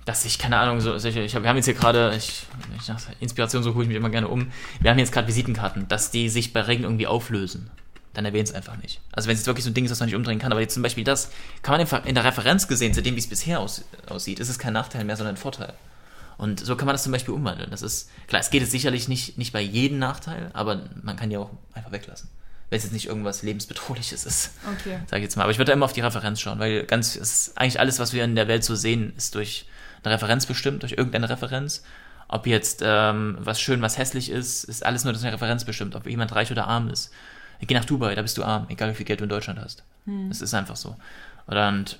dass 0.06 0.24
ich, 0.24 0.38
keine 0.38 0.58
Ahnung, 0.58 0.80
so, 0.80 0.96
ich, 0.96 1.04
ich 1.04 1.34
wir 1.34 1.48
haben 1.48 1.56
jetzt 1.56 1.66
hier 1.66 1.74
gerade, 1.74 2.14
ich, 2.16 2.46
ich, 2.80 2.88
nach 2.88 3.00
Inspiration 3.20 3.62
so 3.62 3.74
hole 3.74 3.84
ich 3.84 3.88
mich 3.88 3.96
immer 3.96 4.10
gerne 4.10 4.28
um, 4.28 4.50
wir 4.80 4.90
haben 4.90 4.98
jetzt 4.98 5.12
gerade 5.12 5.28
Visitenkarten, 5.28 5.86
dass 5.88 6.10
die 6.10 6.28
sich 6.28 6.52
bei 6.52 6.62
Regen 6.62 6.84
irgendwie 6.84 7.06
auflösen. 7.06 7.70
Dann 8.14 8.24
erwähnt 8.24 8.48
es 8.48 8.54
einfach 8.54 8.76
nicht. 8.78 9.00
Also 9.12 9.28
wenn 9.28 9.34
es 9.34 9.40
jetzt 9.40 9.46
wirklich 9.46 9.64
so 9.64 9.70
ein 9.70 9.74
Ding 9.74 9.84
ist, 9.84 9.90
das 9.90 10.00
man 10.00 10.08
nicht 10.08 10.16
umdrehen 10.16 10.40
kann, 10.40 10.50
aber 10.50 10.60
jetzt 10.60 10.74
zum 10.74 10.82
Beispiel 10.82 11.04
das, 11.04 11.30
kann 11.62 11.78
man 11.78 12.04
in 12.04 12.14
der 12.16 12.24
Referenz 12.24 12.66
gesehen, 12.66 12.92
zu 12.92 13.02
dem, 13.02 13.14
wie 13.14 13.20
es 13.20 13.28
bisher 13.28 13.60
aus, 13.60 13.84
aussieht, 14.08 14.40
ist 14.40 14.48
es 14.48 14.58
kein 14.58 14.72
Nachteil 14.72 15.04
mehr, 15.04 15.16
sondern 15.16 15.36
ein 15.36 15.40
Vorteil. 15.40 15.74
Und 16.38 16.58
so 16.58 16.74
kann 16.74 16.86
man 16.86 16.94
das 16.94 17.02
zum 17.02 17.12
Beispiel 17.12 17.34
umwandeln. 17.34 17.70
Das 17.70 17.82
ist, 17.82 18.10
klar, 18.26 18.40
es 18.40 18.50
geht 18.50 18.62
jetzt 18.62 18.72
sicherlich 18.72 19.06
nicht, 19.06 19.36
nicht 19.36 19.52
bei 19.52 19.60
jedem 19.60 19.98
Nachteil, 19.98 20.50
aber 20.54 20.80
man 21.02 21.16
kann 21.16 21.30
die 21.30 21.36
auch 21.36 21.50
einfach 21.74 21.92
weglassen. 21.92 22.30
Wenn 22.70 22.76
es 22.76 22.84
jetzt 22.84 22.92
nicht 22.92 23.06
irgendwas 23.06 23.42
lebensbedrohliches 23.42 24.24
ist. 24.24 24.52
Okay. 24.78 25.00
Sag 25.06 25.18
ich 25.18 25.24
jetzt 25.24 25.36
mal. 25.36 25.42
Aber 25.42 25.52
ich 25.52 25.58
würde 25.58 25.72
immer 25.72 25.84
auf 25.84 25.92
die 25.92 26.00
Referenz 26.00 26.40
schauen, 26.40 26.60
weil 26.60 26.84
ganz, 26.84 27.16
ist 27.16 27.58
eigentlich 27.58 27.80
alles, 27.80 27.98
was 27.98 28.12
wir 28.12 28.24
in 28.24 28.36
der 28.36 28.48
Welt 28.48 28.62
so 28.64 28.76
sehen, 28.76 29.12
ist 29.16 29.34
durch 29.34 29.66
eine 30.04 30.14
Referenz 30.14 30.46
bestimmt, 30.46 30.82
durch 30.82 30.92
irgendeine 30.92 31.28
Referenz. 31.28 31.82
Ob 32.28 32.46
jetzt 32.46 32.80
ähm, 32.84 33.36
was 33.40 33.60
schön, 33.60 33.82
was 33.82 33.98
hässlich 33.98 34.30
ist, 34.30 34.62
ist 34.64 34.86
alles 34.86 35.02
nur 35.02 35.12
durch 35.12 35.24
eine 35.24 35.34
Referenz 35.34 35.64
bestimmt. 35.64 35.96
Ob 35.96 36.06
jemand 36.06 36.32
reich 36.34 36.52
oder 36.52 36.68
arm 36.68 36.88
ist. 36.88 37.10
Geh 37.60 37.74
nach 37.74 37.84
Dubai, 37.84 38.14
da 38.14 38.22
bist 38.22 38.38
du 38.38 38.44
arm, 38.44 38.66
egal 38.68 38.90
wie 38.90 38.94
viel 38.94 39.04
Geld 39.04 39.20
du 39.20 39.24
in 39.24 39.30
Deutschland 39.30 39.60
hast. 39.60 39.82
Hm. 40.06 40.28
Das 40.28 40.40
ist 40.40 40.54
einfach 40.54 40.76
so. 40.76 40.96
Und 41.46 41.98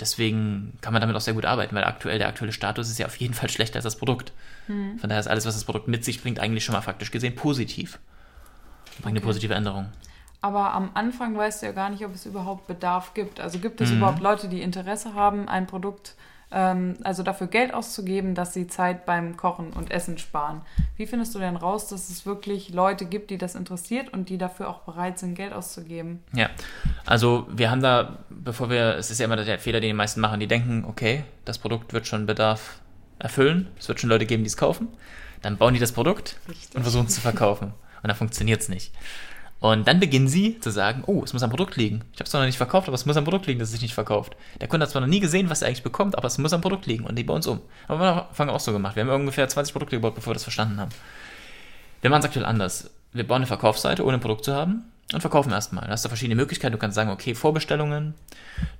deswegen 0.00 0.78
kann 0.80 0.92
man 0.92 1.00
damit 1.00 1.14
auch 1.14 1.20
sehr 1.20 1.34
gut 1.34 1.44
arbeiten, 1.44 1.76
weil 1.76 1.84
aktuell 1.84 2.18
der 2.18 2.28
aktuelle 2.28 2.52
Status 2.52 2.88
ist 2.88 2.98
ja 2.98 3.06
auf 3.06 3.16
jeden 3.16 3.34
Fall 3.34 3.50
schlechter 3.50 3.76
als 3.76 3.84
das 3.84 3.96
Produkt. 3.96 4.32
Hm. 4.66 4.98
Von 4.98 5.08
daher 5.08 5.20
ist 5.20 5.28
alles, 5.28 5.46
was 5.46 5.54
das 5.54 5.64
Produkt 5.64 5.88
mit 5.88 6.04
sich 6.04 6.22
bringt, 6.22 6.40
eigentlich 6.40 6.64
schon 6.64 6.74
mal 6.74 6.80
faktisch 6.80 7.10
gesehen 7.10 7.36
positiv. 7.36 7.98
Bringt 9.02 9.06
okay. 9.06 9.08
eine 9.08 9.20
positive 9.20 9.54
Änderung. 9.54 9.86
Aber 10.40 10.74
am 10.74 10.90
Anfang 10.94 11.36
weißt 11.36 11.62
du 11.62 11.66
ja 11.66 11.72
gar 11.72 11.88
nicht, 11.88 12.04
ob 12.04 12.14
es 12.14 12.26
überhaupt 12.26 12.66
Bedarf 12.66 13.14
gibt. 13.14 13.40
Also 13.40 13.58
gibt 13.58 13.80
es 13.80 13.90
mhm. 13.90 13.98
überhaupt 13.98 14.20
Leute, 14.20 14.48
die 14.48 14.60
Interesse 14.60 15.14
haben, 15.14 15.48
ein 15.48 15.66
Produkt 15.66 16.16
ähm, 16.54 16.96
also 17.02 17.22
dafür 17.22 17.48
Geld 17.48 17.74
auszugeben, 17.74 18.34
dass 18.34 18.54
sie 18.54 18.68
Zeit 18.68 19.06
beim 19.06 19.36
Kochen 19.36 19.72
und 19.72 19.90
Essen 19.90 20.18
sparen. 20.18 20.62
Wie 20.96 21.06
findest 21.06 21.34
du 21.34 21.40
denn 21.40 21.56
raus, 21.56 21.88
dass 21.88 22.08
es 22.08 22.24
wirklich 22.26 22.68
Leute 22.70 23.06
gibt, 23.06 23.30
die 23.30 23.38
das 23.38 23.56
interessiert 23.56 24.12
und 24.12 24.28
die 24.28 24.38
dafür 24.38 24.68
auch 24.68 24.80
bereit 24.80 25.18
sind, 25.18 25.34
Geld 25.34 25.52
auszugeben? 25.52 26.22
Ja, 26.32 26.50
also 27.04 27.46
wir 27.50 27.70
haben 27.70 27.82
da, 27.82 28.18
bevor 28.30 28.70
wir, 28.70 28.96
es 28.96 29.10
ist 29.10 29.18
ja 29.18 29.24
immer 29.24 29.36
der 29.36 29.58
Fehler, 29.58 29.80
den 29.80 29.88
die 29.88 29.94
meisten 29.94 30.20
machen, 30.20 30.40
die 30.40 30.46
denken, 30.46 30.84
okay, 30.86 31.24
das 31.44 31.58
Produkt 31.58 31.92
wird 31.92 32.06
schon 32.06 32.26
Bedarf 32.26 32.78
erfüllen, 33.18 33.68
es 33.78 33.88
wird 33.88 34.00
schon 34.00 34.10
Leute 34.10 34.26
geben, 34.26 34.44
die 34.44 34.48
es 34.48 34.56
kaufen. 34.56 34.88
Dann 35.42 35.56
bauen 35.58 35.74
die 35.74 35.80
das 35.80 35.92
Produkt 35.92 36.36
Richtig. 36.48 36.74
und 36.76 36.82
versuchen 36.82 37.06
es 37.06 37.16
zu 37.16 37.20
verkaufen. 37.20 37.74
Und 38.04 38.08
dann 38.08 38.16
funktioniert 38.16 38.60
es 38.60 38.68
nicht. 38.68 38.92
Und 39.60 39.88
dann 39.88 39.98
beginnen 39.98 40.28
sie 40.28 40.60
zu 40.60 40.70
sagen, 40.70 41.04
oh, 41.06 41.22
es 41.24 41.32
muss 41.32 41.42
am 41.42 41.48
Produkt 41.48 41.76
liegen. 41.76 42.02
Ich 42.12 42.20
habe 42.20 42.26
es 42.26 42.32
noch 42.34 42.44
nicht 42.44 42.58
verkauft, 42.58 42.86
aber 42.86 42.96
es 42.96 43.06
muss 43.06 43.16
am 43.16 43.24
Produkt 43.24 43.46
liegen, 43.46 43.58
dass 43.58 43.68
es 43.68 43.72
sich 43.72 43.80
nicht 43.80 43.94
verkauft. 43.94 44.36
Der 44.60 44.68
Kunde 44.68 44.84
hat 44.84 44.90
zwar 44.90 45.00
noch 45.00 45.08
nie 45.08 45.20
gesehen, 45.20 45.48
was 45.48 45.62
er 45.62 45.68
eigentlich 45.68 45.82
bekommt, 45.82 46.18
aber 46.18 46.26
es 46.26 46.36
muss 46.36 46.52
am 46.52 46.60
Produkt 46.60 46.84
liegen 46.84 47.06
und 47.06 47.16
die 47.16 47.24
bei 47.24 47.32
uns 47.32 47.46
um. 47.46 47.62
Aber 47.88 47.98
wir 47.98 48.06
haben 48.08 48.28
Anfang 48.28 48.50
auch 48.50 48.60
so 48.60 48.72
gemacht. 48.72 48.94
Wir 48.94 49.06
haben 49.06 49.10
ungefähr 49.10 49.48
20 49.48 49.72
Produkte 49.72 49.96
gebaut, 49.96 50.16
bevor 50.16 50.32
wir 50.32 50.34
das 50.34 50.42
verstanden 50.42 50.78
haben. 50.78 50.90
Wir 52.02 52.10
machen 52.10 52.20
es 52.20 52.26
aktuell 52.26 52.44
anders. 52.44 52.90
Wir 53.14 53.26
bauen 53.26 53.36
eine 53.36 53.46
Verkaufsseite, 53.46 54.04
ohne 54.04 54.18
ein 54.18 54.20
Produkt 54.20 54.44
zu 54.44 54.52
haben 54.52 54.84
und 55.14 55.22
verkaufen 55.22 55.50
erstmal. 55.50 55.86
Da 55.86 55.92
hast 55.92 56.04
du 56.04 56.10
verschiedene 56.10 56.36
Möglichkeiten. 56.36 56.72
Du 56.72 56.78
kannst 56.78 56.96
sagen, 56.96 57.08
okay, 57.08 57.34
Vorbestellungen. 57.34 58.12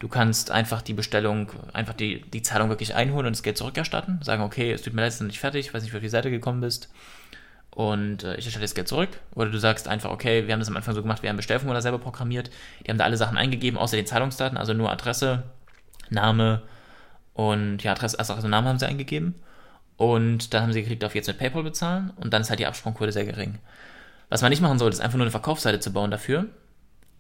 Du 0.01 0.09
kannst 0.09 0.51
einfach 0.51 0.83
die 0.83 0.93
Bestellung, 0.93 1.49
einfach 1.73 1.95
die, 1.95 2.21
die 2.31 2.43
Zahlung 2.43 2.69
wirklich 2.69 2.95
einholen 2.95 3.27
und 3.29 3.37
das 3.37 3.43
Geld 3.43 3.57
zurückerstatten. 3.57 4.21
Sagen, 4.23 4.43
okay, 4.43 4.73
es 4.73 4.83
tut 4.83 4.93
mir 4.93 5.01
leid, 5.01 5.09
es 5.09 5.15
ist 5.15 5.21
noch 5.23 5.29
nicht 5.29 5.41
fertig, 5.41 5.69
ich 5.69 5.73
weiß 5.73 5.83
nicht, 5.83 5.95
wie 5.95 5.97
auf 5.97 6.03
die 6.03 6.11
Seite 6.11 6.31
gekommen 6.31 6.61
bist 6.61 6.91
und 7.75 8.23
äh, 8.23 8.37
ich 8.37 8.45
erstelle 8.45 8.65
das 8.65 8.75
Geld 8.75 8.87
zurück. 8.87 9.09
Oder 9.35 9.51
du 9.51 9.59
sagst 9.59 9.89
einfach, 9.89 10.11
okay, 10.11 10.47
wir 10.47 10.53
haben 10.53 10.61
das 10.61 10.69
am 10.69 10.77
Anfang 10.77 10.95
so 10.95 11.03
gemacht, 11.03 11.23
wir 11.23 11.31
haben 11.31 11.37
Bestellformular 11.37 11.83
selber 11.83 11.99
programmiert, 11.99 12.51
die 12.85 12.91
haben 12.91 12.99
da 12.99 13.05
alle 13.05 13.17
Sachen 13.17 13.37
eingegeben, 13.37 13.79
außer 13.79 13.97
den 13.97 14.07
Zahlungsdaten, 14.07 14.57
also 14.57 14.75
nur 14.75 14.91
Adresse, 14.91 15.43
Name 16.09 16.63
und 17.33 17.83
ja, 17.83 17.93
Adresse, 17.93 18.19
also, 18.19 18.49
Namen 18.49 18.69
haben 18.69 18.79
sie 18.79 18.87
eingegeben. 18.87 19.35
Und 19.97 20.55
dann 20.55 20.63
haben 20.63 20.73
sie 20.73 20.81
geklickt 20.83 21.05
auf 21.05 21.15
jetzt 21.15 21.27
mit 21.29 21.39
PayPal 21.39 21.63
bezahlen 21.63 22.13
und 22.17 22.33
dann 22.33 22.43
ist 22.43 22.51
halt 22.51 22.59
die 22.59 22.67
Absprungquote 22.67 23.13
sehr 23.13 23.25
gering. 23.25 23.59
Was 24.29 24.43
man 24.43 24.51
nicht 24.51 24.63
machen 24.63 24.79
sollte, 24.79 24.95
ist 24.95 25.01
einfach 25.01 25.17
nur 25.17 25.25
eine 25.25 25.31
Verkaufsseite 25.31 25.79
zu 25.79 25.93
bauen 25.93 26.11
dafür. 26.11 26.47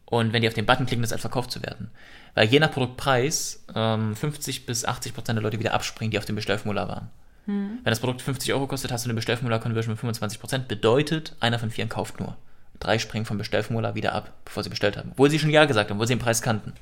Und 0.07 0.33
wenn 0.33 0.43
die 0.43 0.49
auf 0.49 0.55
den 0.55 0.67
Button 0.67 0.87
klicken, 0.87 1.03
das 1.03 1.13
als 1.13 1.21
verkauft 1.21 1.51
zu 1.51 1.63
werden. 1.63 1.91
Weil 2.35 2.49
je 2.49 2.59
nach 2.61 2.73
Produktpreis 2.73 3.65
ähm, 3.75 4.15
50 4.15 4.67
bis 4.67 4.85
80 4.85 5.15
Prozent 5.15 5.37
der 5.37 5.43
Leute 5.43 5.59
wieder 5.59 5.75
abspringen, 5.75 6.11
die 6.11 6.19
auf 6.19 6.25
dem 6.25 6.37
Bestellformular 6.37 6.89
waren. 6.89 7.11
Hm. 7.47 7.79
Wenn 7.83 7.91
das 7.91 8.01
Produkt 8.01 8.23
50 8.23 8.53
Euro 8.55 8.67
kostet, 8.67 8.93
hast 8.93 9.05
du 9.05 9.09
eine 9.09 9.15
Bestellformular-Conversion 9.15 9.97
von 9.97 10.11
25%. 10.11 10.67
Bedeutet, 10.67 11.37
einer 11.41 11.59
von 11.59 11.71
vier 11.71 11.87
kauft 11.87 12.21
nur. 12.21 12.37
Drei 12.81 12.99
springen 12.99 13.25
vom 13.25 13.39
Bestellformular 13.39 13.95
wieder 13.95 14.15
ab, 14.15 14.33
bevor 14.45 14.63
sie 14.63 14.71
bestellt 14.71 14.97
haben. 14.97 15.11
Obwohl 15.13 15.31
sie 15.31 15.39
schon 15.39 15.51
Ja 15.51 15.65
gesagt 15.65 15.91
haben, 15.91 15.97
obwohl 15.97 16.07
sie 16.07 16.15
den 16.15 16.21
Preis 16.21 16.43
kannten. 16.43 16.73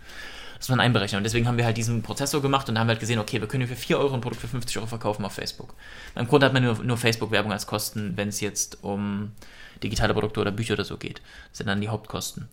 Das 0.59 0.69
muss 0.69 0.77
man 0.77 0.85
einberechnen. 0.85 1.19
Und 1.19 1.25
deswegen 1.25 1.49
haben 1.49 1.59
wir 1.59 1.65
halt 1.65 1.77
diesen 1.77 2.03
Prozessor 2.03 2.41
gemacht 2.41 2.69
und 2.69 2.79
haben 2.79 2.87
halt 2.87 3.01
gesehen, 3.01 3.19
okay, 3.19 3.41
wir 3.41 3.49
können 3.49 3.67
für 3.67 3.75
4 3.75 3.99
Euro 3.99 4.15
ein 4.15 4.21
Produkt 4.21 4.41
für 4.41 4.49
50 4.49 4.77
Euro 4.79 4.87
verkaufen 4.87 5.25
auf 5.25 5.33
Facebook. 5.33 5.75
Im 6.15 6.29
Grunde 6.29 6.47
hat 6.47 6.53
man 6.53 6.63
nur, 6.63 6.83
nur 6.85 6.97
Facebook-Werbung 6.97 7.53
als 7.53 7.67
Kosten, 7.67 8.17
wenn 8.17 8.29
es 8.29 8.41
jetzt 8.41 8.83
um 8.83 9.33
digitale 9.83 10.15
Produkte 10.15 10.41
oder 10.41 10.53
Bücher 10.53 10.75
oder 10.75 10.85
so 10.85 10.97
geht. 10.97 11.21
Das 11.51 11.59
sind 11.59 11.67
dann 11.67 11.81
die 11.81 11.89
Hauptkosten. 11.89 12.49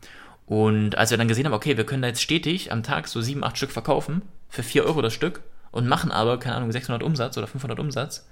Und 0.48 0.98
als 0.98 1.12
wir 1.12 1.20
dann 1.20 1.28
gesehen 1.28 1.46
haben, 1.46 1.54
okay, 1.54 1.78
wir 1.78 1.86
können 1.86 2.02
da 2.02 2.08
jetzt 2.08 2.24
stetig 2.24 2.72
am 2.72 2.82
Tag 2.82 3.08
so 3.08 3.22
7, 3.22 3.44
8 3.44 3.56
Stück 3.56 3.72
verkaufen, 3.72 4.24
für 4.50 4.64
4 4.64 4.86
Euro 4.86 5.04
das 5.04 5.14
Stück, 5.14 5.42
und 5.72 5.88
machen 5.88 6.12
aber, 6.12 6.40
keine 6.40 6.56
Ahnung, 6.56 6.72
600 6.72 7.04
Umsatz 7.04 7.38
oder 7.38 7.48
500 7.48 7.80
Umsatz, 7.80 8.28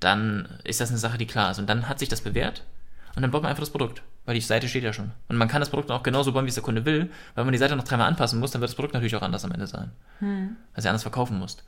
dann 0.00 0.60
ist 0.64 0.80
das 0.80 0.90
eine 0.90 0.98
Sache, 0.98 1.18
die 1.18 1.26
klar 1.26 1.50
ist. 1.50 1.58
Und 1.58 1.68
dann 1.68 1.88
hat 1.88 1.98
sich 1.98 2.08
das 2.08 2.20
bewährt 2.20 2.62
und 3.16 3.22
dann 3.22 3.30
baut 3.30 3.42
man 3.42 3.50
einfach 3.50 3.62
das 3.62 3.70
Produkt, 3.70 4.02
weil 4.26 4.34
die 4.34 4.40
Seite 4.40 4.68
steht 4.68 4.84
ja 4.84 4.92
schon. 4.92 5.10
Und 5.28 5.36
man 5.36 5.48
kann 5.48 5.60
das 5.60 5.70
Produkt 5.70 5.90
auch 5.90 6.02
genauso 6.02 6.32
bauen, 6.32 6.44
wie 6.44 6.50
es 6.50 6.54
der 6.54 6.62
Kunde 6.62 6.84
will, 6.84 7.10
weil 7.34 7.44
man 7.44 7.52
die 7.52 7.58
Seite 7.58 7.74
noch 7.74 7.84
dreimal 7.84 8.06
anpassen 8.06 8.38
muss, 8.38 8.52
dann 8.52 8.60
wird 8.60 8.70
das 8.70 8.76
Produkt 8.76 8.94
natürlich 8.94 9.16
auch 9.16 9.22
anders 9.22 9.44
am 9.44 9.52
Ende 9.52 9.66
sein, 9.66 9.90
hm. 10.20 10.56
weil 10.74 10.82
sie 10.82 10.88
anders 10.88 11.02
verkaufen 11.02 11.38
musst. 11.38 11.64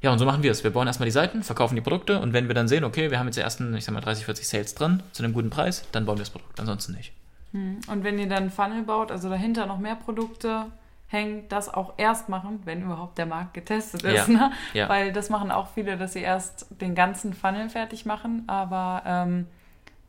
Ja, 0.00 0.12
und 0.12 0.18
so 0.18 0.24
machen 0.24 0.42
wir 0.42 0.52
es. 0.52 0.62
Wir 0.62 0.70
bauen 0.70 0.86
erstmal 0.86 1.06
die 1.06 1.12
Seiten, 1.12 1.42
verkaufen 1.42 1.74
die 1.74 1.80
Produkte 1.80 2.20
und 2.20 2.32
wenn 2.32 2.46
wir 2.46 2.54
dann 2.54 2.68
sehen, 2.68 2.84
okay, 2.84 3.10
wir 3.10 3.18
haben 3.18 3.26
jetzt 3.26 3.36
die 3.36 3.40
ersten, 3.40 3.74
ich 3.74 3.84
sag 3.84 3.92
mal, 3.92 4.00
30, 4.00 4.24
40 4.24 4.48
Sales 4.48 4.74
drin 4.74 5.02
zu 5.12 5.24
einem 5.24 5.32
guten 5.32 5.50
Preis, 5.50 5.84
dann 5.92 6.06
bauen 6.06 6.16
wir 6.16 6.22
das 6.22 6.30
Produkt, 6.30 6.58
ansonsten 6.60 6.92
nicht. 6.92 7.12
Hm. 7.52 7.80
Und 7.88 8.04
wenn 8.04 8.18
ihr 8.18 8.28
dann 8.28 8.50
Funnel 8.50 8.84
baut, 8.84 9.10
also 9.10 9.28
dahinter 9.28 9.66
noch 9.66 9.78
mehr 9.78 9.96
Produkte, 9.96 10.66
hängt, 11.08 11.50
das 11.50 11.72
auch 11.72 11.94
erst 11.96 12.28
machen, 12.28 12.60
wenn 12.64 12.82
überhaupt 12.82 13.18
der 13.18 13.26
Markt 13.26 13.54
getestet 13.54 14.02
ist. 14.02 14.28
Ja. 14.28 14.34
Ne? 14.34 14.52
Ja. 14.74 14.88
Weil 14.88 15.12
das 15.12 15.30
machen 15.30 15.50
auch 15.50 15.68
viele, 15.68 15.96
dass 15.96 16.12
sie 16.12 16.20
erst 16.20 16.66
den 16.80 16.94
ganzen 16.94 17.32
Funnel 17.32 17.70
fertig 17.70 18.06
machen, 18.06 18.44
aber 18.46 19.02
ähm, 19.06 19.46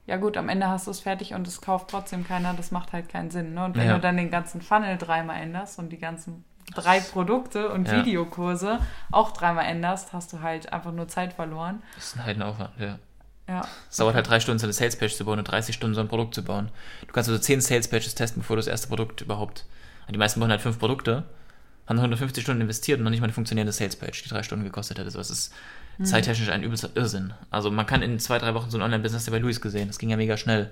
ja 0.06 0.18
gut, 0.18 0.38
am 0.38 0.50
Ende 0.50 0.68
hast 0.68 0.88
du 0.88 0.92
es 0.92 1.00
fertig 1.00 1.34
und 1.34 1.48
es 1.48 1.62
kauft 1.62 1.90
trotzdem 1.90 2.28
keiner, 2.28 2.54
das 2.54 2.72
macht 2.72 2.94
halt 2.94 3.10
keinen 3.10 3.32
Sinn. 3.32 3.54
Ne? 3.54 3.64
Und 3.64 3.78
wenn 3.78 3.88
ja. 3.88 3.96
du 3.96 4.02
dann 4.02 4.18
den 4.18 4.30
ganzen 4.30 4.62
Funnel 4.62 4.98
dreimal 4.98 5.42
änderst 5.42 5.80
und 5.80 5.90
die 5.90 6.00
ganzen 6.00 6.44
drei 6.76 7.00
Produkte 7.00 7.70
und 7.70 7.90
Videokurse 7.92 8.80
auch 9.12 9.32
dreimal 9.32 9.66
änderst, 9.66 10.14
hast 10.14 10.34
du 10.34 10.42
halt 10.42 10.72
einfach 10.74 10.92
nur 10.92 11.08
Zeit 11.08 11.34
verloren. 11.34 11.82
Das 11.96 12.08
ist 12.08 12.20
ein 12.20 12.42
Aufwand, 12.42 12.72
ja. 12.80 13.00
Ja. 13.48 13.68
Es 13.90 13.98
dauert 13.98 14.14
halt 14.14 14.28
drei 14.28 14.40
Stunden, 14.40 14.60
so 14.60 14.68
eine 14.68 14.74
Sales-Page 14.74 15.16
zu 15.16 15.26
bauen 15.26 15.40
und 15.40 15.46
30 15.46 15.74
Stunden 15.74 15.96
so 15.96 16.02
ein 16.02 16.08
Produkt 16.08 16.36
zu 16.36 16.44
bauen. 16.44 16.70
Du 17.08 17.14
kannst 17.14 17.30
also 17.30 17.42
zehn 17.42 17.62
Sales-Pages 17.62 18.14
testen, 18.14 18.42
bevor 18.42 18.56
du 18.56 18.60
das 18.60 18.68
erste 18.68 18.88
Produkt 18.90 19.22
überhaupt 19.22 19.66
die 20.14 20.20
meisten 20.20 20.40
bauen 20.40 20.50
halt 20.50 20.62
fünf 20.62 20.80
Produkte, 20.80 21.24
haben 21.88 21.98
150 21.98 22.44
Stunden 22.44 22.62
investiert 22.62 23.00
und 23.00 23.04
noch 23.04 23.12
nicht 23.12 23.20
mal 23.20 23.26
eine 23.26 23.34
funktionierende 23.34 23.74
Salespage, 23.74 24.22
die 24.24 24.30
drei 24.30 24.44
Stunden 24.44 24.64
gekostet 24.64 25.00
hätte. 25.00 25.10
So, 25.12 25.20
es 25.20 25.30
ist 25.30 25.54
mhm. 25.98 26.06
zeittechnisch 26.06 26.50
ein 26.50 26.64
übelster 26.64 26.90
Irrsinn. 26.96 27.34
Also 27.50 27.72
man 27.72 27.86
kann 27.86 28.02
in 28.02 28.20
zwei, 28.20 28.38
drei 28.38 28.54
Wochen 28.54 28.70
so 28.70 28.78
ein 28.78 28.84
Online-Business 28.84 29.26
ja 29.26 29.32
bei 29.32 29.40
Luis 29.40 29.60
gesehen. 29.60 29.88
Das 29.88 29.98
ging 29.98 30.10
ja 30.10 30.18
mega 30.18 30.38
schnell. 30.38 30.70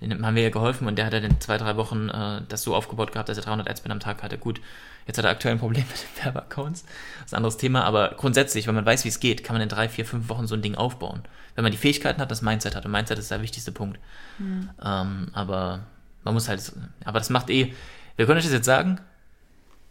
Dem 0.00 0.24
haben 0.24 0.34
wir 0.34 0.42
ja 0.42 0.50
geholfen 0.50 0.86
und 0.86 0.96
der 0.96 1.04
hat 1.04 1.12
ja 1.12 1.18
in 1.18 1.40
zwei, 1.40 1.58
drei 1.58 1.76
Wochen 1.76 2.08
äh, 2.08 2.40
das 2.48 2.62
so 2.62 2.74
aufgebaut 2.74 3.12
gehabt, 3.12 3.28
dass 3.28 3.36
er 3.36 3.44
300 3.44 3.68
Adspend 3.68 3.92
am 3.92 4.00
Tag 4.00 4.22
hatte. 4.22 4.38
Gut, 4.38 4.60
jetzt 5.06 5.18
hat 5.18 5.26
er 5.26 5.30
aktuell 5.30 5.54
ein 5.54 5.58
Problem 5.58 5.84
mit 5.88 6.02
den 6.02 6.24
Werbeaccounts. 6.24 6.84
Das 6.84 7.26
ist 7.26 7.34
ein 7.34 7.36
anderes 7.36 7.58
Thema, 7.58 7.84
aber 7.84 8.14
grundsätzlich, 8.16 8.66
wenn 8.66 8.74
man 8.74 8.86
weiß, 8.86 9.04
wie 9.04 9.08
es 9.08 9.20
geht, 9.20 9.44
kann 9.44 9.54
man 9.54 9.62
in 9.62 9.68
drei, 9.68 9.90
vier, 9.90 10.06
fünf 10.06 10.30
Wochen 10.30 10.46
so 10.46 10.54
ein 10.54 10.62
Ding 10.62 10.74
aufbauen. 10.74 11.22
Wenn 11.54 11.64
man 11.64 11.72
die 11.72 11.78
Fähigkeiten 11.78 12.20
hat, 12.20 12.30
das 12.30 12.40
Mindset 12.40 12.76
hat. 12.76 12.86
Und 12.86 12.92
Mindset 12.92 13.18
ist 13.18 13.30
der 13.30 13.42
wichtigste 13.42 13.72
Punkt. 13.72 13.98
Mhm. 14.38 14.70
Ähm, 14.82 15.28
aber 15.34 15.80
man 16.24 16.32
muss 16.32 16.48
halt, 16.48 16.72
aber 17.04 17.18
das 17.18 17.28
macht 17.28 17.50
eh, 17.50 17.74
wir 18.20 18.26
können 18.26 18.36
euch 18.36 18.44
das 18.44 18.52
jetzt 18.52 18.66
sagen, 18.66 19.00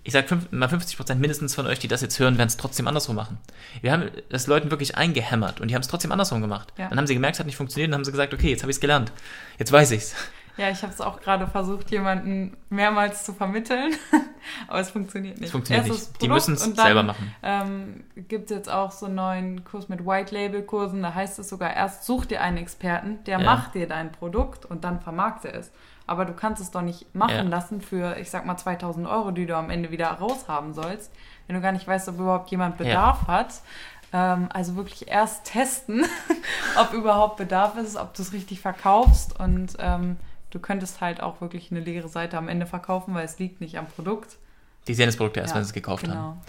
ich 0.03 0.13
sag 0.13 0.29
fünf, 0.29 0.51
mal 0.51 0.69
50 0.69 0.97
Prozent 0.97 1.19
mindestens 1.19 1.55
von 1.55 1.65
euch, 1.65 1.79
die 1.79 1.87
das 1.87 2.01
jetzt 2.01 2.19
hören, 2.19 2.37
werden 2.37 2.47
es 2.47 2.57
trotzdem 2.57 2.87
andersrum 2.87 3.15
machen. 3.15 3.39
Wir 3.81 3.91
haben 3.91 4.11
das 4.29 4.45
Leuten 4.45 4.69
wirklich 4.69 4.95
eingehämmert 4.95 5.59
und 5.59 5.67
die 5.67 5.73
haben 5.73 5.81
es 5.81 5.87
trotzdem 5.87 6.11
andersrum 6.11 6.39
gemacht. 6.39 6.71
Ja. 6.77 6.89
Dann 6.89 6.99
haben 6.99 7.07
sie 7.07 7.15
gemerkt, 7.15 7.37
es 7.37 7.39
hat 7.39 7.47
nicht 7.47 7.55
funktioniert 7.55 7.89
und 7.89 7.95
haben 7.95 8.05
sie 8.05 8.11
gesagt, 8.11 8.31
okay, 8.35 8.51
jetzt 8.51 8.61
habe 8.61 8.69
ich 8.69 8.77
es 8.77 8.81
gelernt. 8.81 9.11
Jetzt 9.57 9.71
weiß 9.71 9.89
ich's. 9.89 10.13
Ja, 10.57 10.69
ich 10.69 10.83
habe 10.83 10.93
es 10.93 11.01
auch 11.01 11.21
gerade 11.21 11.47
versucht, 11.47 11.89
jemanden 11.89 12.55
mehrmals 12.69 13.25
zu 13.25 13.33
vermitteln, 13.33 13.95
aber 14.67 14.79
es 14.79 14.91
funktioniert 14.91 15.37
nicht. 15.37 15.45
Es 15.45 15.51
funktioniert 15.51 15.87
nicht. 15.87 16.21
Die 16.21 16.27
müssen 16.27 16.53
es 16.53 16.65
selber 16.65 17.01
machen. 17.01 17.33
Ähm, 17.41 18.03
gibt 18.27 18.51
es 18.51 18.57
jetzt 18.57 18.69
auch 18.69 18.91
so 18.91 19.07
einen 19.07 19.15
neuen 19.15 19.63
Kurs 19.63 19.89
mit 19.89 20.05
White 20.05 20.35
Label 20.35 20.61
Kursen. 20.61 21.01
Da 21.01 21.15
heißt 21.15 21.39
es 21.39 21.49
sogar 21.49 21.73
erst, 21.73 22.05
such 22.05 22.25
dir 22.25 22.41
einen 22.41 22.57
Experten, 22.57 23.23
der 23.23 23.39
ja. 23.39 23.45
macht 23.45 23.73
dir 23.73 23.87
dein 23.87 24.11
Produkt 24.11 24.65
und 24.65 24.83
dann 24.83 24.99
vermarkte 24.99 25.51
es. 25.51 25.71
Aber 26.09 26.25
du 26.25 26.33
kannst 26.33 26.61
es 26.61 26.71
doch 26.71 26.81
nicht 26.81 27.13
machen 27.13 27.35
ja. 27.35 27.41
lassen 27.43 27.81
für, 27.81 28.17
ich 28.17 28.31
sag 28.31 28.45
mal, 28.45 28.57
2000 28.57 29.07
Euro, 29.07 29.29
die 29.29 29.45
du 29.45 29.55
am 29.55 29.69
Ende 29.69 29.91
wieder 29.91 30.07
raushaben 30.07 30.73
sollst, 30.73 31.11
wenn 31.45 31.55
du 31.55 31.61
gar 31.61 31.71
nicht 31.71 31.87
weißt, 31.87 32.09
ob 32.09 32.19
überhaupt 32.19 32.49
jemand 32.49 32.77
Bedarf 32.77 33.19
ja. 33.27 33.33
hat. 33.33 33.53
Ähm, 34.11 34.49
also 34.51 34.75
wirklich 34.75 35.07
erst 35.07 35.45
testen, 35.45 36.03
ob 36.79 36.93
überhaupt 36.93 37.37
Bedarf 37.37 37.77
ist, 37.77 37.95
ob 37.95 38.15
du 38.15 38.23
es 38.23 38.33
richtig 38.33 38.59
verkaufst 38.59 39.39
und 39.39 39.75
ähm, 39.77 40.17
du 40.49 40.57
könntest 40.57 40.99
halt 40.99 41.21
auch 41.21 41.41
wirklich 41.41 41.69
eine 41.69 41.79
leere 41.79 42.07
Seite 42.07 42.37
am 42.39 42.47
Ende 42.47 42.65
verkaufen, 42.65 43.13
weil 43.13 43.25
es 43.25 43.37
liegt 43.37 43.61
nicht 43.61 43.77
am 43.77 43.85
Produkt. 43.85 44.37
Die 44.87 44.95
sehen 44.95 45.05
das 45.05 45.15
Produkt 45.15 45.37
erst, 45.37 45.51
ja, 45.51 45.57
wenn 45.57 45.63
sie 45.63 45.69
es 45.69 45.73
gekauft 45.73 46.05
genau. 46.05 46.15
haben. 46.15 46.41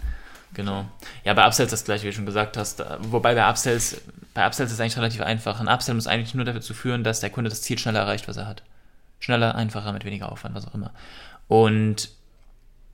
Genau. 0.55 0.85
Ja, 1.23 1.35
bei 1.35 1.45
Upsells 1.45 1.69
das 1.69 1.83
gleiche, 1.83 2.03
wie 2.03 2.07
du 2.07 2.15
schon 2.15 2.25
gesagt 2.25 2.57
hast. 2.57 2.83
Wobei 3.01 3.35
bei 3.35 3.47
Upsells, 3.47 4.01
bei 4.33 4.43
Upsells 4.43 4.71
ist 4.71 4.75
es 4.77 4.81
eigentlich 4.81 4.97
relativ 4.97 5.21
einfach. 5.21 5.59
Ein 5.59 5.67
Upsell 5.67 5.93
muss 5.93 6.07
eigentlich 6.07 6.33
nur 6.33 6.45
dafür 6.45 6.61
führen, 6.75 7.03
dass 7.03 7.19
der 7.19 7.29
Kunde 7.29 7.49
das 7.51 7.61
Ziel 7.61 7.77
schneller 7.77 7.99
erreicht, 7.99 8.27
was 8.27 8.37
er 8.37 8.47
hat. 8.47 8.63
Schneller, 9.21 9.55
einfacher, 9.55 9.93
mit 9.93 10.03
weniger 10.03 10.31
Aufwand, 10.31 10.53
was 10.55 10.67
auch 10.67 10.75
immer. 10.75 10.91
Und 11.47 12.09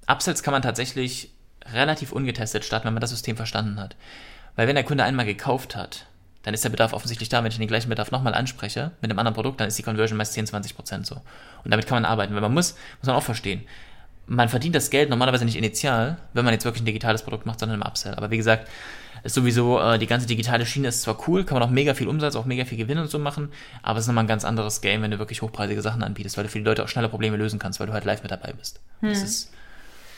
Upsells 0.06 0.44
kann 0.44 0.52
man 0.52 0.62
tatsächlich 0.62 1.32
relativ 1.74 2.12
ungetestet 2.12 2.64
starten, 2.64 2.86
wenn 2.86 2.94
man 2.94 3.02
das 3.02 3.10
System 3.10 3.36
verstanden 3.36 3.80
hat. 3.80 3.96
Weil 4.56 4.68
wenn 4.68 4.76
der 4.76 4.84
Kunde 4.84 5.04
einmal 5.04 5.26
gekauft 5.26 5.76
hat, 5.76 6.06
dann 6.44 6.54
ist 6.54 6.64
der 6.64 6.70
Bedarf 6.70 6.94
offensichtlich 6.94 7.30
da. 7.30 7.44
Wenn 7.44 7.52
ich 7.52 7.58
den 7.58 7.68
gleichen 7.68 7.90
Bedarf 7.90 8.12
nochmal 8.12 8.34
anspreche 8.34 8.92
mit 9.02 9.12
einem 9.12 9.20
anderen 9.20 9.36
Produkt, 9.36 9.60
dann 9.60 9.68
ist 9.68 9.78
die 9.78 9.84
Conversion 9.84 10.18
meist 10.18 10.34
10, 10.34 10.48
20 10.48 10.76
Prozent 10.76 11.06
so. 11.06 11.16
Und 11.64 11.72
damit 11.72 11.88
kann 11.88 11.98
man 11.98 12.06
arbeiten. 12.06 12.34
Weil 12.34 12.42
man 12.42 12.54
muss, 12.54 12.76
muss 13.00 13.08
man 13.08 13.16
auch 13.16 13.24
verstehen, 13.24 13.66
man 14.28 14.50
verdient 14.50 14.76
das 14.76 14.90
Geld 14.90 15.10
normalerweise 15.10 15.46
nicht 15.46 15.58
initial, 15.58 16.18
wenn 16.34 16.46
man 16.46 16.54
jetzt 16.54 16.66
wirklich 16.66 16.84
ein 16.84 16.86
digitales 16.86 17.24
Produkt 17.24 17.46
macht, 17.46 17.60
sondern 17.60 17.82
im 17.82 17.88
Upsell. 17.88 18.14
Aber 18.16 18.30
wie 18.30 18.38
gesagt, 18.38 18.68
ist 19.24 19.34
sowieso, 19.34 19.80
äh, 19.80 19.98
die 19.98 20.08
ganze 20.08 20.28
digitale 20.28 20.66
Schiene 20.66 20.90
ist 20.90 21.02
zwar 21.02 21.18
cool, 21.28 21.44
kann 21.44 21.60
man 21.60 21.68
auch 21.68 21.72
mega 21.72 21.94
viel 21.94 22.08
Umsatz, 22.08 22.36
auch 22.36 22.46
mega 22.46 22.66
viel 22.66 22.78
Gewinn 22.78 22.98
und 22.98 23.10
so 23.10 23.20
machen, 23.20 23.52
aber 23.82 23.98
es 23.98 24.06
ist 24.06 24.08
nochmal 24.08 24.26
ein 24.26 24.28
ganz 24.28 24.46
anderes 24.46 24.82
Game, 24.82 25.02
wenn 25.02 25.12
du 25.12 25.20
wirklich 25.20 25.42
hochpreisige 25.42 25.82
Sachen 25.82 26.04
anbietest, 26.04 26.38
weil 26.38 26.44
du 26.44 26.50
für 26.50 26.60
die 26.60 26.66
Leute 26.66 26.84
auch 26.84 26.88
schneller 26.88 27.10
Probleme 27.10 27.38
lösen 27.38 27.60
kannst, 27.60 27.80
weil 27.80 27.88
du 27.88 27.94
halt 27.94 28.06
live 28.06 28.22
mit 28.22 28.32
dabei 28.32 28.54
bist. 28.54 28.80
Hm. 29.02 29.10
Das 29.10 29.22
ist, 29.22 29.52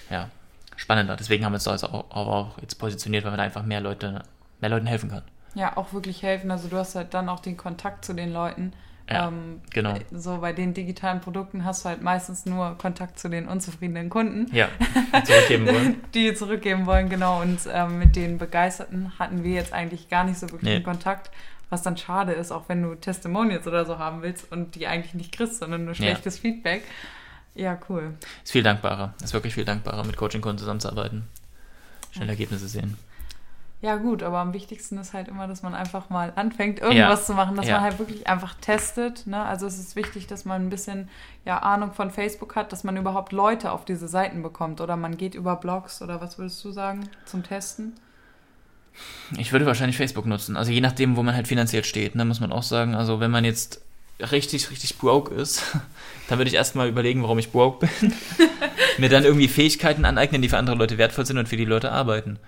ja, 0.09 0.29
spannender. 0.75 1.15
Deswegen 1.15 1.45
haben 1.45 1.53
wir 1.53 1.55
uns 1.55 1.63
da 1.63 1.75
auch, 1.75 2.11
auch, 2.11 2.57
jetzt 2.61 2.75
positioniert, 2.75 3.23
weil 3.23 3.31
man 3.31 3.37
da 3.37 3.43
einfach 3.43 3.63
mehr 3.63 3.81
Leute, 3.81 4.23
mehr 4.59 4.69
Leuten 4.69 4.87
helfen 4.87 5.09
kann. 5.09 5.23
Ja, 5.55 5.77
auch 5.77 5.93
wirklich 5.93 6.23
helfen. 6.23 6.51
Also 6.51 6.67
du 6.67 6.77
hast 6.77 6.95
halt 6.95 7.13
dann 7.13 7.29
auch 7.29 7.39
den 7.39 7.57
Kontakt 7.57 8.05
zu 8.05 8.13
den 8.13 8.31
Leuten. 8.31 8.73
Ja, 9.09 9.27
ähm, 9.27 9.61
genau. 9.71 9.95
So 10.11 10.37
bei 10.37 10.53
den 10.53 10.73
digitalen 10.73 11.19
Produkten 11.19 11.65
hast 11.65 11.83
du 11.83 11.89
halt 11.89 12.01
meistens 12.01 12.45
nur 12.45 12.77
Kontakt 12.77 13.19
zu 13.19 13.27
den 13.29 13.47
unzufriedenen 13.47 14.09
Kunden. 14.09 14.53
Ja, 14.55 14.69
zurückgeben 15.23 15.67
wollen. 15.67 16.01
die 16.13 16.33
zurückgeben 16.33 16.85
wollen, 16.85 17.09
genau. 17.09 17.41
Und 17.41 17.59
ähm, 17.71 17.99
mit 17.99 18.15
den 18.15 18.37
Begeisterten 18.37 19.17
hatten 19.17 19.43
wir 19.43 19.53
jetzt 19.53 19.73
eigentlich 19.73 20.09
gar 20.09 20.23
nicht 20.23 20.37
so 20.39 20.49
wirklich 20.51 20.77
nee. 20.77 20.81
Kontakt. 20.81 21.31
Was 21.71 21.83
dann 21.83 21.97
schade 21.97 22.31
ist, 22.31 22.51
auch 22.51 22.67
wenn 22.67 22.81
du 22.81 22.95
Testimonials 22.95 23.67
oder 23.67 23.85
so 23.85 23.99
haben 23.99 24.23
willst 24.23 24.51
und 24.51 24.73
die 24.73 24.87
eigentlich 24.87 25.13
nicht 25.13 25.31
kriegst, 25.31 25.59
sondern 25.59 25.85
nur 25.85 25.93
schlechtes 25.93 26.37
ja. 26.37 26.41
Feedback. 26.41 26.83
Ja, 27.53 27.77
cool. 27.89 28.15
Ist 28.43 28.51
viel 28.51 28.63
dankbarer. 28.63 29.13
Ist 29.23 29.33
wirklich 29.33 29.53
viel 29.53 29.65
dankbarer, 29.65 30.03
mit 30.03 30.17
Coaching-Kunden 30.17 30.57
zusammenzuarbeiten. 30.57 31.27
Schnell 32.11 32.29
Ergebnisse 32.29 32.67
sehen. 32.67 32.97
Ja, 33.81 33.95
gut, 33.95 34.23
aber 34.23 34.39
am 34.39 34.53
wichtigsten 34.53 34.97
ist 34.97 35.13
halt 35.13 35.29
immer, 35.29 35.47
dass 35.47 35.63
man 35.63 35.73
einfach 35.73 36.09
mal 36.09 36.33
anfängt, 36.35 36.79
irgendwas 36.79 37.21
ja. 37.21 37.25
zu 37.25 37.33
machen, 37.33 37.55
dass 37.55 37.65
ja. 37.65 37.75
man 37.75 37.83
halt 37.83 37.97
wirklich 37.97 38.27
einfach 38.27 38.55
testet. 38.55 39.25
Ne? 39.25 39.41
Also 39.41 39.67
es 39.67 39.79
ist 39.79 39.95
wichtig, 39.95 40.27
dass 40.27 40.43
man 40.43 40.63
ein 40.63 40.69
bisschen 40.69 41.07
ja, 41.45 41.59
Ahnung 41.59 41.93
von 41.93 42.11
Facebook 42.11 42.57
hat, 42.57 42.73
dass 42.73 42.83
man 42.83 42.97
überhaupt 42.97 43.31
Leute 43.31 43.71
auf 43.71 43.85
diese 43.85 44.09
Seiten 44.09 44.43
bekommt. 44.43 44.81
Oder 44.81 44.97
man 44.97 45.15
geht 45.15 45.33
über 45.33 45.55
Blogs 45.55 46.01
oder 46.01 46.19
was 46.19 46.37
würdest 46.37 46.63
du 46.65 46.71
sagen 46.71 47.09
zum 47.23 47.43
Testen? 47.43 47.93
Ich 49.37 49.53
würde 49.53 49.65
wahrscheinlich 49.65 49.95
Facebook 49.95 50.25
nutzen. 50.25 50.57
Also 50.57 50.73
je 50.73 50.81
nachdem, 50.81 51.15
wo 51.15 51.23
man 51.23 51.33
halt 51.33 51.47
finanziell 51.47 51.85
steht, 51.85 52.15
ne, 52.15 52.25
muss 52.25 52.41
man 52.41 52.51
auch 52.51 52.63
sagen. 52.63 52.95
Also 52.95 53.21
wenn 53.21 53.31
man 53.31 53.45
jetzt 53.45 53.81
richtig, 54.19 54.71
richtig 54.71 54.97
broke 54.97 55.33
ist, 55.33 55.63
dann 56.27 56.37
würde 56.37 56.49
ich 56.49 56.55
erstmal 56.55 56.89
überlegen, 56.89 57.23
warum 57.23 57.39
ich 57.39 57.53
broke 57.53 57.87
bin. 57.87 58.13
Mir 58.97 59.07
dann 59.07 59.23
irgendwie 59.23 59.47
Fähigkeiten 59.47 60.03
aneignen, 60.03 60.41
die 60.41 60.49
für 60.49 60.57
andere 60.57 60.75
Leute 60.75 60.97
wertvoll 60.97 61.25
sind 61.25 61.37
und 61.37 61.47
für 61.47 61.55
die 61.55 61.63
Leute 61.63 61.93
arbeiten. 61.93 62.39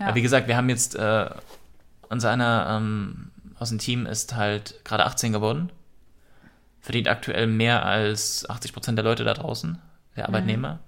Ja. 0.00 0.14
wie 0.14 0.22
gesagt, 0.22 0.48
wir 0.48 0.56
haben 0.56 0.68
jetzt, 0.68 0.94
äh, 0.94 1.30
unser 2.08 2.30
einer 2.30 2.78
ähm, 2.78 3.30
aus 3.58 3.70
dem 3.70 3.78
Team 3.78 4.06
ist 4.06 4.34
halt 4.36 4.84
gerade 4.84 5.04
18 5.04 5.32
geworden, 5.32 5.70
verdient 6.80 7.08
aktuell 7.08 7.46
mehr 7.46 7.84
als 7.84 8.48
80 8.48 8.72
Prozent 8.72 8.98
der 8.98 9.04
Leute 9.04 9.24
da 9.24 9.34
draußen, 9.34 9.78
der 10.16 10.24
mhm. 10.24 10.34
Arbeitnehmer. 10.34 10.74
Mhm. 10.74 10.78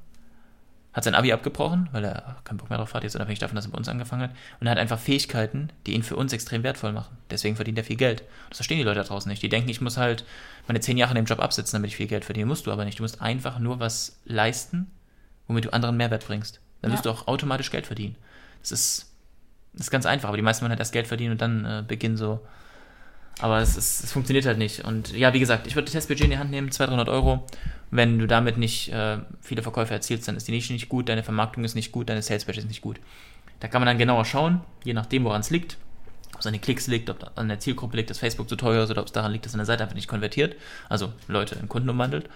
Hat 0.92 1.04
sein 1.04 1.14
Abi 1.14 1.32
abgebrochen, 1.32 1.88
weil 1.92 2.04
er 2.04 2.38
keinen 2.42 2.56
Bock 2.56 2.68
mehr 2.68 2.78
drauf 2.78 2.94
hat, 2.94 3.04
jetzt 3.04 3.14
unabhängig 3.14 3.38
davon, 3.38 3.54
dass 3.54 3.66
er 3.66 3.70
bei 3.70 3.78
uns 3.78 3.88
angefangen 3.88 4.22
hat. 4.22 4.30
Und 4.58 4.66
er 4.66 4.72
hat 4.72 4.78
einfach 4.78 4.98
Fähigkeiten, 4.98 5.70
die 5.86 5.92
ihn 5.92 6.02
für 6.02 6.16
uns 6.16 6.32
extrem 6.32 6.64
wertvoll 6.64 6.90
machen. 6.90 7.16
Deswegen 7.30 7.54
verdient 7.54 7.78
er 7.78 7.84
viel 7.84 7.96
Geld. 7.96 8.24
Das 8.48 8.58
verstehen 8.58 8.78
die 8.78 8.82
Leute 8.82 8.98
da 8.98 9.04
draußen 9.04 9.30
nicht. 9.30 9.40
Die 9.40 9.48
denken, 9.48 9.68
ich 9.68 9.80
muss 9.80 9.98
halt 9.98 10.24
meine 10.66 10.80
zehn 10.80 10.96
Jahre 10.96 11.12
in 11.12 11.16
dem 11.16 11.26
Job 11.26 11.38
absitzen, 11.38 11.76
damit 11.76 11.90
ich 11.90 11.96
viel 11.96 12.08
Geld 12.08 12.24
verdiene. 12.24 12.46
Musst 12.46 12.66
du 12.66 12.72
aber 12.72 12.84
nicht. 12.84 12.98
Du 12.98 13.04
musst 13.04 13.22
einfach 13.22 13.60
nur 13.60 13.78
was 13.78 14.20
leisten, 14.24 14.90
womit 15.46 15.66
du 15.66 15.72
anderen 15.72 15.96
Mehrwert 15.96 16.26
bringst. 16.26 16.60
Dann 16.82 16.90
ja. 16.90 16.96
wirst 16.96 17.06
du 17.06 17.10
auch 17.10 17.28
automatisch 17.28 17.70
Geld 17.70 17.86
verdienen. 17.86 18.16
Das 18.60 18.72
ist 18.72 19.10
das 19.72 19.86
ist 19.86 19.90
ganz 19.90 20.06
einfach, 20.06 20.28
aber 20.28 20.36
die 20.36 20.42
meisten 20.42 20.62
wollen 20.62 20.70
halt 20.70 20.80
erst 20.80 20.92
Geld 20.92 21.06
verdienen 21.06 21.32
und 21.32 21.40
dann 21.40 21.64
äh, 21.64 21.84
beginnen 21.86 22.16
so. 22.16 22.40
Aber 23.40 23.60
es, 23.60 23.76
ist, 23.76 24.04
es 24.04 24.12
funktioniert 24.12 24.44
halt 24.44 24.58
nicht. 24.58 24.84
Und 24.84 25.12
ja, 25.12 25.32
wie 25.32 25.40
gesagt, 25.40 25.66
ich 25.66 25.74
würde 25.74 25.86
das 25.86 25.92
Testbudget 25.92 26.24
in 26.24 26.30
die 26.30 26.38
Hand 26.38 26.50
nehmen, 26.50 26.70
200, 26.70 27.06
300 27.06 27.08
Euro. 27.08 27.46
Wenn 27.90 28.18
du 28.18 28.26
damit 28.26 28.58
nicht 28.58 28.92
äh, 28.92 29.18
viele 29.40 29.62
Verkäufe 29.62 29.94
erzielst, 29.94 30.28
dann 30.28 30.36
ist 30.36 30.46
die 30.46 30.52
Nische 30.52 30.72
nicht 30.72 30.88
gut, 30.88 31.08
deine 31.08 31.22
Vermarktung 31.22 31.64
ist 31.64 31.74
nicht 31.74 31.92
gut, 31.92 32.08
deine 32.08 32.22
Sales 32.22 32.44
Budget 32.44 32.64
ist 32.64 32.68
nicht 32.68 32.82
gut. 32.82 33.00
Da 33.60 33.68
kann 33.68 33.80
man 33.80 33.86
dann 33.86 33.98
genauer 33.98 34.24
schauen, 34.24 34.60
je 34.84 34.92
nachdem, 34.92 35.24
woran 35.24 35.40
es 35.40 35.50
liegt. 35.50 35.78
Ob 36.34 36.40
es 36.40 36.46
an 36.46 36.52
den 36.52 36.60
Klicks 36.60 36.86
liegt, 36.86 37.08
ob 37.10 37.32
an 37.36 37.48
der 37.48 37.58
Zielgruppe 37.58 37.96
liegt, 37.96 38.10
dass 38.10 38.18
Facebook 38.18 38.48
zu 38.48 38.56
teuer 38.56 38.84
ist 38.84 38.90
oder 38.90 39.00
ob 39.00 39.06
es 39.06 39.12
daran 39.12 39.32
liegt, 39.32 39.46
dass 39.46 39.54
eine 39.54 39.64
Seite 39.64 39.82
einfach 39.82 39.96
nicht 39.96 40.08
konvertiert. 40.08 40.56
Also 40.88 41.12
Leute 41.28 41.54
in 41.56 41.68
Kunden 41.68 41.88
umwandelt. 41.88 42.28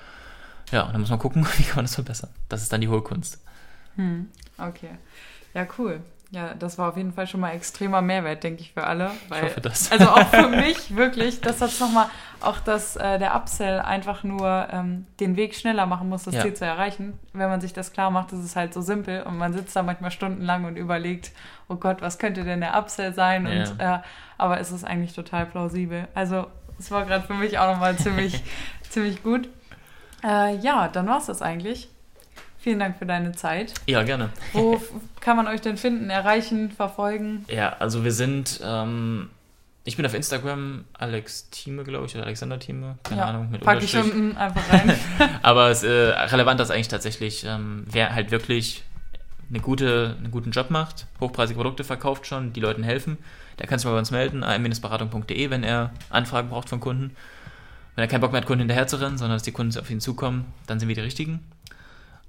Ja, 0.72 0.82
und 0.82 0.92
dann 0.92 1.00
muss 1.00 1.10
man 1.10 1.18
gucken, 1.18 1.46
wie 1.56 1.64
kann 1.64 1.76
man 1.76 1.84
das 1.84 1.94
verbessern. 1.94 2.30
Das 2.48 2.62
ist 2.62 2.72
dann 2.72 2.80
die 2.80 2.88
hohe 2.88 3.02
Kunst. 3.02 3.42
Hm, 3.96 4.28
okay. 4.58 4.90
Ja, 5.52 5.66
cool. 5.78 6.00
Ja, 6.34 6.52
das 6.52 6.78
war 6.78 6.88
auf 6.88 6.96
jeden 6.96 7.12
Fall 7.12 7.28
schon 7.28 7.38
mal 7.38 7.52
extremer 7.52 8.02
Mehrwert, 8.02 8.42
denke 8.42 8.60
ich, 8.60 8.72
für 8.72 8.84
alle. 8.84 9.12
Weil, 9.28 9.44
ich 9.44 9.50
hoffe 9.50 9.60
das. 9.60 9.92
Also 9.92 10.08
auch 10.08 10.26
für 10.26 10.48
mich 10.48 10.96
wirklich, 10.96 11.40
dass 11.40 11.58
das 11.58 11.78
nochmal, 11.78 12.06
auch 12.40 12.58
dass 12.58 12.96
äh, 12.96 13.20
der 13.20 13.36
Upsell 13.36 13.78
einfach 13.78 14.24
nur 14.24 14.66
ähm, 14.72 15.06
den 15.20 15.36
Weg 15.36 15.54
schneller 15.54 15.86
machen 15.86 16.08
muss, 16.08 16.24
das 16.24 16.34
ja. 16.34 16.42
Ziel 16.42 16.54
zu 16.54 16.64
erreichen. 16.64 17.20
Wenn 17.32 17.48
man 17.48 17.60
sich 17.60 17.72
das 17.72 17.92
klar 17.92 18.10
macht, 18.10 18.32
ist 18.32 18.40
es 18.40 18.56
halt 18.56 18.74
so 18.74 18.80
simpel 18.80 19.22
und 19.22 19.38
man 19.38 19.52
sitzt 19.52 19.76
da 19.76 19.84
manchmal 19.84 20.10
stundenlang 20.10 20.64
und 20.64 20.74
überlegt, 20.74 21.30
oh 21.68 21.76
Gott, 21.76 22.02
was 22.02 22.18
könnte 22.18 22.42
denn 22.42 22.60
der 22.60 22.76
Upsell 22.76 23.14
sein? 23.14 23.46
Ja. 23.46 23.52
Und, 23.52 23.80
äh, 23.80 23.98
aber 24.36 24.58
es 24.58 24.72
ist 24.72 24.82
eigentlich 24.82 25.14
total 25.14 25.46
plausibel. 25.46 26.08
Also 26.14 26.48
es 26.80 26.90
war 26.90 27.04
gerade 27.04 27.24
für 27.24 27.34
mich 27.34 27.60
auch 27.60 27.70
nochmal 27.70 27.94
ziemlich, 27.96 28.42
ziemlich 28.90 29.22
gut. 29.22 29.48
Äh, 30.24 30.56
ja, 30.56 30.88
dann 30.88 31.06
war 31.06 31.18
es 31.18 31.26
das 31.26 31.42
eigentlich. 31.42 31.90
Vielen 32.64 32.78
Dank 32.78 32.96
für 32.96 33.04
deine 33.04 33.32
Zeit. 33.32 33.74
Ja, 33.86 34.04
gerne. 34.04 34.30
Wo 34.54 34.80
kann 35.20 35.36
man 35.36 35.46
euch 35.48 35.60
denn 35.60 35.76
finden, 35.76 36.08
erreichen, 36.08 36.70
verfolgen? 36.70 37.44
Ja, 37.46 37.76
also 37.78 38.04
wir 38.04 38.12
sind, 38.12 38.58
ähm, 38.64 39.28
ich 39.84 39.98
bin 39.98 40.06
auf 40.06 40.14
Instagram 40.14 40.86
Alex 40.94 41.50
Thieme, 41.50 41.84
glaube 41.84 42.06
ich, 42.06 42.14
oder 42.14 42.24
Alexander 42.24 42.58
Thieme, 42.58 42.96
keine 43.02 43.20
ja, 43.20 43.26
Ahnung, 43.26 43.50
mit 43.50 43.60
pack 43.60 43.82
ich 43.82 43.94
unten 43.94 44.38
einfach 44.38 44.62
rein. 44.72 44.98
Aber 45.42 45.68
es, 45.68 45.82
äh, 45.82 45.90
relevant 45.90 46.58
ist 46.58 46.70
eigentlich 46.70 46.88
tatsächlich, 46.88 47.44
ähm, 47.44 47.84
wer 47.86 48.14
halt 48.14 48.30
wirklich 48.30 48.82
eine 49.50 49.60
gute, 49.60 50.16
einen 50.16 50.30
guten 50.30 50.50
Job 50.50 50.70
macht, 50.70 51.04
hochpreisige 51.20 51.58
Produkte 51.58 51.84
verkauft 51.84 52.26
schon, 52.26 52.54
die 52.54 52.60
Leuten 52.60 52.82
helfen, 52.82 53.18
der 53.58 53.66
kann 53.66 53.78
sich 53.78 53.84
mal 53.84 53.92
bei 53.92 53.98
uns 53.98 54.10
melden, 54.10 54.42
am-beratung.de, 54.42 55.50
wenn 55.50 55.64
er 55.64 55.90
Anfragen 56.08 56.48
braucht 56.48 56.70
von 56.70 56.80
Kunden. 56.80 57.14
Wenn 57.94 58.04
er 58.04 58.08
keinen 58.08 58.22
Bock 58.22 58.32
mehr 58.32 58.40
hat, 58.40 58.46
Kunden 58.46 58.60
hinterher 58.60 58.86
zu 58.86 58.96
rennen, 58.96 59.18
sondern 59.18 59.36
dass 59.36 59.42
die 59.42 59.52
Kunden 59.52 59.78
auf 59.78 59.90
ihn 59.90 60.00
zukommen, 60.00 60.46
dann 60.66 60.80
sind 60.80 60.88
wir 60.88 60.94
die 60.94 61.02
Richtigen. 61.02 61.40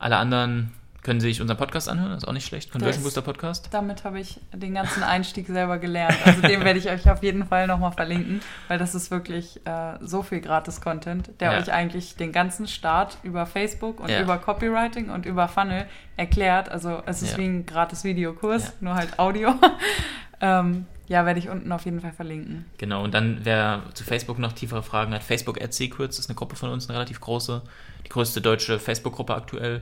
Alle 0.05 0.17
anderen 0.17 0.69
können 1.01 1.19
sich 1.19 1.41
unseren 1.41 1.57
Podcast 1.57 1.89
anhören, 1.89 2.11
das 2.11 2.21
ist 2.21 2.29
auch 2.29 2.33
nicht 2.33 2.45
schlecht. 2.45 2.71
Conversion 2.71 3.03
Booster 3.03 3.23
Podcast. 3.23 3.69
Damit 3.71 4.03
habe 4.03 4.19
ich 4.19 4.39
den 4.53 4.75
ganzen 4.75 5.01
Einstieg 5.01 5.47
selber 5.47 5.79
gelernt. 5.79 6.15
Also 6.23 6.43
den 6.43 6.63
werde 6.63 6.77
ich 6.77 6.87
euch 6.87 7.09
auf 7.09 7.23
jeden 7.23 7.43
Fall 7.47 7.65
nochmal 7.65 7.91
verlinken, 7.91 8.41
weil 8.67 8.77
das 8.77 8.93
ist 8.93 9.09
wirklich 9.09 9.65
äh, 9.65 9.97
so 10.01 10.21
viel 10.21 10.41
Gratis-Content, 10.41 11.31
der 11.39 11.53
ja. 11.53 11.57
euch 11.57 11.73
eigentlich 11.73 12.17
den 12.17 12.31
ganzen 12.31 12.67
Start 12.67 13.17
über 13.23 13.47
Facebook 13.47 13.99
und 13.99 14.11
ja. 14.11 14.21
über 14.21 14.37
Copywriting 14.37 15.09
und 15.09 15.25
über 15.25 15.47
Funnel 15.47 15.87
erklärt. 16.17 16.69
Also 16.69 17.01
es 17.07 17.23
ist 17.23 17.31
ja. 17.31 17.37
wie 17.39 17.45
ein 17.45 17.65
gratis 17.65 18.03
Videokurs, 18.03 18.73
nur 18.81 18.93
halt 18.93 19.17
Audio. 19.17 19.55
ähm, 20.39 20.85
ja, 21.07 21.25
werde 21.25 21.39
ich 21.39 21.49
unten 21.49 21.71
auf 21.71 21.85
jeden 21.85 22.01
Fall 22.01 22.11
verlinken. 22.11 22.65
Genau, 22.77 23.03
und 23.03 23.13
dann, 23.13 23.39
wer 23.43 23.83
zu 23.93 24.03
Facebook 24.03 24.39
noch 24.39 24.53
tiefere 24.53 24.83
Fragen 24.83 25.13
hat, 25.13 25.23
Facebook 25.23 25.61
Ad 25.61 25.73
Secrets 25.73 26.19
ist 26.19 26.29
eine 26.29 26.35
Gruppe 26.35 26.55
von 26.55 26.69
uns, 26.69 26.89
eine 26.89 26.97
relativ 26.97 27.19
große, 27.19 27.61
die 28.05 28.09
größte 28.09 28.41
deutsche 28.41 28.79
Facebook-Gruppe 28.79 29.35
aktuell 29.35 29.81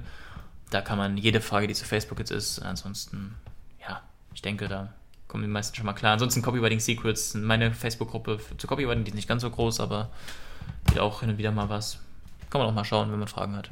da 0.74 0.82
kann 0.82 0.98
man 0.98 1.18
jede 1.18 1.42
Frage, 1.42 1.68
die 1.68 1.74
zu 1.74 1.86
Facebook 1.86 2.20
jetzt 2.20 2.32
ist, 2.32 2.60
ansonsten, 2.60 3.36
ja, 3.88 4.02
ich 4.34 4.42
denke, 4.42 4.68
da 4.68 4.94
kommen 5.28 5.44
die 5.44 5.50
meisten 5.50 5.76
schon 5.76 5.86
mal 5.86 5.94
klar. 5.94 6.14
Ansonsten 6.14 6.42
Copywriting 6.42 6.80
Secrets, 6.80 7.36
meine 7.36 7.72
Facebook-Gruppe 7.74 8.40
zu 8.58 8.68
Copywriting, 8.68 9.04
die 9.04 9.10
ist 9.10 9.16
nicht 9.16 9.28
ganz 9.28 9.42
so 9.44 9.50
groß, 9.50 9.80
aber 9.80 10.10
geht 10.88 11.00
auch 11.00 11.20
hin 11.20 11.30
und 11.30 11.38
wieder 11.38 11.52
mal 11.52 11.70
was. 11.70 12.00
Kann 12.50 12.62
man 12.62 12.70
auch 12.70 12.74
mal 12.74 12.86
schauen, 12.86 13.12
wenn 13.12 13.20
man 13.20 13.28
Fragen 13.28 13.56
hat. 13.56 13.70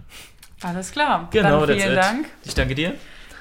Alles 0.62 0.92
klar. 0.92 1.28
Genau, 1.32 1.66
dann 1.66 1.80
vielen 1.80 1.96
Dank. 1.96 2.28
Ich 2.44 2.54
danke 2.54 2.76
dir. 2.76 2.94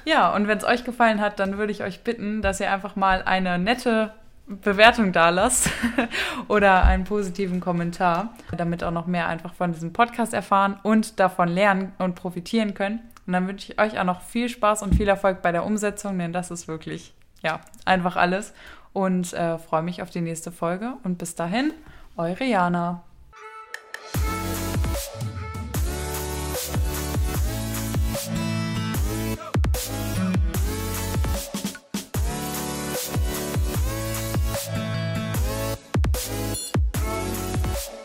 Ja, 0.04 0.34
und 0.34 0.48
wenn 0.48 0.58
es 0.58 0.64
euch 0.64 0.84
gefallen 0.84 1.20
hat, 1.20 1.38
dann 1.38 1.58
würde 1.58 1.72
ich 1.72 1.82
euch 1.82 2.02
bitten, 2.02 2.42
dass 2.42 2.60
ihr 2.60 2.72
einfach 2.72 2.96
mal 2.96 3.22
eine 3.22 3.58
nette 3.58 4.12
Bewertung 4.46 5.12
da 5.12 5.28
lasst 5.28 5.70
oder 6.48 6.84
einen 6.84 7.04
positiven 7.04 7.60
Kommentar, 7.60 8.34
damit 8.56 8.82
auch 8.82 8.90
noch 8.90 9.06
mehr 9.06 9.28
einfach 9.28 9.54
von 9.54 9.72
diesem 9.72 9.92
Podcast 9.92 10.34
erfahren 10.34 10.78
und 10.82 11.20
davon 11.20 11.48
lernen 11.48 11.92
und 11.98 12.16
profitieren 12.16 12.74
können. 12.74 13.00
Und 13.26 13.34
dann 13.34 13.46
wünsche 13.46 13.72
ich 13.72 13.80
euch 13.80 13.98
auch 13.98 14.04
noch 14.04 14.22
viel 14.22 14.48
Spaß 14.48 14.82
und 14.82 14.94
viel 14.94 15.08
Erfolg 15.08 15.40
bei 15.42 15.52
der 15.52 15.64
Umsetzung, 15.64 16.18
denn 16.18 16.32
das 16.32 16.50
ist 16.50 16.66
wirklich, 16.66 17.14
ja, 17.42 17.60
einfach 17.84 18.16
alles. 18.16 18.52
Und 18.92 19.32
äh, 19.34 19.56
freue 19.58 19.82
mich 19.82 20.02
auf 20.02 20.10
die 20.10 20.20
nächste 20.20 20.50
Folge. 20.50 20.94
Und 21.04 21.18
bis 21.18 21.36
dahin, 21.36 21.72
eure 22.16 22.44
Jana. 22.44 23.04